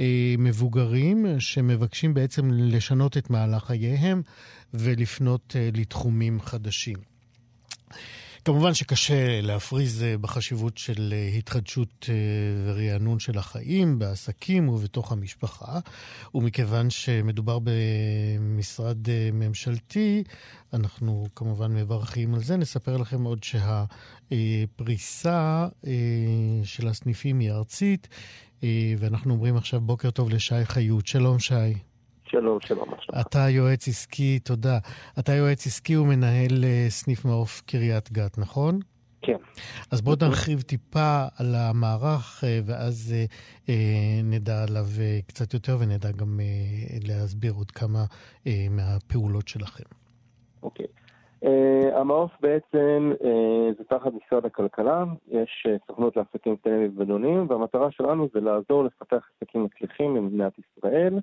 אה, 0.00 0.34
מבוגרים 0.38 1.26
שמבקשים 1.38 2.14
בעצם 2.14 2.50
לשנות 2.52 3.16
את 3.16 3.30
מהלך 3.30 3.64
חייהם 3.64 4.22
ולפנות 4.74 5.56
אה, 5.56 5.68
לתחומים 5.74 6.40
חדשים. 6.40 7.17
כמובן 8.48 8.74
שקשה 8.74 9.40
להפריז 9.40 10.02
אה, 10.02 10.18
בחשיבות 10.18 10.78
של 10.78 11.14
אה, 11.16 11.28
התחדשות 11.38 12.06
אה, 12.08 12.14
ורענון 12.66 13.18
של 13.18 13.38
החיים 13.38 13.98
בעסקים 13.98 14.68
ובתוך 14.68 15.12
המשפחה, 15.12 15.78
ומכיוון 16.34 16.90
שמדובר 16.90 17.58
במשרד 17.62 18.98
ממשלתי, 19.32 20.22
אנחנו 20.72 21.26
כמובן 21.34 21.74
מברכים 21.74 22.34
על 22.34 22.42
זה. 22.42 22.56
נספר 22.56 22.96
לכם 22.96 23.24
עוד 23.24 23.44
שהפריסה 24.30 25.68
של 26.64 26.88
הסניפים 26.88 27.38
היא 27.38 27.50
ארצית, 27.50 28.08
ואנחנו 28.98 29.34
אומרים 29.34 29.56
עכשיו 29.56 29.80
בוקר 29.80 30.10
טוב 30.10 30.30
לשי 30.30 30.64
חיות. 30.64 31.06
שלום, 31.06 31.38
שי. 31.38 31.87
שלום, 32.30 32.58
שלום. 32.60 32.88
אתה 33.20 33.38
יועץ 33.50 33.88
עסקי, 33.88 34.38
תודה. 34.38 34.78
אתה 35.18 35.32
יועץ 35.32 35.66
עסקי 35.66 35.96
ומנהל 35.96 36.64
אה, 36.64 36.86
סניף 36.88 37.24
מעוף 37.24 37.62
קריית 37.66 38.12
גת, 38.12 38.38
נכון? 38.38 38.78
כן. 39.22 39.36
אז 39.92 40.00
בואו 40.02 40.16
נרחיב 40.22 40.60
טיפה 40.60 41.24
על 41.38 41.54
המערך, 41.54 42.44
אה, 42.44 42.58
ואז 42.66 43.14
אה, 43.68 43.74
נדע 44.24 44.62
עליו 44.68 44.84
קצת 45.26 45.54
יותר, 45.54 45.76
ונדע 45.80 46.12
גם 46.12 46.40
להסביר 47.08 47.52
עוד 47.52 47.70
כמה 47.70 48.04
מהפעולות 48.70 49.48
שלכם. 49.48 49.88
אוקיי. 50.62 50.86
המעוף 51.94 52.30
בעצם 52.40 53.12
זה 53.78 53.84
תחת 53.88 54.12
משרד 54.12 54.44
הכלכלה, 54.44 55.04
יש 55.28 55.66
סוכנות 55.86 56.16
לעסקים 56.16 56.56
קטנים 56.56 56.88
ובינוניים, 56.88 57.46
והמטרה 57.48 57.90
שלנו 57.90 58.28
זה 58.34 58.40
לעזור 58.40 58.84
לפתח 58.84 59.28
עסקים 59.36 59.64
מצליחים 59.64 60.14
במדינת 60.14 60.52
ישראל. 60.58 61.14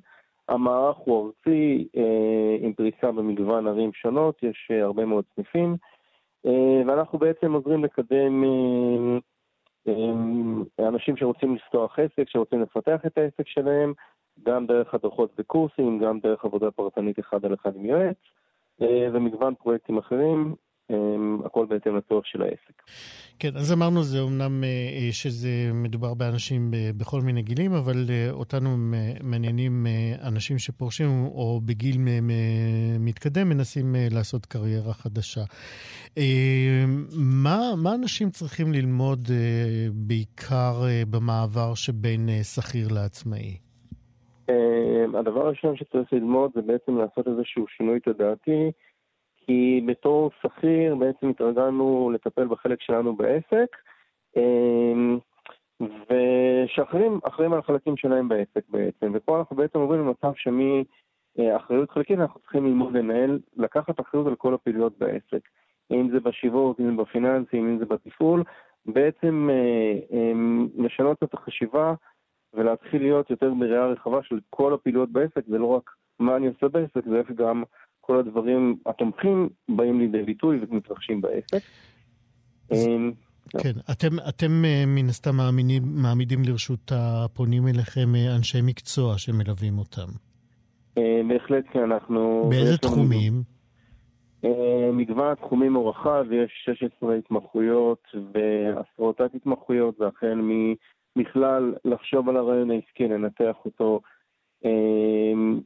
המערך 0.50 0.98
הוא 0.98 1.28
ארצי 1.28 1.88
אה, 1.98 2.58
עם 2.60 2.74
פריסה 2.74 3.12
במגוון 3.12 3.68
ערים 3.68 3.94
שונות, 3.94 4.44
יש 4.44 4.68
אה, 4.72 4.84
הרבה 4.84 5.06
מאוד 5.06 5.26
סניפים, 5.36 5.76
אה, 6.46 6.82
ואנחנו 6.88 7.20
בעצם 7.20 7.54
עוזרים 7.54 7.84
לקדם 7.84 8.44
אנשים 10.80 11.18
שרוצים 11.18 11.56
לפתוח 11.56 12.00
עסק, 12.00 12.30
שרוצים 12.30 12.62
לפתח 12.62 13.00
את 13.06 13.18
העסק 13.18 13.48
שלהם, 13.48 13.94
גם 14.44 14.66
דרך 14.66 14.94
הדרכות 14.94 15.32
וקורסים, 15.38 16.00
גם 16.00 16.20
דרך 16.20 16.46
עבודה 16.46 16.72
פרטנית 16.72 17.20
אחד 17.20 17.46
על 17.46 17.54
אחד 17.54 17.76
עם 17.76 17.86
יועץ, 17.86 18.18
ומגוון 18.82 19.56
פרויקטים 19.56 19.98
אחרים. 19.98 20.56
הכל 21.46 21.66
בהתאם 21.70 21.96
לצורך 21.96 22.28
של 22.28 22.42
העסק. 22.42 22.82
כן, 23.40 23.50
אז 23.56 23.74
אמרנו 23.74 24.04
זה 24.04 24.22
אמנם 24.22 24.64
אה, 24.64 24.70
אה, 24.70 25.12
שזה 25.12 25.50
מדובר 25.74 26.14
באנשים 26.14 26.72
בכל 26.98 27.22
מיני 27.22 27.42
גילים, 27.42 27.74
אבל 27.74 28.06
אה, 28.10 28.32
אותנו 28.32 28.70
מעניינים 29.24 29.86
אנשים 30.28 30.58
שפורשים 30.58 31.08
או 31.26 31.62
בגיל 31.66 31.96
מתקדם 33.00 33.50
מנסים 33.50 33.96
לעשות 34.12 34.46
קריירה 34.46 34.94
חדשה. 34.94 35.42
מה, 37.44 37.60
מה 37.84 37.96
אנשים 37.96 38.30
צריכים 38.30 38.74
ללמוד 38.74 39.20
בעיקר 39.94 40.74
במעבר 41.10 41.74
שבין 41.76 42.30
שכיר 42.44 42.88
לעצמאי? 42.92 43.58
הדבר 45.20 45.48
הראשון 45.48 45.78
שצריך 45.78 46.14
ללמוד 46.14 46.52
זה 46.56 46.62
בעצם 46.62 46.98
לעשות 46.98 47.28
איזשהו 47.28 47.66
שינוי 47.68 48.00
תודעתי. 48.00 48.72
כי 49.46 49.82
בתור 49.86 50.32
שכיר 50.42 50.96
בעצם 50.96 51.30
התרגלנו 51.30 52.12
לטפל 52.14 52.48
בחלק 52.48 52.82
שלנו 52.82 53.16
בעסק, 53.16 53.76
אמ, 54.38 55.20
ושאחרים 55.82 57.20
אחראים 57.24 57.54
על 57.54 57.60
החלקים 57.60 57.98
שלהם 57.98 58.30
בעסק 58.30 58.70
בעצם, 58.70 59.12
ופה 59.14 59.40
אנחנו 59.40 59.56
בעצם 59.56 59.80
עוברים 59.80 60.00
למצב 60.00 60.32
שמאחריות 60.36 61.92
חלקית 61.92 62.20
אנחנו 62.20 62.40
צריכים 62.40 62.66
ללמוד 62.66 62.94
לנהל, 62.94 63.40
לקחת 63.58 64.00
אחריות 64.00 64.28
על 64.28 64.36
כל 64.36 64.54
הפעילויות 64.54 64.98
בעסק, 64.98 65.50
אם 65.92 66.10
זה 66.12 66.20
בשיווק, 66.20 66.80
אם 66.80 66.86
זה 66.86 67.04
בפיננסים, 67.04 67.70
אם 67.70 67.80
זה 67.80 67.86
בתפעול, 67.86 68.44
בעצם 68.86 69.50
אה, 69.52 70.00
אמ, 70.12 70.68
לשנות 70.78 71.24
את 71.24 71.34
החשיבה 71.34 71.94
ולהתחיל 72.54 73.02
להיות 73.02 73.30
יותר 73.30 73.54
בראייה 73.54 73.86
רחבה 73.86 74.24
של 74.24 74.40
כל 74.50 74.74
הפעילויות 74.74 75.10
בעסק, 75.10 75.46
זה 75.48 75.58
לא 75.58 75.66
רק 75.66 75.92
מה 76.20 76.36
אני 76.36 76.48
עושה 76.48 76.68
בעסק, 76.68 77.06
זה 77.06 77.18
איך 77.18 77.32
גם 77.32 77.64
כל 78.06 78.20
הדברים 78.20 78.76
התומכים 78.86 79.50
באים 79.70 80.00
לידי 80.00 80.24
ביטוי 80.24 80.60
ומתרחשים 80.62 81.22
בעסק. 81.22 81.58
אמ, 82.72 83.12
כן, 83.50 83.72
אתם, 83.92 84.20
אתם 84.30 84.66
אה, 84.66 84.84
מן 84.88 85.10
הסתם 85.10 85.36
מעמידים, 85.36 85.84
מעמידים 86.02 86.40
לרשות 86.44 86.92
הפונים 86.96 87.68
אליכם 87.68 88.16
אה, 88.16 88.36
אנשי 88.36 88.58
מקצוע 88.64 89.18
שמלווים 89.18 89.78
אותם. 89.78 90.08
אה, 90.98 91.22
בהחלט 91.28 91.66
כן, 91.72 91.80
אנחנו... 91.80 92.48
באיזה 92.50 92.78
תחומים? 92.78 93.56
מגוון 94.94 95.32
התחומים 95.32 95.74
הוא 95.74 95.90
רחב, 95.90 96.26
יש 96.32 96.52
16 96.66 97.16
התמחויות 97.16 98.04
ועשרות 98.14 99.18
תת-התמחויות, 99.18 100.02
והחל 100.02 100.42
מכלל 101.16 101.74
לחשוב 101.86 102.30
על 102.30 102.38
הרעיון 102.38 102.72
העסקי, 102.72 103.08
לנתח 103.08 103.56
אותו, 103.66 104.02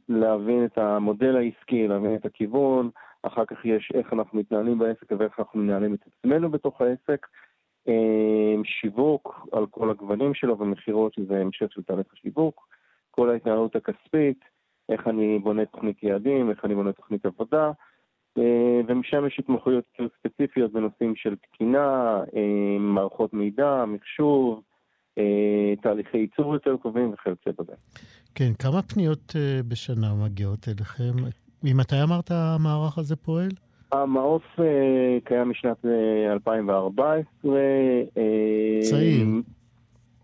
להבין 0.08 0.64
את 0.64 0.78
המודל 0.78 1.36
העסקי, 1.36 1.88
להבין 1.88 2.14
את 2.14 2.24
הכיוון, 2.24 2.90
אחר 3.22 3.44
כך 3.44 3.64
יש 3.64 3.92
איך 3.94 4.12
אנחנו 4.12 4.38
מתנהלים 4.38 4.78
בעסק 4.78 5.12
ואיך 5.18 5.38
אנחנו 5.38 5.60
מנהלים 5.60 5.94
את 5.94 6.00
עצמנו 6.06 6.50
בתוך 6.50 6.80
העסק, 6.80 7.26
אמ, 7.88 8.62
שיווק 8.64 9.46
על 9.52 9.66
כל 9.66 9.90
הגוונים 9.90 10.34
שלו 10.34 10.58
ומכירות 10.58 11.14
שזה 11.14 11.40
המשך 11.40 11.72
של 11.72 11.82
תהליך 11.82 12.06
השיווק, 12.12 12.68
כל 13.10 13.30
ההתנהלות 13.30 13.76
הכספית, 13.76 14.44
איך 14.88 15.08
אני 15.08 15.38
בונה 15.38 15.64
תוכנית 15.64 16.02
יעדים, 16.02 16.50
איך 16.50 16.64
אני 16.64 16.74
בונה 16.74 16.92
תוכנית 16.92 17.26
עבודה, 17.26 17.70
אמ, 18.36 18.82
ומשם 18.86 19.26
יש 19.26 19.38
התמחויות 19.38 19.84
ספציפיות 20.18 20.72
בנושאים 20.72 21.16
של 21.16 21.36
תקינה, 21.36 22.20
מערכות 22.78 23.32
מידע, 23.32 23.84
מחשוב, 23.86 24.62
תהליכי 25.82 26.18
ייצור 26.18 26.54
יותר 26.54 26.76
טובים 26.76 27.12
וכיוצא 27.12 27.50
בזה. 27.58 27.72
כן, 28.34 28.52
כמה 28.58 28.82
פניות 28.82 29.30
uh, 29.36 29.62
בשנה 29.68 30.14
מגיעות 30.24 30.68
אליכם? 30.68 31.12
ממתי 31.62 32.02
אמרת 32.02 32.30
המערך 32.30 32.98
הזה 32.98 33.16
פועל? 33.16 33.48
המעוף 33.92 34.42
uh, 34.56 34.62
קיים 35.24 35.50
משנת 35.50 35.84
uh, 35.84 36.32
2014. 36.32 37.58
צעיר. 38.80 39.26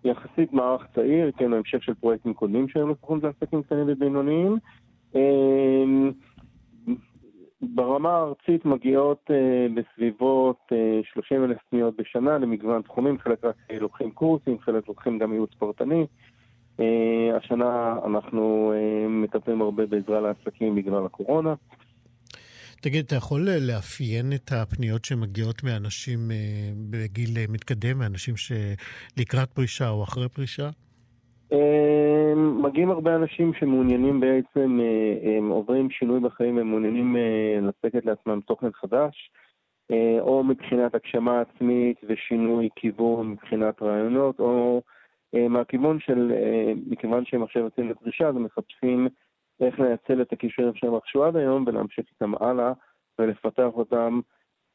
יחסית 0.05 0.53
מערך 0.53 0.87
צעיר, 0.95 1.31
כן, 1.37 1.53
המשך 1.53 1.83
של 1.83 1.95
פרויקטים 1.95 2.35
קודמים 2.35 2.69
שהיו 2.69 2.89
לפחות 2.89 3.23
לעסקים 3.23 3.63
קטנים 3.63 3.85
ובינוניים. 3.87 4.57
ברמה 7.63 8.11
הארצית 8.11 8.65
מגיעות 8.65 9.31
בסביבות 9.75 10.59
uh, 10.73 11.13
30 11.13 11.45
אלף 11.45 11.59
פניות 11.71 11.97
בשנה 11.97 12.39
למגוון 12.39 12.83
תחומים, 12.83 13.19
חלק 13.19 13.45
רק 13.45 13.57
לוקחים 13.81 14.11
קורסים, 14.11 14.59
חלק 14.61 14.89
לוקחים 14.89 15.19
גם 15.19 15.33
ייעוץ 15.33 15.51
פרטני. 15.59 16.07
אה, 16.81 17.37
השנה 17.37 17.97
אנחנו 18.07 18.73
אה, 18.77 19.09
מטפלים 19.09 19.63
הרבה 19.63 19.87
בעזרה 19.87 20.21
לעסקים 20.21 20.75
בגלל 20.75 21.07
הקורונה. 21.07 21.55
תגיד, 22.81 23.05
אתה 23.05 23.17
יכול 23.17 23.49
לאפיין 23.61 24.33
את 24.35 24.51
הפניות 24.53 25.05
שמגיעות 25.05 25.65
מאנשים 25.65 26.31
אה, 26.31 26.37
בגיל 26.91 27.31
מתקדם, 27.49 27.99
מאנשים 27.99 28.35
שלקראת 28.37 29.51
פרישה 29.51 29.89
או 29.89 30.03
אחרי 30.03 30.29
פרישה? 30.29 30.69
מגיעים 32.63 32.91
הרבה 32.91 33.17
אנשים 33.17 33.53
שמעוניינים 33.61 34.21
בעצם, 34.21 34.81
הם 35.23 35.49
עוברים 35.49 35.91
שינוי 35.91 36.21
בחיים, 36.21 36.59
הם 36.59 36.69
מעוניינים 36.69 37.17
לצקת 37.63 38.07
לעצמם 38.07 38.41
תוכן 38.47 38.73
חדש, 38.73 39.31
או 40.21 40.45
מבחינת 40.45 40.95
הגשמה 40.95 41.41
עצמית 41.41 41.97
ושינוי 42.09 42.69
כיוון 42.77 43.31
מבחינת 43.31 43.83
רעיונות, 43.83 44.41
או 44.41 44.77
אה, 44.77 44.96
מהכיוון 45.33 45.99
של, 46.01 46.33
אה, 46.35 46.73
מכיוון 46.87 47.25
שהם 47.27 47.43
עכשיו 47.43 47.63
יוצאים 47.63 47.91
לפרישה, 47.91 48.29
אז 48.29 48.37
הם 48.37 48.45
מחפשים 48.45 49.09
איך 49.61 49.81
לנצל 49.81 50.23
את 50.23 50.33
הכישורים 50.33 50.73
שהם 50.75 50.95
רכשו 50.95 51.25
עד 51.25 51.37
היום 51.37 51.65
ולהמשיך 51.67 52.07
איתם 52.13 52.33
הלאה 52.45 52.73
ולפתח 53.19 53.71
אותם 53.75 54.21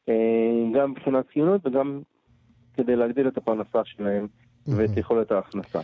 אה, 0.09 0.79
גם 0.79 0.91
מבחינת 0.91 1.25
ציונות 1.33 1.65
וגם 1.65 2.01
כדי 2.73 2.95
להגדיל 2.95 3.27
את 3.27 3.37
הפרנסה 3.37 3.79
שלהם 3.85 4.27
ואת 4.67 4.97
יכולת 4.97 5.31
ההכנסה. 5.31 5.79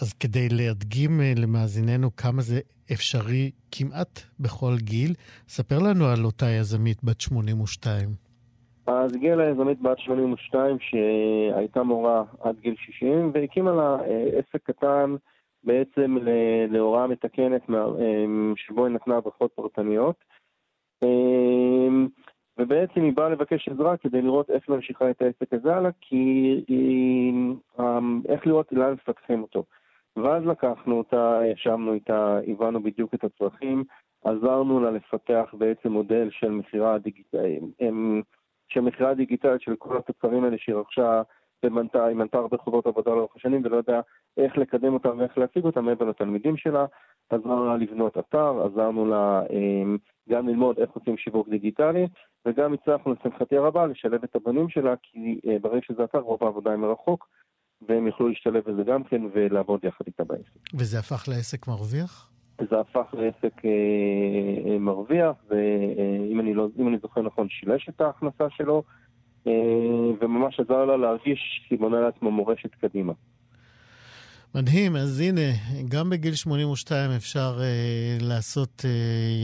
אז 0.00 0.12
כדי 0.12 0.48
להדגים 0.48 1.20
למאזיננו 1.36 2.16
כמה 2.16 2.42
זה 2.42 2.60
אפשרי 2.92 3.50
כמעט 3.70 4.20
בכל 4.40 4.74
גיל, 4.78 5.14
ספר 5.48 5.78
לנו 5.78 6.04
על 6.06 6.24
אותה 6.24 6.46
יזמית 6.46 7.04
בת 7.04 7.20
82. 7.20 8.27
אז 8.88 9.14
הגיעה 9.14 9.36
לה 9.36 9.48
יזמית 9.48 9.80
בת 9.80 9.98
82 9.98 10.76
שהייתה 10.80 11.82
מורה 11.82 12.22
עד 12.40 12.58
גיל 12.58 12.74
60 12.78 13.30
והקימה 13.34 13.72
לה 13.72 13.96
אה, 14.00 14.24
עסק 14.38 14.62
קטן 14.62 15.14
בעצם 15.64 16.16
להוראה 16.68 17.06
מתקנת 17.06 17.70
אה, 17.70 17.84
שבו 18.56 18.86
היא 18.86 18.94
נתנה 18.94 19.16
הדרכות 19.16 19.52
פרטניות. 19.52 20.16
אה, 21.02 21.88
ובעצם 22.58 23.00
היא 23.00 23.12
באה 23.12 23.28
לבקש 23.28 23.68
עזרה 23.68 23.96
כדי 23.96 24.22
לראות 24.22 24.50
איך 24.50 24.68
ממשיכה 24.68 25.10
את 25.10 25.22
העסק 25.22 25.52
הזה 25.52 25.74
הלאה, 25.74 25.90
כי 26.00 26.64
היא, 26.68 27.32
איך 28.28 28.46
לראות 28.46 28.72
לאן 28.72 28.92
מפתחים 28.92 29.42
אותו. 29.42 29.64
ואז 30.16 30.46
לקחנו 30.46 30.98
אותה, 30.98 31.40
ישבנו 31.52 31.94
איתה, 31.94 32.38
הבנו 32.46 32.82
בדיוק 32.82 33.14
את 33.14 33.24
הצרכים, 33.24 33.84
עזרנו 34.24 34.80
לה 34.80 34.90
לפתח 34.90 35.54
בעצם 35.58 35.92
מודל 35.92 36.28
של 36.30 36.50
מכירה 36.50 36.98
דיגיטלית. 36.98 37.62
שהמכירה 38.68 39.10
הדיגיטלית 39.10 39.60
של 39.60 39.76
כל 39.76 39.96
התוצרים 39.96 40.44
האלה 40.44 40.56
שהיא 40.58 40.76
רכשה 40.76 41.22
ומנתה, 41.64 42.04
היא 42.04 42.16
מנתה 42.16 42.38
הרבה 42.38 42.56
חובות 42.56 42.86
עבודה 42.86 43.10
לאורך 43.10 43.36
השנים 43.36 43.62
ולא 43.64 43.76
יודע 43.76 44.00
איך 44.36 44.58
לקדם 44.58 44.94
אותם 44.94 45.18
ואיך 45.18 45.38
להציג 45.38 45.64
אותם 45.64 45.84
מעבר 45.84 46.04
לתלמידים 46.04 46.56
שלה. 46.56 46.86
עזרנו 47.30 47.66
לה 47.66 47.76
לבנות 47.76 48.18
אתר, 48.18 48.62
עזרנו 48.66 49.06
לה 49.06 49.42
אמ, 49.50 49.96
גם 50.28 50.48
ללמוד 50.48 50.78
איך 50.78 50.90
עושים 50.90 51.16
שיווק 51.16 51.48
דיגיטלי, 51.48 52.06
וגם 52.46 52.74
הצלחנו 52.74 53.12
לשמחתי 53.12 53.56
הרבה 53.56 53.86
לשלב 53.86 54.24
את 54.24 54.36
הבנים 54.36 54.68
שלה, 54.68 54.94
כי 55.02 55.40
אה, 55.46 55.58
ברגע 55.58 55.80
שזה 55.82 56.04
אתר 56.04 56.18
רוב 56.18 56.44
העבודה 56.44 56.70
היא 56.70 56.78
מרחוק, 56.78 57.28
והם 57.88 58.06
יוכלו 58.06 58.28
להשתלב 58.28 58.70
בזה 58.70 58.82
גם 58.82 59.04
כן 59.04 59.22
ולעבוד 59.32 59.84
יחד 59.84 60.04
איתה 60.06 60.24
בעסק. 60.24 60.74
וזה 60.74 60.98
הפך 60.98 61.28
לעסק 61.28 61.68
מרוויח? 61.68 62.30
זה 62.70 62.80
הפך 62.80 63.14
לעסק 63.14 63.64
אה, 63.64 63.70
אה, 64.70 64.78
מרוויח, 64.78 65.36
ואם 65.50 66.40
אני, 66.40 66.54
לא, 66.54 66.68
אני 66.78 66.98
זוכר 67.02 67.22
נכון, 67.22 67.48
שילש 67.48 67.88
את 67.88 68.00
ההכנסה 68.00 68.44
שלו, 68.56 68.82
אה, 69.46 69.52
וממש 70.20 70.60
עזר 70.60 70.84
לה 70.84 70.96
להרגיש 70.96 71.62
שהיא 71.66 71.78
בונה 71.78 72.00
לעצמה 72.00 72.30
מורשת 72.30 72.74
קדימה. 72.74 73.12
מדהים, 74.54 74.96
אז 74.96 75.20
הנה, 75.20 75.50
גם 75.88 76.10
בגיל 76.10 76.34
82 76.34 77.10
אפשר 77.10 77.58
אה, 77.60 78.18
לעשות 78.20 78.84
אה, 78.84 78.90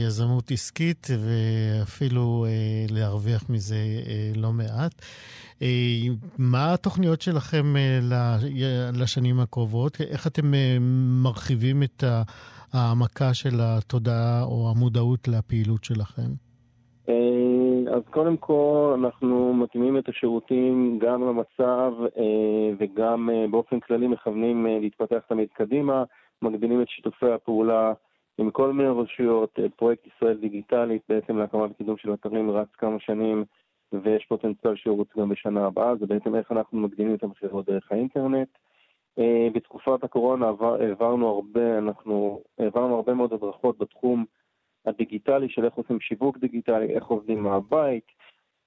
יזמות 0.05 0.51
עסקית 0.51 1.07
ואפילו 1.19 2.45
אה, 2.47 2.85
להרוויח 2.89 3.49
מזה 3.49 3.75
אה, 3.75 4.31
לא 4.35 4.51
מעט. 4.53 5.01
אה, 5.61 5.67
מה 6.37 6.73
התוכניות 6.73 7.21
שלכם 7.21 7.75
אה, 7.77 7.99
לשנים 8.93 9.39
הקרובות? 9.39 10.01
איך 10.01 10.27
אתם 10.27 10.53
אה, 10.53 10.77
מרחיבים 11.23 11.83
את 11.83 12.03
העמקה 12.75 13.33
של 13.33 13.55
התודעה 13.61 14.43
או 14.43 14.71
המודעות 14.75 15.27
לפעילות 15.27 15.83
שלכם? 15.83 16.45
אז 17.95 18.03
קודם 18.11 18.37
כל 18.37 18.95
אנחנו 18.99 19.53
מתאימים 19.53 19.97
את 19.97 20.09
השירותים 20.09 20.99
גם 21.01 21.21
למצב 21.21 21.91
אה, 22.17 22.71
וגם 22.77 23.29
אה, 23.29 23.45
באופן 23.51 23.79
כללי 23.79 24.07
מכוונים 24.07 24.67
אה, 24.67 24.79
להתפתח 24.79 25.19
תמיד 25.29 25.47
קדימה, 25.53 26.03
מגדילים 26.41 26.81
את 26.81 26.89
שיתופי 26.89 27.31
הפעולה 27.31 27.93
עם 28.37 28.51
כל 28.51 28.73
מיני 28.73 28.89
רשויות, 28.89 29.59
פרויקט 29.75 30.07
ישראל 30.07 30.37
דיגיטלית 30.37 31.01
בעצם 31.09 31.37
להקמת 31.37 31.71
וקידום 31.71 31.97
של 31.97 32.13
אתרים 32.13 32.51
רץ 32.51 32.67
כמה 32.77 32.99
שנים 32.99 33.45
ויש 33.93 34.25
פוטנציאל 34.29 34.75
שירוץ 34.75 35.07
גם 35.17 35.29
בשנה 35.29 35.65
הבאה, 35.65 35.95
זה 35.95 36.05
בעצם 36.05 36.35
איך 36.35 36.51
אנחנו 36.51 36.79
מגדילים 36.79 37.15
את 37.15 37.23
המחירות 37.23 37.65
דרך 37.65 37.91
האינטרנט. 37.91 38.49
בתקופת 39.53 40.03
הקורונה 40.03 40.51
העברנו 40.59 41.27
הרבה, 41.27 41.77
אנחנו 41.77 42.41
העברנו 42.59 42.95
הרבה 42.95 43.13
מאוד 43.13 43.33
הדרכות 43.33 43.77
בתחום 43.77 44.25
הדיגיטלי 44.85 45.49
של 45.49 45.65
איך 45.65 45.73
עושים 45.73 45.99
שיווק 45.99 46.37
דיגיטלי, 46.37 46.95
איך 46.95 47.05
עובדים 47.05 47.43
מהבית, 47.43 48.03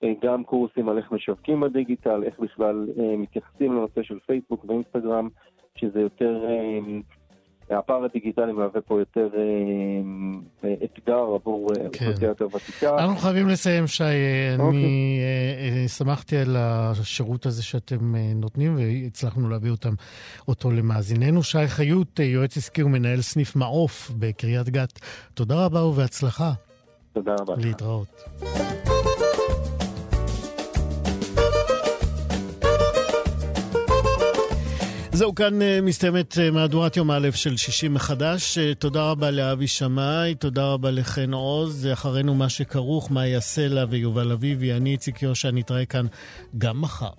אה, 0.02 0.12
גם 0.22 0.44
קורסים 0.44 0.88
על 0.88 0.98
איך 0.98 1.12
משווקים 1.12 1.60
בדיגיטל, 1.60 2.22
איך 2.24 2.38
בכלל 2.38 2.88
אה, 2.98 3.16
מתייחסים 3.16 3.72
לנושא 3.72 4.02
של 4.02 4.18
פייסבוק 4.26 4.64
ואינסטגרם, 4.64 5.28
שזה 5.74 6.00
יותר, 6.00 6.44
אה, 6.48 6.78
הפער 7.70 8.04
הדיגיטלי 8.04 8.52
מהווה 8.52 8.80
פה 8.80 8.98
יותר 9.00 9.28
אתגר 10.84 11.18
עבור 11.34 11.70
כן. 11.74 11.86
אוכלוסייה 11.86 12.28
יותר 12.28 12.46
ותיקה. 12.46 12.98
אנחנו 12.98 13.16
חייבים 13.16 13.48
לסיים, 13.48 13.86
שי. 13.86 14.04
אני 14.54 14.62
אוקיי. 14.62 15.88
שמחתי 15.88 16.36
על 16.36 16.56
השירות 16.58 17.46
הזה 17.46 17.62
שאתם 17.62 18.14
נותנים, 18.16 18.76
והצלחנו 18.76 19.48
להביא 19.48 19.70
אותו 20.48 20.70
למאזיננו. 20.70 21.42
שי 21.42 21.66
חיות, 21.66 22.18
יועץ 22.18 22.56
עסקי 22.56 22.82
ומנהל 22.82 23.20
סניף 23.20 23.56
מעוף 23.56 24.10
בקריית 24.18 24.68
גת. 24.68 24.98
תודה 25.34 25.64
רבה 25.64 25.84
ובהצלחה. 25.84 26.52
תודה 27.12 27.34
רבה. 27.40 27.54
להתראות. 27.56 28.24
זהו, 35.18 35.34
כאן 35.34 35.62
אה, 35.62 35.80
מסתיימת 35.82 36.38
אה, 36.38 36.50
מהדורת 36.50 36.96
יום 36.96 37.10
א' 37.10 37.28
של 37.34 37.56
60 37.56 37.94
מחדש. 37.94 38.58
אה, 38.58 38.74
תודה 38.74 39.10
רבה 39.10 39.30
לאבי 39.30 39.66
שמאי, 39.66 40.34
תודה 40.34 40.66
רבה 40.66 40.90
לחן 40.90 41.32
עוז. 41.32 41.88
אחרינו 41.92 42.34
מה 42.34 42.48
שכרוך, 42.48 43.10
מאיה 43.10 43.40
סלע 43.40 43.84
ויובל 43.90 44.32
אביבי. 44.32 44.72
אני 44.72 44.90
איציק 44.92 45.22
יושע, 45.22 45.50
נתראה 45.50 45.84
כאן 45.84 46.06
גם 46.58 46.80
מחר. 46.80 47.10